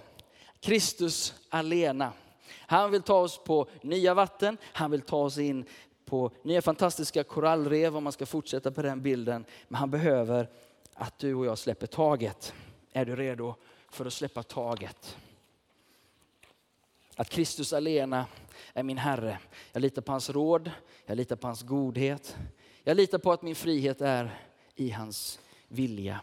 Kristus 0.60 1.34
alena. 1.50 2.12
Han 2.60 2.92
vill 2.92 3.02
ta 3.02 3.20
oss 3.20 3.44
på 3.44 3.68
nya 3.82 4.14
vatten, 4.14 4.58
han 4.64 4.92
vill 4.92 5.02
ta 5.02 5.18
oss 5.18 5.38
in 5.38 5.66
på 6.06 6.32
nya 6.44 6.62
fantastiska 6.62 7.24
korallrev 7.24 7.98
om 7.98 8.04
man 8.04 8.14
ska 8.14 8.26
fortsätta 8.26 8.72
på 8.72 8.82
den 8.82 9.02
bilden. 9.02 9.46
Men 9.68 9.76
han 9.76 9.92
behöver 9.92 10.50
att 10.94 11.20
du 11.20 11.36
och 11.36 11.46
jag 11.46 11.58
släpper 11.58 11.88
taget. 11.88 12.54
Är 12.94 13.06
du 13.06 13.16
redo 13.16 13.56
för 13.90 14.06
att 14.06 14.14
släppa 14.14 14.44
taget? 14.44 15.18
Att 17.16 17.30
Kristus 17.30 17.74
alena 17.74 18.26
är 18.74 18.84
min 18.84 18.98
Herre. 18.98 19.40
Jag 19.72 19.82
litar 19.82 20.02
på 20.02 20.12
hans 20.12 20.30
råd, 20.30 20.72
jag 21.06 21.18
litar 21.18 21.36
på 21.36 21.48
hans 21.48 21.64
godhet. 21.64 22.38
Jag 22.84 22.98
litar 22.98 23.18
på 23.18 23.32
att 23.32 23.42
min 23.42 23.56
frihet 23.56 24.02
är 24.02 24.40
i 24.76 24.90
hans 24.90 25.40
vilja. 25.68 26.22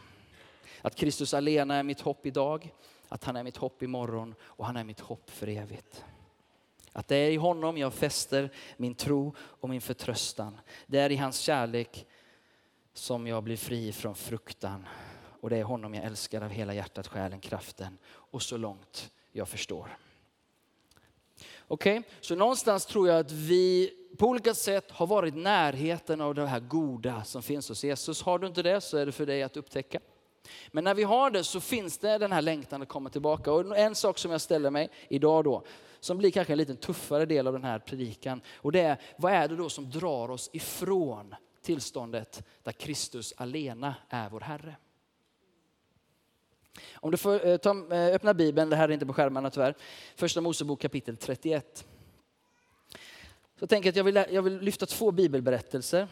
Att 0.83 0.95
Kristus 0.95 1.35
alena 1.35 1.75
är 1.75 1.83
mitt 1.83 2.01
hopp 2.01 2.27
idag, 2.27 2.75
att 3.09 3.25
han 3.25 3.37
är 3.37 3.43
mitt 3.43 3.57
hopp 3.57 3.83
imorgon 3.83 4.35
och 4.43 4.67
han 4.67 4.77
är 4.77 4.85
mitt 4.85 5.01
hopp 5.01 5.31
för 5.31 5.47
evigt. 5.47 6.05
Att 6.93 7.09
det 7.09 7.17
är 7.17 7.31
i 7.31 7.37
honom 7.37 7.79
jag 7.79 7.95
fäster 7.95 8.51
min 8.77 8.95
tro 8.95 9.35
och 9.39 9.69
min 9.69 9.81
förtröstan. 9.81 10.61
Det 10.87 10.99
är 10.99 11.13
i 11.13 11.17
hans 11.17 11.39
kärlek 11.39 12.07
som 12.93 13.27
jag 13.27 13.43
blir 13.43 13.57
fri 13.57 13.93
från 13.93 14.15
fruktan. 14.15 14.87
Och 15.41 15.51
det 15.51 15.57
är 15.57 15.65
honom 15.65 15.95
jag 15.95 16.05
älskar 16.05 16.43
av 16.43 16.51
hela 16.51 16.75
hjärtat, 16.75 17.07
själen, 17.07 17.41
kraften 17.41 17.99
och 18.07 18.43
så 18.43 18.57
långt 18.57 19.11
jag 19.33 19.49
förstår. 19.49 19.97
Okej, 21.73 21.99
okay? 21.99 22.11
så 22.21 22.35
någonstans 22.35 22.87
tror 22.87 23.09
jag 23.09 23.19
att 23.19 23.33
vi 23.33 23.93
på 24.19 24.27
olika 24.27 24.55
sätt 24.55 24.91
har 24.91 25.07
varit 25.07 25.37
närheten 25.37 26.21
av 26.21 26.35
det 26.35 26.47
här 26.47 26.61
goda 26.61 27.25
som 27.25 27.43
finns 27.43 27.69
hos 27.69 27.85
Jesus. 27.85 28.23
Har 28.23 28.39
du 28.39 28.47
inte 28.47 28.63
det 28.63 28.81
så 28.81 28.97
är 28.97 29.07
det 29.07 29.13
för 29.13 29.27
dig 29.27 29.43
att 29.43 29.57
upptäcka. 29.57 30.01
Men 30.69 30.85
när 30.85 30.95
vi 30.95 31.03
har 31.03 31.31
det 31.31 31.45
så 31.45 31.61
finns 31.61 31.99
det 31.99 32.19
den 32.19 32.33
här 32.33 32.43
längtan 32.43 32.83
att 32.83 32.89
komma 32.89 33.11
tillbaka. 33.11 33.53
Och 33.53 33.79
en 33.79 33.95
sak 33.95 34.19
som 34.19 34.31
jag 34.31 34.41
ställer 34.41 34.71
mig 34.71 34.91
idag 35.09 35.45
då, 35.45 35.63
som 36.01 36.19
blir 36.19 36.31
kanske 36.31 36.53
en 36.53 36.59
lite 36.59 36.75
tuffare 36.75 37.27
del 37.27 37.47
av 37.47 37.53
den 37.53 37.65
här 37.65 37.79
predikan. 37.79 38.41
Och 38.55 38.73
det 38.73 38.81
är, 38.81 39.01
vad 39.19 39.33
är 39.33 39.49
det 39.49 39.57
då 39.57 39.69
som 39.69 39.91
drar 39.91 40.31
oss 40.31 40.51
ifrån 40.53 41.35
tillståndet 41.63 42.45
där 42.63 42.73
Kristus 42.73 43.35
alena 43.37 43.95
är 44.09 44.31
vår 44.31 44.41
Herre? 44.41 44.77
Om 46.95 47.11
du 47.11 47.17
får 47.17 47.47
eh, 47.47 47.57
ta, 47.57 47.95
eh, 47.95 48.15
öppna 48.15 48.35
Bibeln, 48.35 48.71
det 48.71 48.77
här 48.77 48.89
är 48.89 48.93
inte 48.93 49.07
på 49.07 49.13
skärmarna 49.13 49.51
tyvärr. 49.51 49.75
Första 50.17 50.41
Mosebok 50.41 50.81
kapitel 50.81 51.17
31. 51.17 51.87
Så 53.61 53.67
tänk 53.67 53.85
jag 53.85 53.91
att 53.91 53.97
jag 53.97 54.05
vill, 54.05 54.25
jag 54.31 54.43
vill 54.43 54.61
lyfta 54.61 54.87
två 54.87 55.11
bibelberättelser. 55.11 56.09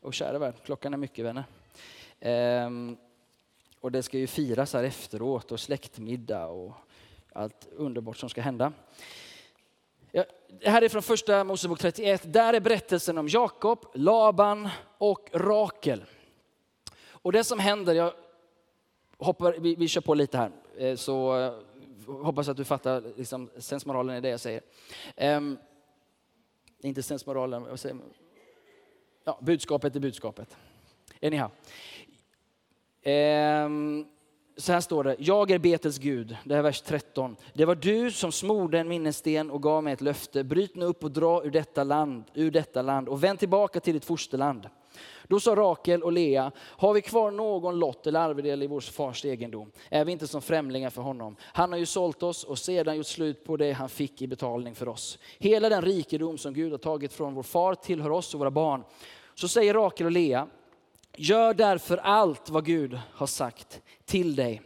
Och 0.00 0.14
kära 0.14 0.38
värld, 0.38 0.54
klockan 0.64 0.92
är 0.92 0.96
mycket 0.96 1.24
vänner. 1.24 1.44
Ehm, 2.20 2.96
och 3.80 3.92
det 3.92 4.02
ska 4.02 4.18
ju 4.18 4.26
firas 4.26 4.72
här 4.72 4.84
efteråt 4.84 5.52
och 5.52 5.60
släktmiddag 5.60 6.46
och 6.46 6.72
allt 7.32 7.68
underbart 7.72 8.16
som 8.16 8.28
ska 8.28 8.40
hända. 8.40 8.72
det 10.60 10.70
här 10.70 10.82
är 10.82 10.88
från 10.88 11.02
första 11.02 11.44
Mosebok 11.44 11.78
31. 11.78 12.32
Där 12.32 12.54
är 12.54 12.60
berättelsen 12.60 13.18
om 13.18 13.28
Jakob, 13.28 13.86
Laban 13.94 14.68
och 14.98 15.30
Rakel. 15.32 16.04
Och 17.08 17.32
det 17.32 17.44
som 17.44 17.58
händer, 17.58 17.94
jag 17.94 18.12
hoppar, 19.18 19.54
vi, 19.58 19.74
vi 19.74 19.88
kör 19.88 20.00
på 20.00 20.14
lite 20.14 20.38
här, 20.38 20.50
eh, 20.76 20.96
så 20.96 21.40
eh, 21.40 21.52
hoppas 22.06 22.48
att 22.48 22.56
du 22.56 22.64
fattar 22.64 23.02
liksom, 23.16 23.50
sensmoralen 23.58 24.16
i 24.16 24.20
det 24.20 24.28
jag 24.28 24.40
säger. 24.40 24.60
Um, 25.16 25.58
inte 26.80 27.02
sensmoralen, 27.02 27.62
vad 27.62 27.80
säger 27.80 27.94
man? 27.94 28.06
Ja, 29.24 29.38
budskapet 29.42 29.96
är 29.96 30.00
budskapet. 30.00 30.56
Anyhow. 31.22 31.50
Um, 33.04 33.12
ehm, 33.12 34.06
så 34.56 34.72
här 34.72 34.80
står 34.80 35.04
det, 35.04 35.16
jag 35.18 35.50
är 35.50 35.58
Betels 35.58 35.98
Gud, 35.98 36.36
det 36.44 36.54
är 36.54 36.62
vers 36.62 36.80
13. 36.82 37.36
Det 37.54 37.64
var 37.64 37.74
du 37.74 38.10
som 38.10 38.32
smorde 38.32 38.78
en 38.78 38.88
minnessten 38.88 39.50
och 39.50 39.62
gav 39.62 39.84
mig 39.84 39.92
ett 39.92 40.00
löfte. 40.00 40.44
Bryt 40.44 40.74
nu 40.74 40.84
upp 40.84 41.04
och 41.04 41.10
dra 41.10 41.44
ur 41.44 41.50
detta 41.50 41.84
land, 41.84 42.24
ur 42.34 42.50
detta 42.50 42.82
land 42.82 43.08
och 43.08 43.24
vänd 43.24 43.38
tillbaka 43.38 43.80
till 43.80 43.94
ditt 43.94 44.04
fosterland. 44.04 44.68
Då 45.28 45.40
sa 45.40 45.54
Rakel 45.54 46.02
och 46.02 46.12
Lea, 46.12 46.52
har 46.58 46.94
vi 46.94 47.02
kvar 47.02 47.30
någon 47.30 47.78
lott 47.78 48.06
eller 48.06 48.20
arvedel 48.20 48.62
i 48.62 48.66
vår 48.66 48.80
fars 48.80 49.24
egendom? 49.24 49.70
Är 49.90 50.04
vi 50.04 50.12
inte 50.12 50.26
som 50.26 50.42
främlingar 50.42 50.90
för 50.90 51.02
honom? 51.02 51.36
Han 51.42 51.72
har 51.72 51.78
ju 51.78 51.86
sålt 51.86 52.22
oss 52.22 52.44
och 52.44 52.58
sedan 52.58 52.96
gjort 52.96 53.06
slut 53.06 53.44
på 53.44 53.56
det 53.56 53.72
han 53.72 53.88
fick 53.88 54.22
i 54.22 54.26
betalning 54.26 54.74
för 54.74 54.88
oss. 54.88 55.18
Hela 55.38 55.68
den 55.68 55.82
rikedom 55.82 56.38
som 56.38 56.54
Gud 56.54 56.70
har 56.70 56.78
tagit 56.78 57.12
från 57.12 57.34
vår 57.34 57.42
far 57.42 57.74
tillhör 57.74 58.10
oss 58.10 58.34
och 58.34 58.40
våra 58.40 58.50
barn. 58.50 58.84
Så 59.34 59.48
säger 59.48 59.74
Rakel 59.74 60.06
och 60.06 60.12
Lea, 60.12 60.48
Gör 61.16 61.54
därför 61.54 61.96
allt 61.96 62.50
vad 62.50 62.64
Gud 62.64 63.00
har 63.12 63.26
sagt 63.26 63.80
till 64.04 64.36
dig. 64.36 64.62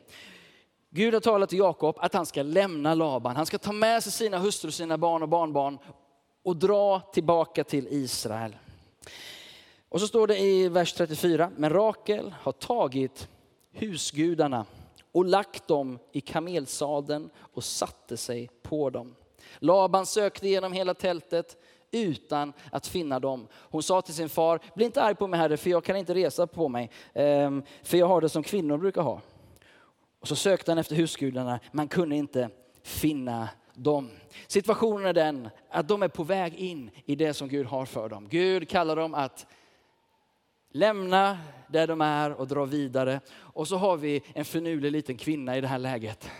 Gud 0.90 1.14
har 1.14 1.20
talat 1.20 1.48
till 1.48 1.58
Jakob 1.58 1.96
att 1.98 2.14
han 2.14 2.26
ska 2.26 2.42
lämna 2.42 2.94
Laban. 2.94 3.36
Han 3.36 3.46
ska 3.46 3.58
ta 3.58 3.72
med 3.72 4.02
sig 4.02 4.12
sina 4.12 4.38
hustrur, 4.38 4.70
sina 4.70 4.98
barn 4.98 5.22
och 5.22 5.28
barnbarn 5.28 5.78
och 6.42 6.56
dra 6.56 7.00
tillbaka 7.00 7.64
till 7.64 7.86
Israel. 7.90 8.56
Och 9.90 10.00
så 10.00 10.06
står 10.06 10.26
det 10.26 10.38
i 10.38 10.68
vers 10.68 10.92
34, 10.92 11.50
men 11.56 11.70
Rakel 11.70 12.34
har 12.40 12.52
tagit 12.52 13.28
husgudarna 13.72 14.64
och 15.12 15.24
lagt 15.24 15.68
dem 15.68 15.98
i 16.12 16.20
kamelsaden 16.20 17.30
och 17.36 17.64
satte 17.64 18.16
sig 18.16 18.50
på 18.62 18.90
dem. 18.90 19.14
Laban 19.58 20.06
sökte 20.06 20.48
genom 20.48 20.72
hela 20.72 20.94
tältet 20.94 21.56
utan 21.90 22.52
att 22.72 22.86
finna 22.86 23.20
dem. 23.20 23.48
Hon 23.52 23.82
sa 23.82 24.02
till 24.02 24.14
sin 24.14 24.28
far, 24.28 24.60
bli 24.74 24.84
inte 24.84 25.02
arg 25.02 25.14
på 25.14 25.26
mig 25.26 25.40
herre, 25.40 25.56
för 25.56 25.70
jag 25.70 25.84
kan 25.84 25.96
inte 25.96 26.14
resa 26.14 26.46
på 26.46 26.68
mig, 26.68 26.90
ehm, 27.14 27.62
för 27.82 27.98
jag 27.98 28.06
har 28.06 28.20
det 28.20 28.28
som 28.28 28.42
kvinnor 28.42 28.78
brukar 28.78 29.02
ha. 29.02 29.20
Och 30.20 30.28
så 30.28 30.36
sökte 30.36 30.70
han 30.70 30.78
efter 30.78 30.96
husgudarna, 30.96 31.60
man 31.72 31.88
kunde 31.88 32.16
inte 32.16 32.50
finna 32.82 33.48
dem. 33.74 34.10
Situationen 34.46 35.06
är 35.06 35.12
den 35.12 35.48
att 35.70 35.88
de 35.88 36.02
är 36.02 36.08
på 36.08 36.22
väg 36.22 36.54
in 36.54 36.90
i 37.04 37.16
det 37.16 37.34
som 37.34 37.48
Gud 37.48 37.66
har 37.66 37.86
för 37.86 38.08
dem. 38.08 38.28
Gud 38.30 38.68
kallar 38.68 38.96
dem 38.96 39.14
att 39.14 39.46
lämna 40.70 41.38
där 41.68 41.86
de 41.86 42.00
är 42.00 42.32
och 42.32 42.46
dra 42.46 42.64
vidare. 42.64 43.20
Och 43.30 43.68
så 43.68 43.76
har 43.76 43.96
vi 43.96 44.22
en 44.34 44.44
förnulig 44.44 44.92
liten 44.92 45.16
kvinna 45.16 45.56
i 45.56 45.60
det 45.60 45.68
här 45.68 45.78
läget 45.78 46.30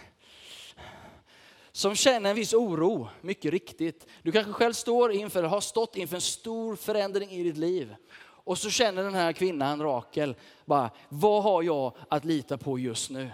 som 1.73 1.95
känner 1.95 2.31
en 2.31 2.37
viss 2.37 2.55
oro, 2.55 3.09
mycket 3.21 3.51
riktigt. 3.51 4.07
Du 4.23 4.33
kanske 4.33 4.53
själv 4.53 4.73
står 4.73 5.13
inför, 5.13 5.39
eller 5.39 5.49
har 5.49 5.61
stått 5.61 5.97
inför 5.97 6.15
en 6.15 6.21
stor 6.21 6.77
förändring 6.77 7.31
i 7.31 7.43
ditt 7.43 7.57
liv. 7.57 7.95
Och 8.23 8.59
så 8.59 8.71
känner 8.71 9.03
den 9.03 9.15
här 9.15 9.33
kvinnan, 9.33 9.83
Rakel, 9.83 10.35
bara, 10.65 10.91
vad 11.09 11.43
har 11.43 11.63
jag 11.63 11.97
att 12.09 12.25
lita 12.25 12.59
på 12.59 12.79
just 12.79 13.11
nu? 13.11 13.31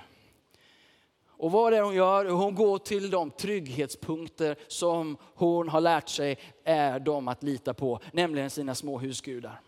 Och 1.28 1.52
vad 1.52 1.72
är 1.72 1.76
det 1.76 1.82
hon 1.84 1.94
gör? 1.94 2.24
Hon 2.24 2.54
går 2.54 2.78
till 2.78 3.10
de 3.10 3.30
trygghetspunkter 3.30 4.56
som 4.68 5.16
hon 5.34 5.68
har 5.68 5.80
lärt 5.80 6.08
sig 6.08 6.38
är 6.64 6.98
de 6.98 7.28
att 7.28 7.42
lita 7.42 7.74
på, 7.74 8.00
nämligen 8.12 8.50
sina 8.50 8.74
små 8.74 8.98
husgudar. 8.98 9.60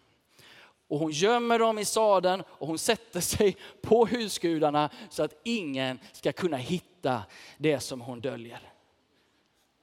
Och 0.88 0.98
hon 0.98 1.10
gömmer 1.10 1.58
dem 1.58 1.78
i 1.78 1.84
sadeln 1.84 2.42
och 2.48 2.66
hon 2.66 2.78
sätter 2.78 3.20
sig 3.20 3.56
på 3.82 4.06
husgudarna 4.06 4.90
så 5.10 5.22
att 5.22 5.40
ingen 5.44 5.98
ska 6.12 6.32
kunna 6.32 6.56
hitta 6.56 7.22
det 7.58 7.80
som 7.80 8.00
hon 8.00 8.20
döljer. 8.20 8.72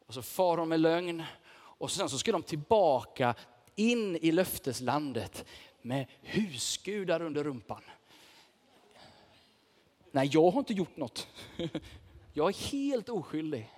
Och 0.07 0.13
så 0.13 0.21
far 0.21 0.57
hon 0.57 0.69
med 0.69 0.79
lögn 0.79 1.23
och 1.57 1.91
sen 1.91 2.09
så 2.09 2.17
ska 2.17 2.31
de 2.31 2.43
tillbaka 2.43 3.35
in 3.75 4.15
i 4.15 4.31
löfteslandet 4.31 5.45
med 5.81 6.05
husgudar 6.21 7.21
under 7.21 7.43
rumpan. 7.43 7.81
Nej, 10.11 10.29
jag 10.33 10.51
har 10.51 10.59
inte 10.59 10.73
gjort 10.73 10.97
något. 10.97 11.27
Jag 12.37 12.49
är 12.49 12.71
helt 12.71 13.09
oskyldig. 13.09 13.71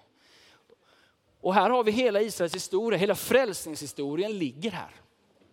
Och 1.41 1.53
här 1.53 1.69
har 1.69 1.83
vi 1.83 1.91
hela 1.91 2.21
Israels 2.21 2.55
historia, 2.55 2.99
hela 2.99 3.15
frälsningshistorien 3.15 4.37
ligger 4.37 4.71
här. 4.71 4.91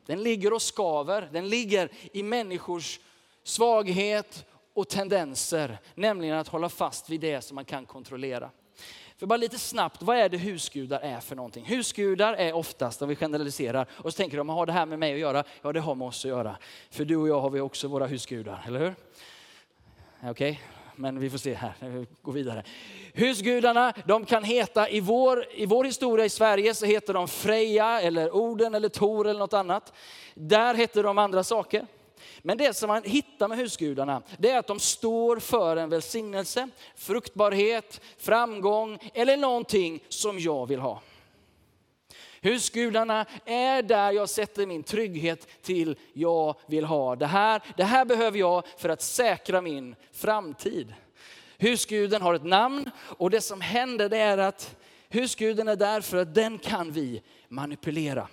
Den 0.06 0.22
ligger 0.22 0.52
och 0.52 0.62
skaver, 0.62 1.28
den 1.32 1.48
ligger 1.48 1.88
i 2.12 2.22
människors 2.22 3.00
svaghet 3.42 4.44
och 4.74 4.88
tendenser, 4.88 5.78
nämligen 5.94 6.38
att 6.38 6.48
hålla 6.48 6.68
fast 6.68 7.10
vid 7.10 7.20
det 7.20 7.40
som 7.40 7.54
man 7.54 7.64
kan 7.64 7.86
kontrollera. 7.86 8.50
För 9.16 9.26
bara 9.26 9.36
lite 9.36 9.58
snabbt, 9.58 10.02
vad 10.02 10.16
är 10.16 10.28
det 10.28 10.36
husgudar 10.36 11.00
är 11.00 11.20
för 11.20 11.36
någonting? 11.36 11.64
Husgudar 11.64 12.34
är 12.34 12.52
oftast, 12.52 13.02
om 13.02 13.08
vi 13.08 13.16
generaliserar, 13.16 13.86
och 13.92 14.12
så 14.12 14.16
tänker 14.16 14.36
de, 14.36 14.48
har 14.48 14.66
det 14.66 14.72
här 14.72 14.86
med 14.86 14.98
mig 14.98 15.12
att 15.12 15.18
göra? 15.18 15.44
Ja, 15.62 15.72
det 15.72 15.80
har 15.80 15.94
med 15.94 16.08
oss 16.08 16.24
att 16.24 16.28
göra. 16.28 16.56
För 16.90 17.04
du 17.04 17.16
och 17.16 17.28
jag 17.28 17.40
har 17.40 17.50
vi 17.50 17.60
också 17.60 17.88
våra 17.88 18.06
husgudar, 18.06 18.64
eller 18.66 18.80
hur? 18.80 18.94
Okej, 20.22 20.30
okay 20.30 20.73
men 20.96 21.20
vi 21.20 21.30
får 21.30 21.38
se 21.38 21.54
här, 21.54 21.74
vi 21.80 22.06
går 22.22 22.32
vidare. 22.32 22.62
Husgudarna, 23.12 23.92
de 24.06 24.24
kan 24.24 24.44
heta, 24.44 24.88
i 24.88 25.00
vår, 25.00 25.44
i 25.54 25.66
vår 25.66 25.84
historia 25.84 26.26
i 26.26 26.28
Sverige 26.28 26.74
så 26.74 26.86
heter 26.86 27.14
de 27.14 27.28
Freja 27.28 28.00
eller 28.00 28.36
Oden 28.36 28.74
eller 28.74 28.88
Tor 28.88 29.28
eller 29.28 29.40
något 29.40 29.52
annat. 29.52 29.92
Där 30.34 30.74
heter 30.74 31.02
de 31.02 31.18
andra 31.18 31.44
saker. 31.44 31.86
Men 32.42 32.58
det 32.58 32.76
som 32.76 32.88
man 32.88 33.02
hittar 33.04 33.48
med 33.48 33.58
husgudarna, 33.58 34.22
det 34.38 34.50
är 34.50 34.58
att 34.58 34.66
de 34.66 34.80
står 34.80 35.36
för 35.36 35.76
en 35.76 35.90
välsignelse, 35.90 36.68
fruktbarhet, 36.96 38.00
framgång 38.18 38.98
eller 39.14 39.36
någonting 39.36 40.02
som 40.08 40.38
jag 40.38 40.66
vill 40.66 40.80
ha. 40.80 41.00
Husgudarna 42.44 43.26
är 43.44 43.82
där 43.82 44.12
jag 44.12 44.28
sätter 44.28 44.66
min 44.66 44.82
trygghet 44.82 45.62
till 45.62 45.96
jag 46.12 46.56
vill 46.66 46.84
ha 46.84 47.16
det 47.16 47.26
här. 47.26 47.62
Det 47.76 47.84
här 47.84 48.04
behöver 48.04 48.38
jag 48.38 48.64
för 48.76 48.88
att 48.88 49.02
säkra 49.02 49.60
min 49.60 49.96
framtid. 50.12 50.94
Husguden 51.58 52.22
har 52.22 52.34
ett 52.34 52.44
namn 52.44 52.90
och 52.98 53.30
det 53.30 53.40
som 53.40 53.60
händer 53.60 54.08
det 54.08 54.18
är 54.18 54.38
att 54.38 54.76
husguden 55.08 55.68
är 55.68 55.76
där 55.76 56.00
för 56.00 56.16
att 56.16 56.34
den 56.34 56.58
kan 56.58 56.92
vi 56.92 57.22
manipulera. 57.48 58.28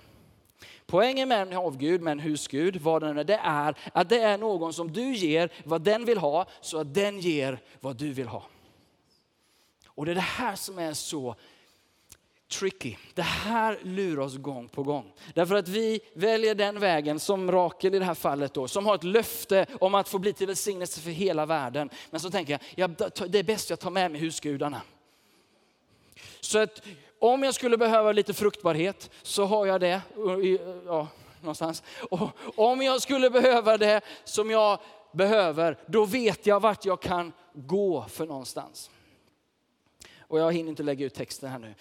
Poängen 0.86 1.28
med 1.28 1.42
en 1.42 1.54
avgud, 1.54 2.02
med 2.02 2.12
en 2.12 2.20
husgud, 2.20 2.78
vad 2.78 3.02
den 3.02 3.18
är, 3.18 3.24
det 3.24 3.40
är 3.44 3.76
att 3.94 4.10
det 4.10 4.20
är 4.20 4.38
någon 4.38 4.74
som 4.74 4.92
du 4.92 5.14
ger 5.16 5.52
vad 5.64 5.82
den 5.82 6.06
vill 6.06 6.18
ha 6.18 6.46
så 6.62 6.80
att 6.80 6.94
den 6.94 7.20
ger 7.20 7.60
vad 7.80 7.96
du 7.96 8.14
vill 8.14 8.28
ha. 8.28 8.44
Och 9.86 10.06
det 10.06 10.12
är 10.12 10.16
det 10.16 10.22
här 10.22 10.56
som 10.56 10.80
är 10.80 10.94
så 10.94 11.36
tricky. 12.52 12.96
Det 13.14 13.22
här 13.22 13.80
lurar 13.84 14.24
oss 14.24 14.38
gång 14.38 14.68
på 14.68 14.84
gång. 14.84 15.14
Därför 15.34 15.56
att 15.56 15.68
vi 15.68 16.00
väljer 16.14 16.56
den 16.56 16.80
vägen, 16.80 17.20
som 17.20 17.52
Rakel 17.52 17.96
i 17.96 18.00
det 18.00 18.06
här 18.06 18.14
fallet, 18.14 18.54
då, 18.54 18.68
som 18.68 18.86
har 18.86 18.96
ett 18.96 19.04
löfte 19.04 19.66
om 19.80 19.96
att 19.96 20.10
få 20.10 20.20
bli 20.20 20.34
till 20.34 20.48
välsignelse 20.48 21.02
för 21.02 21.10
hela 21.10 21.46
världen. 21.46 21.90
Men 22.10 22.20
så 22.20 22.30
tänker 22.30 22.54
jag, 22.54 22.62
ja, 22.76 23.10
det 23.28 23.40
är 23.40 23.44
bäst 23.44 23.70
jag 23.70 23.80
tar 23.80 23.90
med 23.90 24.12
mig 24.12 24.22
husgudarna. 24.22 24.82
Så 26.40 26.60
att 26.60 26.82
om 27.20 27.44
jag 27.44 27.54
skulle 27.54 27.78
behöva 27.78 28.12
lite 28.12 28.34
fruktbarhet 28.34 29.10
så 29.22 29.46
har 29.46 29.66
jag 29.66 29.82
det. 29.82 30.02
Ja, 30.86 31.08
någonstans. 31.42 31.84
Och 32.10 32.30
om 32.56 32.82
jag 32.82 33.02
skulle 33.02 33.30
behöva 33.30 33.78
det 33.78 34.02
som 34.24 34.50
jag 34.52 34.80
behöver, 35.12 35.78
då 35.88 36.06
vet 36.06 36.46
jag 36.46 36.60
vart 36.60 36.86
jag 36.86 37.02
kan 37.02 37.34
gå 37.54 38.06
för 38.10 38.26
någonstans. 38.26 38.90
Och 40.20 40.40
jag 40.40 40.54
hinner 40.54 40.70
inte 40.70 40.84
lägga 40.84 41.06
ut 41.06 41.14
texten 41.14 41.50
här 41.50 41.60
nu. 41.60 41.74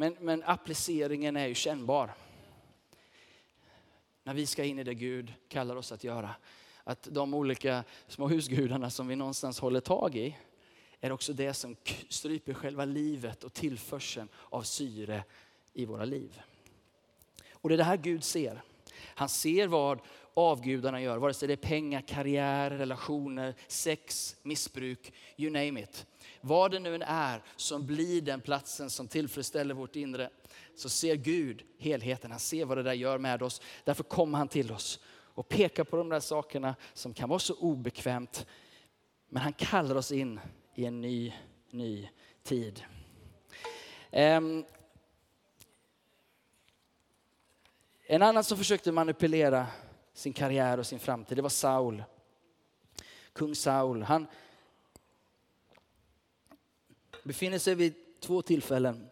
Men, 0.00 0.16
men 0.20 0.42
appliceringen 0.42 1.36
är 1.36 1.46
ju 1.46 1.54
kännbar. 1.54 2.14
När 4.22 4.34
vi 4.34 4.46
ska 4.46 4.64
in 4.64 4.78
i 4.78 4.84
det 4.84 4.94
Gud 4.94 5.32
kallar 5.48 5.76
oss 5.76 5.92
att 5.92 6.04
göra. 6.04 6.34
Att 6.84 7.08
de 7.10 7.34
olika 7.34 7.84
små 8.08 8.28
husgudarna 8.28 8.90
som 8.90 9.08
vi 9.08 9.16
någonstans 9.16 9.60
håller 9.60 9.80
tag 9.80 10.16
i 10.16 10.36
är 11.00 11.12
också 11.12 11.32
det 11.32 11.54
som 11.54 11.76
stryper 12.08 12.54
själva 12.54 12.84
livet 12.84 13.44
och 13.44 13.52
tillförseln 13.52 14.28
av 14.34 14.62
syre 14.62 15.24
i 15.72 15.84
våra 15.84 16.04
liv. 16.04 16.40
Och 17.52 17.68
det 17.68 17.74
är 17.74 17.78
det 17.78 17.84
här 17.84 17.96
Gud 17.96 18.24
ser. 18.24 18.62
Han 19.04 19.28
ser 19.28 19.66
vad 19.66 20.00
avgudarna 20.34 21.02
gör, 21.02 21.18
vare 21.18 21.34
sig 21.34 21.48
det 21.48 21.54
är 21.54 21.56
pengar, 21.56 22.00
karriär, 22.00 22.70
relationer, 22.70 23.54
sex, 23.68 24.36
missbruk, 24.42 25.12
you 25.36 25.52
name 25.52 25.80
it. 25.80 26.06
Vad 26.40 26.70
det 26.70 26.78
nu 26.78 26.94
än 26.94 27.02
är 27.02 27.42
som 27.56 27.86
blir 27.86 28.22
den 28.22 28.40
platsen 28.40 28.90
som 28.90 29.08
tillfredsställer 29.08 29.74
vårt 29.74 29.96
inre, 29.96 30.30
så 30.76 30.88
ser 30.88 31.14
Gud 31.14 31.62
helheten. 31.78 32.30
Han 32.30 32.40
ser 32.40 32.64
vad 32.64 32.78
det 32.78 32.82
där 32.82 32.92
gör 32.92 33.18
med 33.18 33.42
oss. 33.42 33.60
Därför 33.84 34.04
kommer 34.04 34.38
han 34.38 34.48
till 34.48 34.72
oss 34.72 35.00
och 35.10 35.48
pekar 35.48 35.84
på 35.84 35.96
de 35.96 36.08
där 36.08 36.20
sakerna 36.20 36.74
som 36.94 37.14
kan 37.14 37.28
vara 37.28 37.38
så 37.38 37.54
obekvämt. 37.54 38.46
Men 39.28 39.42
han 39.42 39.52
kallar 39.52 39.96
oss 39.96 40.12
in 40.12 40.40
i 40.74 40.84
en 40.84 41.00
ny, 41.00 41.32
ny 41.70 42.08
tid. 42.42 42.84
Um, 44.12 44.64
En 48.12 48.22
annan 48.22 48.44
som 48.44 48.58
försökte 48.58 48.92
manipulera 48.92 49.66
sin 50.20 50.32
karriär 50.32 50.78
och 50.78 50.86
sin 50.86 50.98
framtid, 50.98 51.38
det 51.38 51.42
var 51.42 51.48
Saul. 51.48 52.04
Kung 53.32 53.54
Saul. 53.54 54.02
Han 54.02 54.26
befinner 57.22 57.58
sig 57.58 57.74
vid 57.74 57.94
två 58.20 58.42
tillfällen 58.42 59.10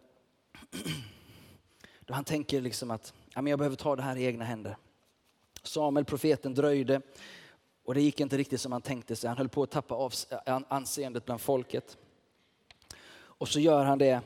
då 2.01 2.15
han 2.15 2.25
tänker 2.25 2.61
liksom 2.61 2.91
att 2.91 3.15
jag 3.35 3.59
behöver 3.59 3.77
ta 3.77 3.97
det 3.97 4.03
här 4.03 4.17
i 4.17 4.25
egna 4.25 4.45
händer. 4.45 4.77
Samuel, 5.63 6.05
profeten, 6.05 6.55
dröjde 6.55 7.01
och 7.85 7.95
det 7.95 8.01
gick 8.01 8.21
inte 8.21 8.37
riktigt 8.37 8.61
som 8.61 8.73
han 8.73 8.83
tänkte 8.83 9.17
sig. 9.17 9.29
Han 9.29 9.37
höll 9.37 9.49
på 9.49 9.63
att 9.63 9.71
tappa 9.71 9.95
av 9.95 10.13
anseendet 10.69 11.25
bland 11.25 11.41
folket. 11.41 11.97
Och 13.11 13.49
så 13.49 13.61
gör 13.61 13.85
han 13.85 13.99
det 13.99 14.21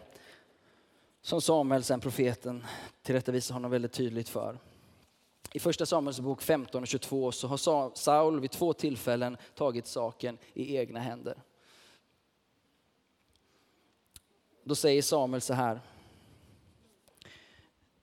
som 1.20 1.40
Samuel, 1.40 1.84
sen 1.84 2.00
profeten, 2.00 2.64
tillrättavisar 3.02 3.54
honom 3.54 3.70
väldigt 3.70 3.92
tydligt 3.92 4.28
för. 4.28 4.58
I 5.54 5.58
första 5.58 5.86
Samuels 5.86 6.20
bok 6.20 6.42
15 6.42 6.82
och 6.82 6.88
22 6.88 7.32
så 7.32 7.48
har 7.48 7.96
Saul 7.96 8.40
vid 8.40 8.50
två 8.50 8.72
tillfällen 8.72 9.36
tagit 9.54 9.86
saken 9.86 10.38
i 10.54 10.76
egna 10.76 11.00
händer. 11.00 11.42
Då 14.64 14.74
säger 14.74 15.02
Samuel 15.02 15.40
så 15.40 15.54
här. 15.54 15.80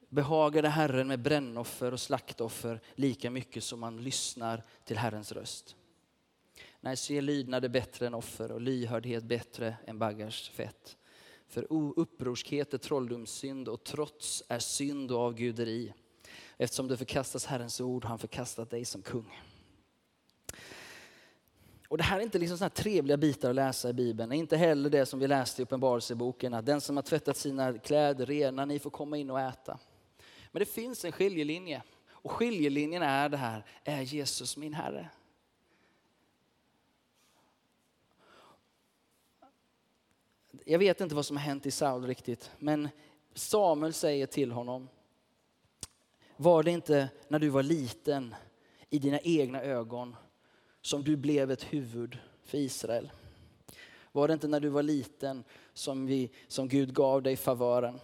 Behagade 0.10 0.70
Herren 0.70 1.08
med 1.08 1.20
brännoffer 1.20 1.92
och 1.92 2.00
slaktoffer 2.00 2.82
lika 2.96 3.30
mycket 3.32 3.64
som 3.64 3.80
man 3.80 4.04
lyssnar 4.04 4.64
till 4.84 4.98
Herrens 4.98 5.32
röst? 5.32 5.76
Nej, 6.80 6.98
se 6.98 7.22
lydnad 7.22 7.66
är 7.66 7.70
bättre 7.70 8.08
än 8.08 8.14
offer 8.14 8.52
och 8.52 8.62
lyhördhet 8.62 9.24
bättre 9.24 9.78
än 9.86 10.00
baggars 10.00 10.50
fett. 10.50 10.98
För 11.48 11.68
upprorskhet 12.00 12.74
är 12.74 12.78
trolldomssynd 12.78 13.68
och 13.68 13.84
trots 13.84 14.44
är 14.48 14.60
synd 14.60 15.12
och 15.12 15.20
avguderi. 15.20 15.94
Eftersom 16.62 16.88
du 16.88 16.98
förkastas 16.98 17.46
Herrens 17.46 17.82
ord 17.82 18.04
har 18.04 18.10
han 18.10 18.20
förkastat 18.20 18.70
dig 18.70 18.86
som 18.86 19.02
kung. 19.02 19.42
Och 21.88 21.98
det 21.98 22.04
här 22.04 22.20
är 22.20 22.24
inte 22.24 22.40
liksom 22.40 22.58
såna 22.58 22.70
trevliga 22.70 23.18
bitar 23.18 23.50
att 23.50 23.56
läsa 23.56 23.90
i 23.90 23.94
Bibeln. 23.94 24.32
Inte 24.32 24.58
heller 24.58 24.90
det 24.90 25.06
som 25.06 25.20
vi 25.20 25.28
läste 25.28 25.62
i 25.62 25.64
Uppenbarelseboken, 25.64 26.54
att 26.54 26.66
den 26.66 26.82
som 26.82 26.96
har 26.96 27.04
tvättat 27.04 27.38
sina 27.38 27.78
kläder 27.78 28.26
rena, 28.26 28.66
ni 28.66 28.80
får 28.80 28.90
komma 28.90 29.18
in 29.18 29.30
och 29.30 29.40
äta. 29.40 29.80
Men 30.52 30.60
det 30.60 30.66
finns 30.66 31.06
en 31.06 31.12
skiljelinje. 31.12 31.84
Och 32.10 32.32
skiljelinjen 32.32 33.04
är 33.04 33.30
det 33.30 33.38
här, 33.38 33.66
är 33.84 34.02
Jesus 34.02 34.58
min 34.58 34.74
Herre? 34.74 35.10
Jag 40.66 40.80
vet 40.80 41.02
inte 41.02 41.16
vad 41.16 41.26
som 41.26 41.38
har 41.38 41.44
hänt 41.44 41.66
i 41.66 41.72
Saul 41.72 42.06
riktigt, 42.06 42.52
men 42.60 42.90
Samuel 43.34 43.94
säger 43.94 44.26
till 44.26 44.52
honom, 44.52 44.90
var 46.42 46.64
det 46.64 46.72
inte 46.72 47.10
när 47.28 47.40
du 47.40 47.50
var 47.50 47.64
liten 47.64 48.36
i 48.90 49.00
dina 49.00 49.20
egna 49.20 49.62
ögon 49.62 50.16
som 50.82 51.04
du 51.04 51.16
blev 51.16 51.52
ett 51.52 51.64
huvud 51.64 52.18
för 52.46 52.58
Israel? 52.58 53.12
Var 54.12 54.28
det 54.28 54.34
inte 54.34 54.48
när 54.48 54.60
du 54.60 54.70
var 54.70 54.84
liten 54.84 55.44
som, 55.74 56.06
vi, 56.06 56.32
som 56.48 56.68
Gud 56.68 56.94
gav 56.94 57.24
dig 57.24 57.36
favören? 57.36 58.00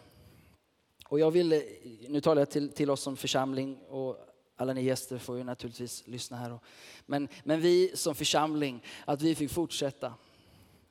Och 1.06 1.19
jag 1.19 1.32
vill, 1.32 1.63
nu 2.08 2.21
talar 2.21 2.41
jag 2.41 2.50
till, 2.50 2.69
till 2.69 2.89
oss 2.89 3.02
som 3.02 3.17
församling 3.17 3.78
och 3.89 4.17
alla 4.56 4.74
ni 4.74 4.84
gäster 4.84 5.17
får 5.17 5.38
ju 5.38 5.43
naturligtvis 5.43 6.08
lyssna 6.08 6.38
här. 6.38 6.60
Men, 7.06 7.28
men 7.43 7.62
vi 7.62 7.91
som 7.93 8.15
församling, 8.15 8.84
att 9.06 9.21
vi 9.21 9.36
fick 9.36 9.52
fortsätta 9.52 10.13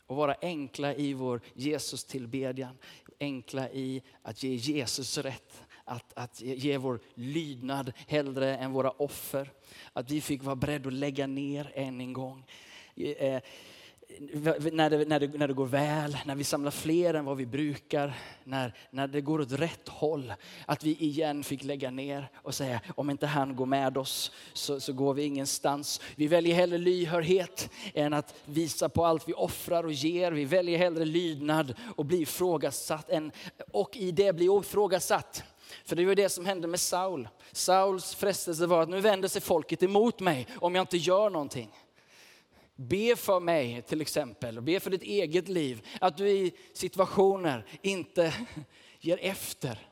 och 0.06 0.16
vara 0.16 0.36
enkla 0.40 0.94
i 0.94 1.14
vår 1.14 1.40
Jesus 1.54 2.04
tillbedjan. 2.04 2.78
Enkla 3.20 3.70
i 3.70 4.02
att 4.22 4.42
ge 4.42 4.54
Jesus 4.54 5.18
rätt 5.18 5.64
att, 5.84 6.12
att 6.16 6.40
ge 6.40 6.78
vår 6.78 7.00
lydnad 7.14 7.92
hellre 8.06 8.56
än 8.56 8.72
våra 8.72 8.90
offer. 8.90 9.50
Att 9.92 10.10
vi 10.10 10.20
fick 10.20 10.42
vara 10.42 10.56
beredda 10.56 10.88
att 10.88 10.94
lägga 10.94 11.26
ner 11.26 11.72
än 11.74 12.00
en 12.00 12.12
gång. 12.12 12.44
Eh, 12.96 13.10
eh 13.10 13.42
när 14.72 14.90
det, 14.90 15.04
när, 15.04 15.20
det, 15.20 15.38
när 15.38 15.48
det 15.48 15.54
går 15.54 15.66
väl, 15.66 16.16
när 16.24 16.34
vi 16.34 16.44
samlar 16.44 16.70
fler 16.70 17.14
än 17.14 17.24
vad 17.24 17.36
vi 17.36 17.46
brukar, 17.46 18.14
när, 18.44 18.74
när 18.90 19.06
det 19.06 19.20
går 19.20 19.40
åt 19.40 19.52
rätt 19.52 19.88
håll. 19.88 20.32
Att 20.66 20.84
vi 20.84 20.96
igen 20.96 21.44
fick 21.44 21.64
lägga 21.64 21.90
ner 21.90 22.28
och 22.34 22.54
säga, 22.54 22.80
om 22.94 23.10
inte 23.10 23.26
han 23.26 23.56
går 23.56 23.66
med 23.66 23.98
oss 23.98 24.32
så, 24.52 24.80
så 24.80 24.92
går 24.92 25.14
vi 25.14 25.22
ingenstans. 25.22 26.00
Vi 26.16 26.26
väljer 26.26 26.54
hellre 26.54 26.78
lyhördhet 26.78 27.70
än 27.94 28.12
att 28.12 28.34
visa 28.44 28.88
på 28.88 29.06
allt 29.06 29.28
vi 29.28 29.32
offrar 29.32 29.84
och 29.84 29.92
ger. 29.92 30.32
Vi 30.32 30.44
väljer 30.44 30.78
hellre 30.78 31.04
lydnad 31.04 31.74
och 31.96 32.04
bli 32.04 32.22
ifrågasatt, 32.22 33.10
än, 33.10 33.32
och 33.72 33.96
i 33.96 34.10
det 34.10 34.32
bli 34.32 34.44
ifrågasatt. 34.60 35.44
För 35.84 35.96
det 35.96 36.04
var 36.04 36.14
det 36.14 36.28
som 36.28 36.46
hände 36.46 36.68
med 36.68 36.80
Saul. 36.80 37.28
Sauls 37.52 38.14
frestelse 38.14 38.66
var 38.66 38.82
att 38.82 38.88
nu 38.88 39.00
vänder 39.00 39.28
sig 39.28 39.40
folket 39.40 39.82
emot 39.82 40.20
mig 40.20 40.46
om 40.60 40.74
jag 40.74 40.82
inte 40.82 40.96
gör 40.96 41.30
någonting. 41.30 41.70
Be 42.76 43.16
för 43.16 43.40
mig 43.40 43.82
till 43.82 44.00
exempel, 44.00 44.60
be 44.60 44.80
för 44.80 44.90
ditt 44.90 45.02
eget 45.02 45.48
liv. 45.48 45.86
Att 46.00 46.16
du 46.16 46.28
i 46.28 46.52
situationer 46.72 47.66
inte 47.82 48.34
ger 49.00 49.18
efter. 49.22 49.88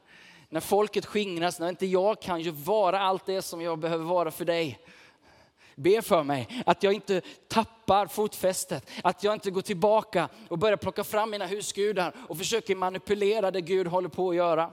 När 0.48 0.60
folket 0.60 1.06
skingras, 1.06 1.58
när 1.58 1.68
inte 1.68 1.86
jag 1.86 2.22
kan 2.22 2.40
ju 2.40 2.50
vara 2.50 3.00
allt 3.00 3.26
det 3.26 3.42
som 3.42 3.60
jag 3.60 3.78
behöver 3.78 4.04
vara 4.04 4.30
för 4.30 4.44
dig. 4.44 4.78
Be 5.74 6.02
för 6.02 6.22
mig 6.22 6.62
att 6.66 6.82
jag 6.82 6.92
inte 6.92 7.20
tappar 7.48 8.06
fotfästet, 8.06 8.90
att 9.02 9.24
jag 9.24 9.34
inte 9.34 9.50
går 9.50 9.62
tillbaka 9.62 10.28
och 10.48 10.58
börjar 10.58 10.76
plocka 10.76 11.04
fram 11.04 11.30
mina 11.30 11.46
husgudar 11.46 12.14
och 12.28 12.38
försöker 12.38 12.74
manipulera 12.76 13.50
det 13.50 13.60
Gud 13.60 13.86
håller 13.86 14.08
på 14.08 14.30
att 14.30 14.36
göra. 14.36 14.70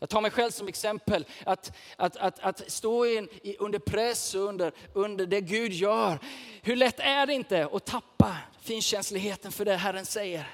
Jag 0.00 0.08
tar 0.08 0.20
mig 0.20 0.30
själv 0.30 0.50
som 0.50 0.68
exempel, 0.68 1.26
att, 1.46 1.72
att, 1.96 2.16
att, 2.16 2.38
att 2.38 2.70
stå 2.70 3.06
in, 3.06 3.28
under 3.58 3.78
press 3.78 4.34
under, 4.34 4.72
under 4.94 5.26
det 5.26 5.40
Gud 5.40 5.72
gör. 5.72 6.18
Hur 6.62 6.76
lätt 6.76 7.00
är 7.00 7.26
det 7.26 7.32
inte 7.32 7.68
att 7.72 7.86
tappa 7.86 8.36
finkänsligheten 8.60 9.52
för 9.52 9.64
det 9.64 9.76
Herren 9.76 10.06
säger? 10.06 10.50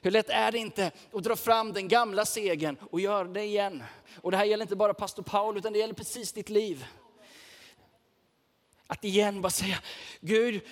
Hur 0.00 0.10
lätt 0.10 0.30
är 0.30 0.52
det 0.52 0.58
inte 0.58 0.90
att 1.12 1.24
dra 1.24 1.36
fram 1.36 1.72
den 1.72 1.88
gamla 1.88 2.24
segern 2.24 2.76
och 2.90 3.00
göra 3.00 3.28
det 3.28 3.44
igen? 3.44 3.82
Och 4.22 4.30
det 4.30 4.36
här 4.36 4.44
gäller 4.44 4.64
inte 4.64 4.76
bara 4.76 4.94
pastor 4.94 5.22
Paul, 5.22 5.56
utan 5.56 5.72
det 5.72 5.78
gäller 5.78 5.94
precis 5.94 6.32
ditt 6.32 6.48
liv. 6.48 6.86
Att 8.86 9.04
igen 9.04 9.40
bara 9.42 9.50
säga, 9.50 9.78
Gud, 10.20 10.62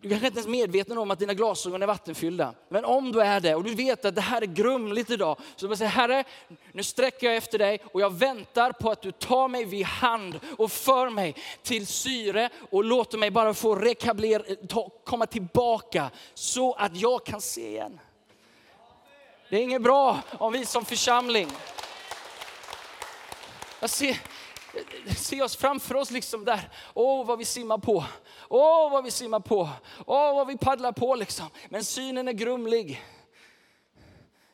du 0.00 0.08
kanske 0.08 0.26
inte 0.26 0.38
ens 0.38 0.46
är 0.46 0.50
medveten 0.50 0.98
om 0.98 1.10
att 1.10 1.18
dina 1.18 1.34
glasögon 1.34 1.82
är 1.82 1.86
vattenfyllda. 1.86 2.54
Men 2.68 2.84
om 2.84 3.12
du 3.12 3.20
är 3.20 3.40
det 3.40 3.54
och 3.54 3.64
du 3.64 3.74
vet 3.74 4.04
att 4.04 4.14
det 4.14 4.20
här 4.20 4.42
är 4.42 4.46
grumligt 4.46 5.10
idag, 5.10 5.36
så 5.56 5.68
bara 5.68 5.76
säga 5.76 5.90
Herre, 5.90 6.24
nu 6.72 6.82
sträcker 6.82 7.26
jag 7.26 7.36
efter 7.36 7.58
dig 7.58 7.80
och 7.92 8.00
jag 8.00 8.12
väntar 8.12 8.72
på 8.72 8.90
att 8.90 9.02
du 9.02 9.12
tar 9.12 9.48
mig 9.48 9.64
vid 9.64 9.86
hand 9.86 10.40
och 10.58 10.72
för 10.72 11.10
mig 11.10 11.34
till 11.62 11.86
syre 11.86 12.50
och 12.70 12.84
låter 12.84 13.18
mig 13.18 13.30
bara 13.30 13.54
få 13.54 13.74
rekabler, 13.74 14.56
komma 15.04 15.26
tillbaka 15.26 16.10
så 16.34 16.72
att 16.72 16.96
jag 16.96 17.26
kan 17.26 17.40
se 17.40 17.68
igen. 17.68 18.00
Det 19.50 19.56
är 19.56 19.60
inget 19.60 19.82
bra 19.82 20.20
om 20.38 20.52
vi 20.52 20.66
som 20.66 20.84
församling 20.84 21.48
jag 23.80 23.90
ser, 23.90 24.18
se 25.16 25.42
oss 25.42 25.56
framför 25.56 25.94
oss 25.94 26.10
liksom 26.10 26.44
där. 26.44 26.70
Åh, 26.94 27.26
vad 27.26 27.38
vi 27.38 27.44
simmar 27.44 27.78
på. 27.78 28.04
Åh, 28.48 28.90
vad 28.90 29.04
vi 29.04 29.10
simmar 29.10 29.40
på. 29.40 29.70
Åh, 30.06 30.34
vad 30.34 30.46
vi 30.46 30.58
paddlar 30.58 30.92
på 30.92 31.14
liksom. 31.14 31.46
Men 31.68 31.84
synen 31.84 32.28
är 32.28 32.32
grumlig. 32.32 33.02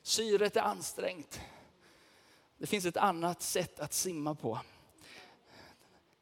Syret 0.02 0.56
är 0.56 0.60
ansträngt. 0.60 1.40
Det 2.58 2.66
finns 2.66 2.84
ett 2.84 2.96
annat 2.96 3.42
sätt 3.42 3.80
att 3.80 3.92
simma 3.92 4.34
på. 4.34 4.60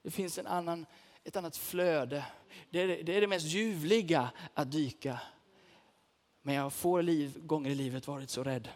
Det 0.02 0.10
finns 0.10 0.38
en 0.38 0.46
annan, 0.46 0.86
ett 1.24 1.36
annat 1.36 1.56
flöde. 1.56 2.24
Det 2.70 2.80
är, 2.80 3.02
det 3.02 3.16
är 3.16 3.20
det 3.20 3.26
mest 3.26 3.46
ljuvliga 3.46 4.30
att 4.54 4.72
dyka. 4.72 5.20
Men 6.42 6.54
jag 6.54 6.62
har 6.62 6.70
få 6.70 7.00
liv, 7.00 7.46
gånger 7.46 7.70
i 7.70 7.74
livet 7.74 8.06
varit 8.06 8.30
så 8.30 8.44
rädd 8.44 8.68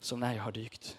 som 0.00 0.20
när 0.20 0.34
jag 0.34 0.42
har 0.42 0.52
dykt. 0.52 0.98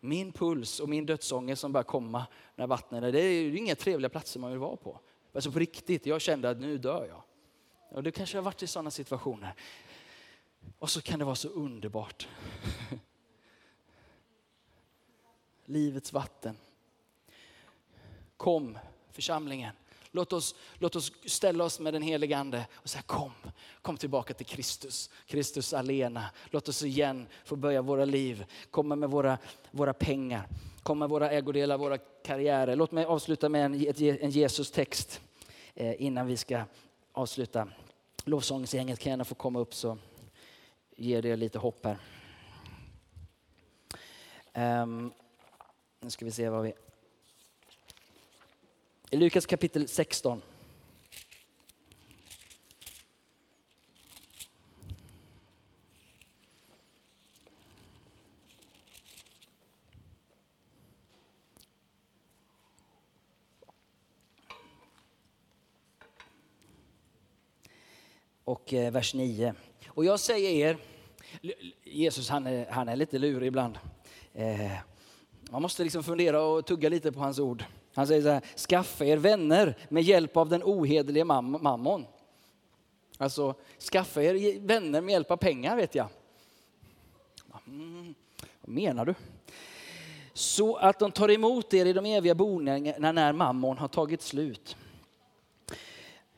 Min 0.00 0.32
puls 0.32 0.80
och 0.80 0.88
min 0.88 1.06
dödsångest 1.06 1.60
som 1.60 1.72
börjar 1.72 1.84
komma 1.84 2.26
när 2.56 2.66
vattnet 2.66 3.04
är, 3.04 3.12
det 3.12 3.20
är 3.20 3.42
ju 3.42 3.58
inga 3.58 3.74
trevliga 3.74 4.08
platser 4.08 4.40
man 4.40 4.50
vill 4.50 4.58
vara 4.58 4.76
på. 4.76 5.00
Alltså 5.32 5.52
på 5.52 5.58
riktigt, 5.58 6.06
jag 6.06 6.20
kände 6.20 6.50
att 6.50 6.60
nu 6.60 6.78
dör 6.78 7.06
jag. 7.06 7.22
Och 7.88 8.02
du 8.02 8.10
kanske 8.10 8.38
har 8.38 8.42
varit 8.42 8.62
i 8.62 8.66
sådana 8.66 8.90
situationer. 8.90 9.54
Och 10.78 10.90
så 10.90 11.02
kan 11.02 11.18
det 11.18 11.24
vara 11.24 11.34
så 11.34 11.48
underbart. 11.48 12.28
Livets 15.64 16.12
vatten. 16.12 16.56
Kom 18.36 18.78
församlingen. 19.12 19.74
Låt 20.12 20.32
oss, 20.32 20.54
låt 20.78 20.96
oss 20.96 21.12
ställa 21.26 21.64
oss 21.64 21.80
med 21.80 21.94
den 21.94 22.02
helige 22.02 22.38
Ande 22.38 22.66
och 22.74 22.90
säga 22.90 23.02
kom, 23.02 23.32
kom 23.82 23.96
tillbaka 23.96 24.34
till 24.34 24.46
Kristus, 24.46 25.10
Kristus 25.26 25.74
alena. 25.74 26.24
Låt 26.50 26.68
oss 26.68 26.82
igen 26.82 27.26
få 27.44 27.56
börja 27.56 27.82
våra 27.82 28.04
liv, 28.04 28.44
komma 28.70 28.96
med 28.96 29.10
våra, 29.10 29.38
våra 29.70 29.92
pengar, 29.92 30.48
komma 30.82 30.98
med 30.98 31.10
våra 31.10 31.30
ägodelar, 31.30 31.78
våra 31.78 31.98
karriärer. 31.98 32.76
Låt 32.76 32.92
mig 32.92 33.04
avsluta 33.04 33.48
med 33.48 33.64
en, 33.64 33.74
en 34.20 34.30
Jesus-text 34.30 35.20
eh, 35.74 36.02
innan 36.02 36.26
vi 36.26 36.36
ska 36.36 36.62
avsluta. 37.12 37.68
Lovsångsgänget 38.24 38.98
kan 38.98 39.10
gärna 39.10 39.24
få 39.24 39.34
komma 39.34 39.58
upp 39.58 39.74
så 39.74 39.98
ger 40.96 41.22
det 41.22 41.36
lite 41.36 41.58
hopp 41.58 41.86
här. 41.86 41.98
Um, 44.82 45.12
Nu 46.00 46.10
ska 46.10 46.24
vi 46.24 46.30
se 46.30 46.48
vad 46.48 46.62
vi... 46.62 46.72
I 49.12 49.16
Lukas 49.16 49.46
kapitel 49.46 49.88
16. 49.88 50.42
Och 68.44 68.74
eh, 68.74 68.92
vers 68.92 69.14
9. 69.14 69.54
Och 69.88 70.04
jag 70.04 70.20
säger 70.20 70.50
er, 70.50 70.78
Jesus 71.84 72.28
han 72.28 72.46
är, 72.46 72.66
han 72.70 72.88
är 72.88 72.96
lite 72.96 73.18
lurig 73.18 73.46
ibland. 73.46 73.78
Eh, 74.34 74.72
man 75.50 75.62
måste 75.62 75.84
liksom 75.84 76.02
fundera 76.02 76.42
och 76.42 76.66
tugga 76.66 76.88
lite 76.88 77.12
på 77.12 77.20
hans 77.20 77.38
ord. 77.38 77.64
Han 77.94 78.06
säger 78.06 78.22
så 78.22 78.28
här, 78.28 78.42
skaffa 78.68 79.04
er 79.04 79.16
vänner 79.16 79.76
med 79.88 80.02
hjälp 80.02 80.36
av 80.36 80.48
den 80.48 80.62
ohederliga 80.64 81.24
mam 81.24 81.58
mammon. 81.62 82.06
Alltså, 83.18 83.54
skaffa 83.92 84.22
er 84.22 84.60
vänner 84.60 85.00
med 85.00 85.12
hjälp 85.12 85.30
av 85.30 85.36
pengar 85.36 85.76
vet 85.76 85.94
jag. 85.94 86.08
Mm, 87.66 88.14
vad 88.60 88.74
menar 88.74 89.04
du? 89.04 89.14
Så 90.32 90.76
att 90.76 90.98
de 90.98 91.12
tar 91.12 91.30
emot 91.30 91.74
er 91.74 91.86
i 91.86 91.92
de 91.92 92.06
eviga 92.06 92.34
boningarna 92.34 93.12
när 93.12 93.32
mammon 93.32 93.78
har 93.78 93.88
tagit 93.88 94.22
slut. 94.22 94.76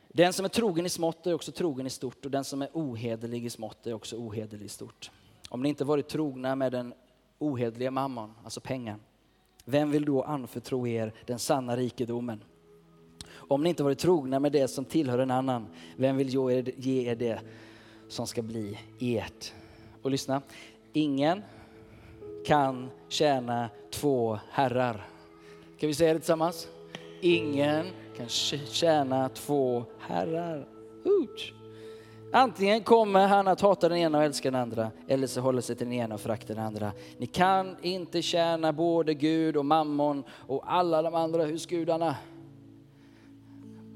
Den 0.09 0.33
som 0.33 0.45
är 0.45 0.49
trogen 0.49 0.87
i 0.87 0.89
smått 0.89 1.27
är 1.27 1.35
också 1.35 1.53
trogen 1.53 1.87
i 1.87 1.91
stort 1.91 2.25
och 2.25 2.31
den 2.31 2.45
som 2.45 2.63
är 2.63 2.69
ohederlig 2.73 3.45
i 3.45 3.51
smått 3.51 3.87
är 3.87 3.93
också 3.93 4.17
ohederlig 4.17 4.67
i 4.67 4.69
stort. 4.69 5.11
Om 5.49 5.63
ni 5.63 5.69
inte 5.69 5.85
varit 5.85 6.09
trogna 6.09 6.57
med 6.57 6.73
den 6.73 6.95
ohederliga 7.39 7.91
mammon, 7.91 8.35
alltså 8.45 8.61
pengar, 8.61 8.99
vem 9.65 9.91
vill 9.91 10.05
då 10.05 10.23
anförtro 10.23 10.87
er 10.87 11.13
den 11.27 11.39
sanna 11.39 11.77
rikedomen? 11.77 12.45
Om 13.33 13.63
ni 13.63 13.69
inte 13.69 13.83
varit 13.83 13.99
trogna 13.99 14.41
med 14.41 14.53
det 14.53 14.69
som 14.69 14.85
tillhör 14.85 15.19
en 15.19 15.31
annan, 15.31 15.67
vem 15.97 16.17
vill 16.17 16.29
ge 16.77 17.11
er 17.11 17.15
det 17.15 17.41
som 18.09 18.27
ska 18.27 18.43
bli 18.43 18.79
ert? 19.01 19.53
Och 20.03 20.11
lyssna, 20.11 20.43
ingen 20.93 21.43
kan 22.47 22.91
tjäna 23.09 23.71
två 23.91 24.39
herrar. 24.51 25.07
Kan 25.79 25.87
vi 25.87 25.95
säga 25.95 26.13
det 26.13 26.19
tillsammans? 26.19 26.69
Ingen 27.21 27.87
kan 28.17 28.29
tjäna 28.29 29.29
två 29.29 29.85
herrar. 29.99 30.69
Ouch. 31.05 31.62
Antingen 32.35 32.83
kommer 32.83 33.27
han 33.27 33.49
att 33.49 33.61
hata 33.61 33.89
den 33.89 33.99
ena 33.99 34.19
och 34.19 34.25
älska 34.25 34.51
den 34.51 34.61
andra, 34.61 34.91
eller 35.09 35.27
så 35.27 35.41
håller 35.41 35.61
sig 35.61 35.77
till 35.77 35.87
den 35.87 35.95
ena 35.95 36.15
och 36.15 36.21
föraktar 36.21 36.55
den 36.55 36.65
andra. 36.65 36.93
Ni 37.19 37.27
kan 37.27 37.77
inte 37.83 38.23
tjäna 38.23 38.73
både 38.73 39.15
Gud 39.15 39.57
och 39.57 39.65
mammon 39.65 40.25
och 40.31 40.73
alla 40.73 41.03
de 41.03 41.15
andra 41.15 41.45
husgudarna. 41.45 42.17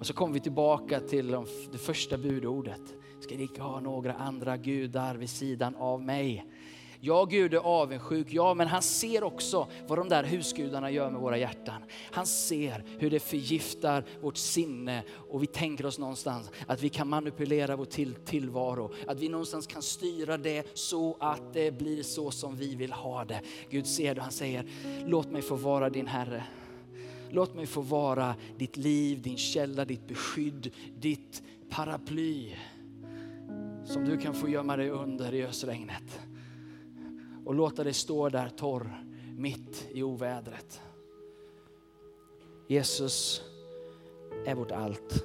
Och 0.01 0.07
så 0.07 0.13
kommer 0.13 0.35
vi 0.35 0.41
tillbaka 0.41 1.01
till 1.01 1.37
det 1.73 1.79
första 1.79 2.19
budordet. 2.19 2.81
Ska 3.21 3.35
ni 3.35 3.43
inte 3.43 3.63
ha 3.63 3.81
några 3.81 4.13
andra 4.13 4.57
gudar 4.57 5.15
vid 5.15 5.31
sidan 5.31 5.77
av 5.77 6.03
mig? 6.03 6.45
Ja, 7.01 7.25
Gud 7.25 7.55
är 7.55 7.59
avundsjuk, 7.59 8.27
ja, 8.31 8.55
men 8.55 8.67
han 8.67 8.83
ser 8.83 9.25
också 9.25 9.69
vad 9.87 9.99
de 9.99 10.09
där 10.09 10.25
husgudarna 10.25 10.91
gör 10.91 11.11
med 11.11 11.21
våra 11.21 11.39
hjärtan. 11.39 11.83
Han 12.11 12.27
ser 12.27 12.85
hur 12.99 13.11
det 13.11 13.21
förgiftar 13.21 14.05
vårt 14.21 14.37
sinne 14.37 15.03
och 15.31 15.43
vi 15.43 15.47
tänker 15.47 15.87
oss 15.87 15.99
någonstans 15.99 16.51
att 16.67 16.83
vi 16.83 16.89
kan 16.89 17.09
manipulera 17.09 17.77
vår 17.77 17.85
till 17.85 18.15
tillvaro. 18.15 18.93
Att 19.07 19.21
vi 19.21 19.29
någonstans 19.29 19.67
kan 19.67 19.83
styra 19.83 20.37
det 20.37 20.67
så 20.75 21.17
att 21.21 21.53
det 21.53 21.79
blir 21.79 22.03
så 22.03 22.31
som 22.31 22.57
vi 22.57 22.75
vill 22.75 22.93
ha 22.93 23.25
det. 23.25 23.41
Gud 23.71 23.87
ser 23.87 24.15
det 24.15 24.21
och 24.21 24.25
han 24.25 24.33
säger, 24.33 24.67
låt 25.07 25.31
mig 25.31 25.43
få 25.43 25.55
vara 25.55 25.91
din 25.91 26.07
Herre. 26.07 26.45
Låt 27.31 27.55
mig 27.55 27.67
få 27.67 27.81
vara 27.81 28.35
ditt 28.59 28.77
liv, 28.77 29.23
din 29.23 29.37
källa, 29.37 29.85
ditt 29.85 30.09
beskydd, 30.09 30.73
ditt 30.99 31.43
paraply. 31.71 32.55
Som 33.85 34.05
du 34.05 34.17
kan 34.17 34.35
få 34.35 34.49
gömma 34.49 34.77
dig 34.77 34.91
under 34.91 35.35
i 35.35 35.43
ösregnet 35.43 36.21
och 37.47 37.55
låta 37.55 37.85
dig 37.85 37.93
stå 37.93 38.29
där 38.29 38.49
torr 38.49 39.05
mitt 39.37 39.89
i 39.91 40.03
ovädret. 40.03 40.81
Jesus 42.69 43.43
är 44.47 44.55
vårt 44.55 44.71
allt. 44.71 45.25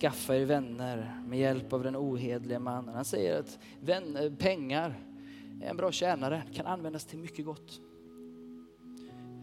Skaffa 0.00 0.36
er 0.36 0.44
vänner 0.44 1.22
med 1.26 1.38
hjälp 1.38 1.72
av 1.72 1.82
den 1.82 1.96
ohedliga 1.96 2.58
mannen. 2.58 2.94
Han 2.94 3.04
säger 3.04 3.40
att 3.40 3.58
vänner, 3.80 4.30
pengar 4.30 5.00
är 5.62 5.70
en 5.70 5.76
bra 5.76 5.92
tjänare, 5.92 6.42
kan 6.52 6.66
användas 6.66 7.04
till 7.04 7.18
mycket 7.18 7.44
gott. 7.44 7.80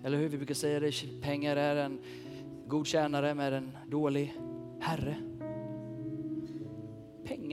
Eller 0.04 0.18
hur 0.18 0.30
vi 0.30 0.38
brukar 0.38 0.56
säga 0.56 0.80
det, 0.80 1.22
pengar 1.22 1.56
är 1.56 1.76
en 1.76 2.00
god 2.68 2.88
tjänare 2.88 3.34
med 3.34 3.54
en 3.54 3.78
dålig 3.88 4.34
herre 4.80 5.33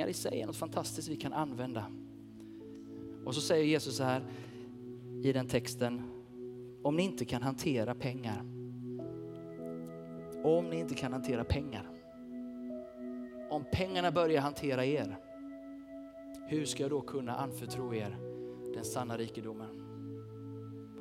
pengar 0.01 0.11
i 0.11 0.15
sig 0.15 0.41
är 0.41 0.47
något 0.47 0.57
fantastiskt 0.57 1.09
vi 1.09 1.17
kan 1.17 1.33
använda. 1.33 1.87
Och 3.25 3.35
så 3.35 3.41
säger 3.41 3.65
Jesus 3.65 3.97
så 3.97 4.05
här 4.05 4.25
i 5.23 5.33
den 5.33 5.47
texten, 5.47 6.03
om 6.83 6.97
ni 6.97 7.03
inte 7.03 7.25
kan 7.25 7.43
hantera 7.43 7.95
pengar, 7.95 8.41
om 10.45 10.71
ni 10.71 10.79
inte 10.79 10.95
kan 10.95 11.13
hantera 11.13 11.45
pengar, 11.45 11.91
om 13.51 13.65
pengarna 13.73 14.13
börjar 14.13 14.41
hantera 14.41 14.85
er, 14.85 15.17
hur 16.49 16.65
ska 16.65 16.83
jag 16.83 16.91
då 16.91 17.01
kunna 17.01 17.37
anförtro 17.37 17.95
er 17.95 18.17
den 18.75 18.85
sanna 18.85 19.17
rikedomen? 19.17 19.83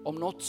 Om 0.06 0.16
något, 0.16 0.44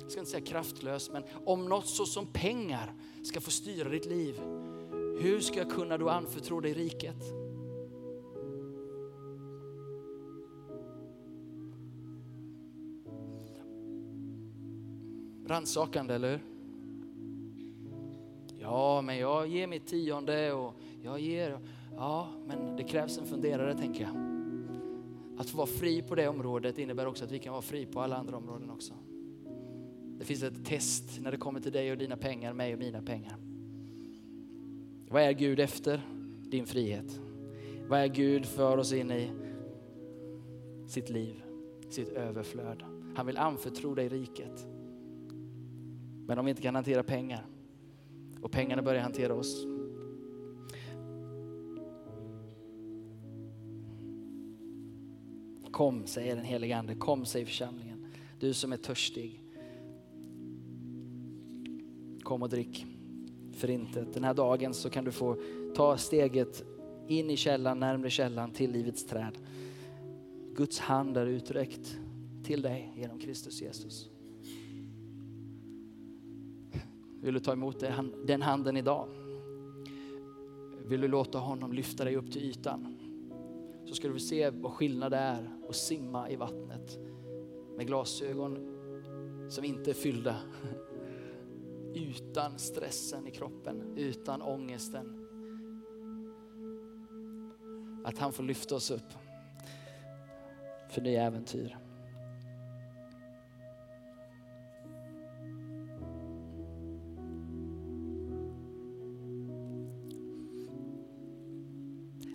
jag 0.00 0.10
ska 0.10 0.20
inte 0.20 0.30
säga 0.30 0.44
kraftlöst, 0.44 1.12
men 1.12 1.22
om 1.44 1.68
något 1.68 1.86
så 1.86 2.06
som 2.06 2.26
pengar 2.26 2.94
ska 3.22 3.40
få 3.40 3.50
styra 3.50 3.88
ditt 3.88 4.06
liv, 4.06 4.40
hur 5.18 5.40
ska 5.40 5.58
jag 5.58 5.70
kunna 5.70 5.98
då 5.98 6.08
anförtro 6.08 6.60
dig 6.60 6.72
riket? 6.72 7.22
Rannsakande, 15.46 16.14
eller 16.14 16.30
hur? 16.30 16.40
Ja, 18.58 19.02
men 19.02 19.18
jag 19.18 19.46
ger 19.46 19.66
mitt 19.66 19.86
tionde 19.86 20.52
och 20.52 20.74
jag 21.02 21.20
ger. 21.20 21.58
Ja, 21.96 22.28
men 22.46 22.76
det 22.76 22.84
krävs 22.84 23.18
en 23.18 23.26
funderare 23.26 23.74
tänker 23.74 24.02
jag. 24.02 24.16
Att 25.40 25.50
få 25.50 25.56
vara 25.56 25.66
fri 25.66 26.02
på 26.02 26.14
det 26.14 26.28
området 26.28 26.78
innebär 26.78 27.06
också 27.06 27.24
att 27.24 27.30
vi 27.30 27.38
kan 27.38 27.52
vara 27.52 27.62
fri 27.62 27.86
på 27.86 28.00
alla 28.00 28.16
andra 28.16 28.36
områden 28.36 28.70
också. 28.70 28.94
Det 30.18 30.24
finns 30.24 30.42
ett 30.42 30.64
test 30.64 31.20
när 31.20 31.30
det 31.30 31.36
kommer 31.36 31.60
till 31.60 31.72
dig 31.72 31.92
och 31.92 31.98
dina 31.98 32.16
pengar, 32.16 32.52
mig 32.52 32.72
och 32.72 32.78
mina 32.78 33.02
pengar. 33.02 33.43
Vad 35.14 35.22
är 35.22 35.32
Gud 35.32 35.60
efter 35.60 36.00
din 36.50 36.66
frihet? 36.66 37.20
Vad 37.88 38.00
är 38.00 38.06
Gud 38.06 38.46
för 38.46 38.76
oss 38.76 38.92
in 38.92 39.10
i 39.10 39.30
sitt 40.86 41.10
liv, 41.10 41.42
sitt 41.88 42.08
överflöd? 42.08 42.82
Han 43.16 43.26
vill 43.26 43.36
anförtro 43.36 43.94
dig 43.94 44.08
riket. 44.08 44.66
Men 46.26 46.38
om 46.38 46.44
vi 46.44 46.50
inte 46.50 46.62
kan 46.62 46.74
hantera 46.74 47.02
pengar 47.02 47.46
och 48.40 48.52
pengarna 48.52 48.82
börjar 48.82 49.02
hantera 49.02 49.34
oss. 49.34 49.66
Kom, 55.70 56.06
säger 56.06 56.36
den 56.36 56.44
helige 56.44 56.76
Ande. 56.76 56.94
Kom, 56.94 57.24
säger 57.24 57.46
församlingen. 57.46 58.06
Du 58.40 58.52
som 58.54 58.72
är 58.72 58.76
törstig. 58.76 59.42
Kom 62.22 62.42
och 62.42 62.48
drick 62.48 62.93
förintet. 63.54 64.12
Den 64.14 64.24
här 64.24 64.34
dagen 64.34 64.74
så 64.74 64.90
kan 64.90 65.04
du 65.04 65.12
få 65.12 65.36
ta 65.74 65.96
steget 65.96 66.64
in 67.08 67.30
i 67.30 67.36
källan, 67.36 67.80
närmre 67.80 68.10
källan 68.10 68.50
till 68.50 68.70
livets 68.72 69.06
träd. 69.06 69.38
Guds 70.56 70.78
hand 70.78 71.16
är 71.16 71.26
uträckt 71.26 71.98
till 72.44 72.62
dig 72.62 72.92
genom 72.96 73.18
Kristus 73.18 73.62
Jesus. 73.62 74.10
Vill 77.20 77.34
du 77.34 77.40
ta 77.40 77.52
emot 77.52 77.84
den 78.26 78.42
handen 78.42 78.76
idag? 78.76 79.08
Vill 80.86 81.00
du 81.00 81.08
låta 81.08 81.38
honom 81.38 81.72
lyfta 81.72 82.04
dig 82.04 82.16
upp 82.16 82.32
till 82.32 82.42
ytan? 82.42 82.96
Så 83.86 83.94
ska 83.94 84.08
du 84.08 84.18
se 84.18 84.50
vad 84.50 84.72
skillnad 84.72 85.12
det 85.12 85.16
är 85.16 85.50
att 85.68 85.76
simma 85.76 86.30
i 86.30 86.36
vattnet 86.36 86.98
med 87.76 87.86
glasögon 87.86 88.58
som 89.48 89.64
inte 89.64 89.90
är 89.90 89.94
fyllda 89.94 90.36
utan 91.94 92.58
stressen 92.58 93.26
i 93.26 93.30
kroppen, 93.30 93.94
utan 93.96 94.42
ångesten. 94.42 95.26
Att 98.04 98.18
han 98.18 98.32
får 98.32 98.42
lyfta 98.44 98.74
oss 98.74 98.90
upp 98.90 99.12
för 100.88 101.00
nya 101.00 101.22
äventyr. 101.22 101.78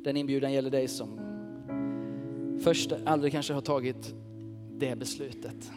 Den 0.03 0.17
inbjudan 0.17 0.53
gäller 0.53 0.71
dig 0.71 0.87
som 0.87 1.19
först 2.63 2.91
aldrig 3.05 3.31
kanske 3.31 3.53
har 3.53 3.61
tagit 3.61 4.15
det 4.77 4.95
beslutet. 4.95 5.71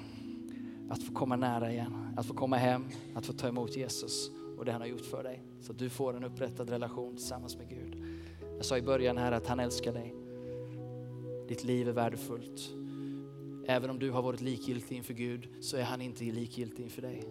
Att 0.89 1.03
få 1.03 1.13
komma 1.13 1.37
nära 1.37 1.73
igen, 1.73 2.02
att 2.17 2.27
få 2.27 2.35
komma 2.35 2.57
hem, 2.57 2.85
att 3.15 3.27
få 3.27 3.33
ta 3.33 3.49
emot 3.49 3.77
Jesus 3.77 4.31
och 4.59 4.65
det 4.65 4.73
han 4.73 4.81
har 4.81 4.89
gjort 4.89 5.05
för 5.05 5.23
dig. 5.23 5.43
Så 5.61 5.73
att 5.73 5.79
du 5.79 5.89
får 5.89 6.17
en 6.17 6.25
upprättad 6.25 6.71
relation 6.71 7.17
tillsammans 7.17 7.57
med 7.57 7.69
Gud. 7.69 8.03
Jag 8.57 8.65
sa 8.65 8.79
i 8.79 8.83
början 8.83 9.19
här 9.19 9.33
att 9.33 9.47
han 9.47 9.61
älskar 9.61 9.93
dig. 9.93 10.15
Ditt 11.49 11.65
liv 11.65 11.89
är 11.89 11.93
värdefullt. 11.93 12.75
Även 13.67 13.91
om 13.91 13.99
du 13.99 14.11
har 14.11 14.23
varit 14.23 14.41
likgiltig 14.41 14.97
inför 14.97 15.15
Gud 15.15 15.49
så 15.61 15.77
är 15.77 15.83
han 15.83 16.01
inte 16.01 16.25
likgiltig 16.25 16.83
inför 16.83 17.03
dig. 17.03 17.25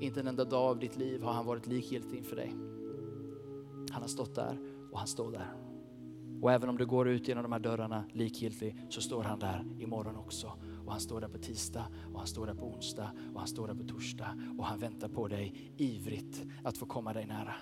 Inte 0.00 0.20
en 0.20 0.26
enda 0.26 0.44
dag 0.44 0.70
av 0.70 0.78
ditt 0.78 0.96
liv 0.96 1.22
har 1.22 1.32
han 1.32 1.46
varit 1.46 1.66
likgiltig 1.66 2.18
inför 2.18 2.36
dig. 2.36 2.54
Han 3.90 4.02
har 4.02 4.08
stått 4.08 4.34
där 4.34 4.58
och 4.92 4.98
han 4.98 5.08
står 5.08 5.32
där. 5.32 5.52
Och 6.42 6.52
även 6.52 6.68
om 6.68 6.78
du 6.78 6.86
går 6.86 7.08
ut 7.08 7.28
genom 7.28 7.42
de 7.42 7.52
här 7.52 7.58
dörrarna 7.58 8.04
likgiltig 8.12 8.76
så 8.88 9.00
står 9.00 9.22
han 9.22 9.38
där 9.38 9.64
imorgon 9.78 10.16
också. 10.16 10.52
Och 10.84 10.92
han 10.92 11.00
står 11.00 11.20
där 11.20 11.28
på 11.28 11.38
tisdag 11.38 11.86
och 12.12 12.18
han 12.18 12.26
står 12.26 12.46
där 12.46 12.54
på 12.54 12.66
onsdag 12.66 13.10
och 13.34 13.40
han 13.40 13.48
står 13.48 13.66
där 13.66 13.74
på 13.74 13.84
torsdag. 13.84 14.38
Och 14.58 14.64
han 14.64 14.78
väntar 14.78 15.08
på 15.08 15.28
dig 15.28 15.72
ivrigt 15.76 16.42
att 16.64 16.78
få 16.78 16.86
komma 16.86 17.12
dig 17.12 17.26
nära. 17.26 17.54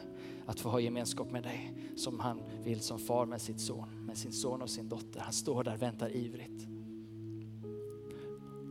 Att 0.47 0.61
få 0.61 0.69
ha 0.69 0.81
gemenskap 0.81 1.31
med 1.31 1.43
dig 1.43 1.75
som 1.97 2.21
han 2.21 2.43
vill 2.65 2.81
som 2.81 2.99
far 2.99 3.27
med 3.27 3.41
sitt 3.41 3.61
son, 3.61 4.07
med 4.07 4.17
sin 4.17 4.33
son 4.33 4.63
och 4.63 4.71
sin 4.71 4.89
dotter. 4.89 5.21
Han 5.21 5.33
står 5.33 5.65
där 5.65 5.75
och 5.75 5.83
väntar 5.83 6.17
ivrigt. 6.17 6.69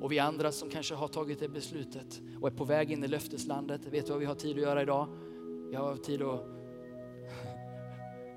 Och 0.02 0.12
vi 0.12 0.20
andra 0.20 0.52
som 0.52 0.70
kanske 0.70 0.96
har 0.96 1.08
tagit 1.08 1.40
det 1.40 1.50
beslutet 1.50 2.22
och 2.42 2.48
är 2.48 2.52
på 2.52 2.64
väg 2.64 2.92
in 2.92 3.04
i 3.04 3.08
löfteslandet, 3.08 3.86
vet 3.86 4.06
du 4.06 4.12
vad 4.12 4.20
vi 4.20 4.26
har 4.26 4.36
tid 4.36 4.56
att 4.56 4.62
göra 4.62 4.82
idag? 4.82 5.08
Vi 5.70 5.76
har 5.76 5.96
tid 5.96 6.22
att 6.22 6.46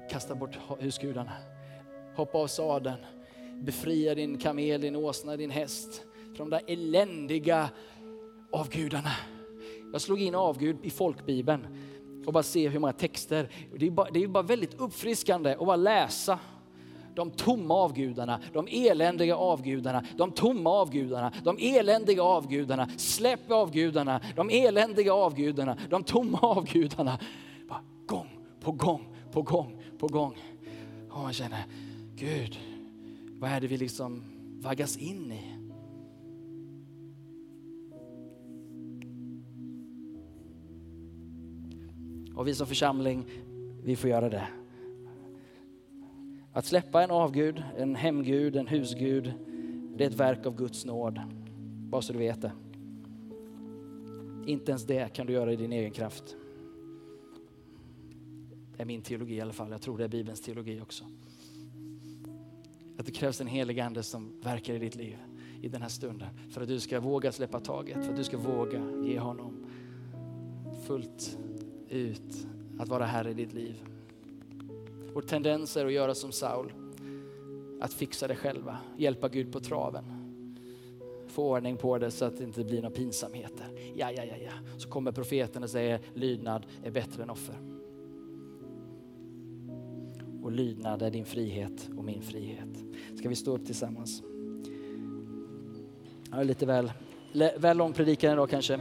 kasta 0.10 0.34
bort 0.34 0.58
husgudarna, 0.78 1.32
hoppa 2.16 2.38
av 2.38 2.46
sadeln, 2.46 2.98
befria 3.64 4.14
din 4.14 4.38
kamel, 4.38 4.80
din 4.80 4.96
åsna, 4.96 5.36
din 5.36 5.50
häst 5.50 6.02
från 6.36 6.50
de 6.50 6.56
där 6.56 6.72
eländiga 6.72 7.70
avgudarna. 8.52 9.10
Jag 9.92 10.00
slog 10.00 10.22
in 10.22 10.34
avgud 10.34 10.76
i 10.82 10.90
folkbibeln 10.90 11.66
och 12.26 12.32
bara 12.32 12.42
se 12.42 12.68
hur 12.68 12.78
många 12.78 12.92
texter. 12.92 13.48
Det 13.76 13.86
är 13.86 13.90
bara, 13.90 14.10
det 14.10 14.22
är 14.22 14.28
bara 14.28 14.42
väldigt 14.42 14.80
uppfriskande 14.80 15.52
att 15.52 15.58
bara 15.66 15.76
läsa 15.76 16.38
de 17.14 17.30
tomma 17.30 17.74
avgudarna, 17.74 18.40
de 18.52 18.68
eländiga 18.70 19.36
avgudarna, 19.36 20.04
de 20.16 20.32
tomma 20.32 20.70
avgudarna, 20.70 21.32
de 21.44 21.56
eländiga 21.60 22.22
avgudarna, 22.22 22.88
släpp 22.96 23.50
avgudarna, 23.50 24.20
de 24.36 24.50
eländiga 24.50 25.14
avgudarna, 25.14 25.78
de 25.90 26.04
tomma 26.04 26.38
avgudarna. 26.38 27.18
Bara 27.68 27.82
gång 28.06 28.28
på 28.60 28.72
gång 28.72 29.16
på 29.32 29.42
gång 29.42 29.82
på 29.98 30.06
gång. 30.06 30.36
Och 31.10 31.20
man 31.20 31.32
känner, 31.32 31.64
Gud, 32.14 32.58
vad 33.39 33.51
är 33.51 33.61
det 33.61 33.66
vi 33.66 33.76
liksom 33.76 34.22
vaggas 34.61 34.97
in 34.97 35.32
i? 35.32 35.64
Och 42.35 42.49
vi 42.49 42.55
som 42.55 42.66
församling, 42.66 43.26
vi 43.82 43.97
får 43.97 44.11
göra 44.11 44.28
det. 44.28 44.49
Att 46.53 46.64
släppa 46.64 47.03
en 47.03 47.11
avgud, 47.11 47.62
en 47.76 47.95
hemgud, 47.95 48.57
en 48.57 48.66
husgud, 48.66 49.32
det 49.97 50.05
är 50.05 50.09
ett 50.09 50.20
verk 50.20 50.47
av 50.47 50.57
Guds 50.57 50.85
nåd. 50.85 51.20
Bara 51.91 52.03
så 52.03 52.12
du 52.12 52.18
vet 52.18 52.43
det. 52.43 52.53
Inte 54.47 54.70
ens 54.70 54.85
det 54.87 55.12
kan 55.12 55.26
du 55.26 55.32
göra 55.32 55.53
i 55.53 55.57
din 55.57 55.72
egen 55.72 55.91
kraft. 55.91 56.37
Det 58.76 58.82
är 58.82 58.87
min 58.87 59.03
teologi 59.03 59.35
i 59.35 59.41
alla 59.41 59.53
fall. 59.53 59.70
Jag 59.70 59.82
tror 59.82 59.99
det 59.99 60.05
är 60.05 60.09
Bibelns 60.09 60.41
teologi 60.41 60.80
också. 60.80 61.05
Att 63.05 63.12
det 63.12 63.18
krävs 63.18 63.40
en 63.40 63.46
helig 63.46 63.80
ande 63.80 64.02
som 64.02 64.32
verkar 64.42 64.74
i 64.74 64.78
ditt 64.78 64.94
liv 64.94 65.16
i 65.62 65.68
den 65.68 65.82
här 65.82 65.88
stunden. 65.88 66.28
För 66.50 66.61
att 66.61 66.68
du 66.68 66.80
ska 66.80 67.00
våga 67.00 67.32
släppa 67.32 67.61
taget, 67.61 68.05
för 68.05 68.11
att 68.11 68.16
du 68.16 68.24
ska 68.24 68.38
våga 68.38 68.82
ge 69.02 69.18
honom 69.18 69.66
fullt 70.86 71.38
ut 71.88 72.46
att 72.78 72.88
vara 72.88 73.05
här 73.05 73.28
i 73.28 73.34
ditt 73.34 73.52
liv. 73.52 73.74
Vår 75.14 75.22
tendens 75.22 75.76
är 75.76 75.86
att 75.86 75.92
göra 75.92 76.14
som 76.14 76.32
Saul, 76.32 76.72
att 77.80 77.92
fixa 77.92 78.28
det 78.28 78.36
själva, 78.36 78.78
hjälpa 78.96 79.28
Gud 79.28 79.52
på 79.52 79.61
traven. 79.61 80.05
Få 81.28 81.50
ordning 81.50 81.76
på 81.76 81.98
det 81.98 82.11
så 82.11 82.24
att 82.24 82.38
det 82.38 82.44
inte 82.44 82.64
blir 82.64 82.82
några 82.82 82.96
pinsamheter. 82.96 83.66
Ja, 83.94 84.11
ja, 84.11 84.24
ja, 84.24 84.36
ja. 84.44 84.78
Så 84.78 84.88
kommer 84.88 85.12
profeten 85.12 85.62
och 85.62 85.70
säger 85.70 86.00
lydnad 86.14 86.66
är 86.84 86.90
bättre 86.90 87.22
än 87.22 87.30
offer. 87.30 87.74
Och 90.45 90.53
lydnad 90.53 91.03
är 91.03 91.11
din 91.11 91.24
frihet 91.24 91.88
och 91.97 92.05
min 92.05 92.22
frihet. 92.22 92.84
Ska 93.18 93.28
vi 93.28 93.34
stå 93.34 93.55
upp 93.55 93.66
tillsammans? 93.66 94.22
Ja, 96.30 96.42
lite 96.42 96.66
väl, 96.66 96.92
väl 97.59 97.76
lång 97.76 97.92
predikan 97.92 98.32
idag 98.32 98.51
kanske. 98.51 98.76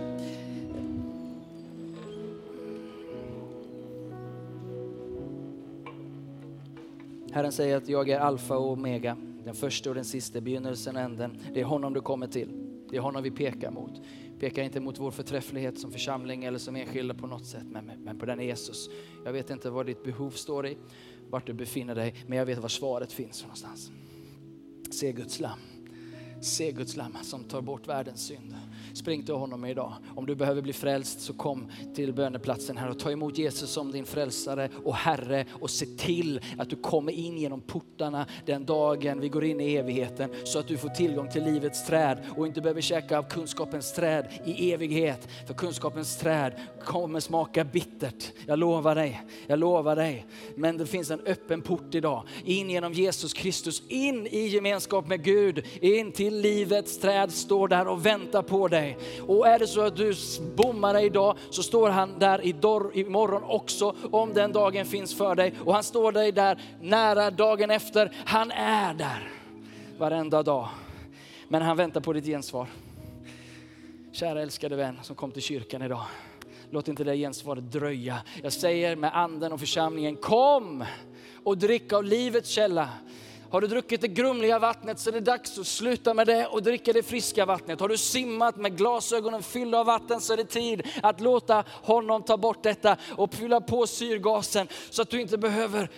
Herren 7.32 7.52
säger 7.52 7.78
att 7.78 7.90
jag 7.90 8.10
är 8.10 8.20
alfa 8.20 8.58
och 8.58 8.72
omega, 8.72 9.18
den 9.44 9.56
första 9.56 9.90
och 9.90 9.96
den 9.96 10.06
sista, 10.06 10.42
begynnelsen 10.42 10.96
och 10.96 11.02
änden. 11.02 11.38
Det 11.54 11.62
är 11.62 11.66
honom 11.66 11.94
du 11.94 12.02
kommer 12.02 12.28
till. 12.28 12.50
Det 12.90 12.98
är 12.98 13.02
honom 13.02 13.24
vi 13.24 13.32
pekar 13.32 13.72
mot. 13.72 14.02
Pekar 14.44 14.64
inte 14.64 14.80
mot 14.80 15.00
vår 15.00 15.12
förträfflighet 15.12 15.80
som 15.80 15.92
församling 15.92 16.44
eller 16.44 16.60
som 16.60 16.76
enskilda 16.76 17.14
på 17.14 17.28
något 17.28 17.46
sätt, 17.46 17.66
men, 17.72 17.86
men 17.86 18.20
på 18.20 18.26
den 18.26 18.40
Jesus. 18.40 18.90
Jag 19.26 19.34
vet 19.34 19.50
inte 19.50 19.70
vad 19.70 19.86
ditt 19.86 20.04
behov 20.04 20.32
står 20.32 20.68
i, 20.68 20.78
vart 21.30 21.48
du 21.48 21.54
befinner 21.54 21.96
dig, 21.96 22.16
men 22.28 22.38
jag 22.38 22.46
vet 22.46 22.58
var 22.58 22.70
svaret 22.70 23.12
finns 23.12 23.42
någonstans. 23.42 23.92
Se 24.92 25.12
Guds 25.12 25.40
lamm. 25.40 25.73
Se 26.44 26.72
Guds 26.72 26.96
lamm 26.96 27.18
som 27.22 27.44
tar 27.44 27.62
bort 27.62 27.88
världens 27.88 28.26
synd. 28.26 28.56
Spring 28.94 29.24
till 29.24 29.34
honom 29.34 29.66
idag. 29.66 29.94
Om 30.16 30.26
du 30.26 30.36
behöver 30.36 30.62
bli 30.62 30.74
frälst 30.74 31.22
så 31.22 31.34
kom 31.34 31.72
till 31.96 32.14
böneplatsen 32.14 32.78
här 32.78 32.90
och 32.90 33.00
ta 33.00 33.12
emot 33.12 33.38
Jesus 33.38 33.70
som 33.70 33.92
din 33.92 34.06
frälsare 34.06 34.70
och 34.84 34.96
Herre 34.96 35.46
och 35.52 35.70
se 35.70 35.86
till 35.86 36.42
att 36.58 36.70
du 36.70 36.76
kommer 36.76 37.12
in 37.12 37.38
genom 37.38 37.62
portarna 37.62 38.26
den 38.46 38.66
dagen 38.66 39.20
vi 39.20 39.30
går 39.30 39.44
in 39.44 39.62
i 39.62 39.76
evigheten 39.76 40.30
så 40.44 40.60
att 40.60 40.68
du 40.68 40.78
får 40.78 40.90
tillgång 40.90 41.30
till 41.30 41.44
livets 41.44 41.86
träd 41.86 42.18
och 42.38 42.48
inte 42.48 42.62
behöver 42.62 42.82
käka 42.82 43.18
av 43.18 43.24
kunskapens 43.24 43.94
träd 43.94 44.28
i 44.46 44.72
evighet. 44.72 45.28
För 45.48 45.54
kunskapens 45.54 46.18
träd 46.18 46.54
kommer 46.86 47.20
smaka 47.20 47.64
bittert. 47.64 48.32
Jag 48.46 48.60
lovar 48.60 48.96
dig, 48.96 49.22
jag 49.48 49.60
lovar 49.60 49.96
dig. 49.96 50.26
Men 50.56 50.78
det 50.78 50.86
finns 50.86 51.12
en 51.12 51.20
öppen 51.20 51.62
port 51.62 51.96
idag. 51.96 52.24
In 52.46 52.70
genom 52.70 52.94
Jesus 52.94 53.34
Kristus, 53.34 53.84
in 53.88 54.28
i 54.28 54.48
gemenskap 54.48 55.08
med 55.08 55.24
Gud, 55.24 55.66
in 55.82 56.12
till 56.12 56.33
livets 56.42 56.98
träd 56.98 57.32
står 57.32 57.68
där 57.68 57.88
och 57.88 58.06
väntar 58.06 58.42
på 58.42 58.68
dig 58.68 58.84
dig. 58.84 58.98
Och 59.28 59.48
är 59.48 59.60
det 59.60 59.68
så 59.68 59.82
att 59.82 59.96
du 59.96 60.14
bommar 60.56 60.94
dig 60.94 61.06
idag 61.06 61.38
så 61.50 61.64
står 61.64 61.90
han 61.90 62.20
där 62.20 62.46
imorgon 62.98 63.44
också 63.44 63.96
om 64.12 64.34
den 64.34 64.52
dagen 64.52 64.86
finns 64.86 65.16
för 65.16 65.36
dig. 65.36 65.54
Och 65.66 65.74
han 65.74 65.84
står 65.84 66.12
dig 66.12 66.32
där 66.32 66.62
nära 66.82 67.32
dagen 67.32 67.72
efter. 67.72 68.12
Han 68.26 68.52
är 68.52 68.94
där 68.94 69.30
varenda 69.98 70.44
dag. 70.44 70.68
Men 71.48 71.62
han 71.62 71.78
väntar 71.78 72.02
på 72.02 72.14
ditt 72.14 72.26
gensvar. 72.26 72.68
Kära 74.12 74.42
älskade 74.42 74.76
vän 74.76 75.00
som 75.04 75.16
kom 75.16 75.32
till 75.32 75.42
kyrkan 75.42 75.82
idag. 75.82 76.06
Låt 76.70 76.88
inte 76.88 77.04
det 77.04 77.18
gensvaret 77.18 77.72
dröja. 77.72 78.18
Jag 78.44 78.54
säger 78.54 78.96
med 78.96 79.18
anden 79.18 79.52
och 79.52 79.60
församlingen, 79.60 80.16
kom 80.16 80.86
och 81.44 81.58
drick 81.58 81.94
av 81.94 82.04
livets 82.04 82.50
källa. 82.50 82.90
Har 83.54 83.62
du 83.62 83.68
druckit 83.68 84.02
det 84.02 84.08
grumliga 84.08 84.60
vattnet 84.60 85.00
så 85.00 85.10
är 85.10 85.14
det 85.14 85.20
dags 85.20 85.60
att 85.60 85.68
sluta 85.68 86.14
med 86.14 86.28
det 86.28 86.48
och 86.48 86.64
dricka 86.64 86.94
det 86.94 87.04
friska 87.04 87.46
vattnet. 87.46 87.80
Har 87.80 87.90
du 87.90 87.98
simmat 87.98 88.56
med 88.56 88.78
glasögonen 88.78 89.44
fyllda 89.44 89.80
av 89.80 89.86
vatten 89.86 90.22
så 90.22 90.34
är 90.34 90.38
det 90.38 90.46
tid 90.46 90.88
att 91.04 91.22
låta 91.22 91.64
honom 91.68 92.24
ta 92.24 92.38
bort 92.38 92.64
detta 92.64 92.98
och 93.18 93.34
fylla 93.34 93.62
på 93.62 93.88
syrgasen 93.88 94.68
så 94.90 95.02
att 95.02 95.10
du 95.10 95.22
inte 95.22 95.38
behöver 95.38 95.90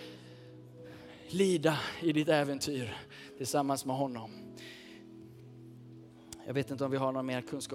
lida 1.28 1.78
i 2.00 2.12
ditt 2.12 2.28
äventyr 2.28 2.96
tillsammans 3.36 3.84
med 3.84 3.96
honom. 3.96 4.30
Jag 6.46 6.54
vet 6.54 6.70
inte 6.70 6.84
om 6.84 6.90
vi 6.90 6.96
har 6.96 7.12
någon 7.12 7.26
mer 7.26 7.40
kunskap. 7.40 7.74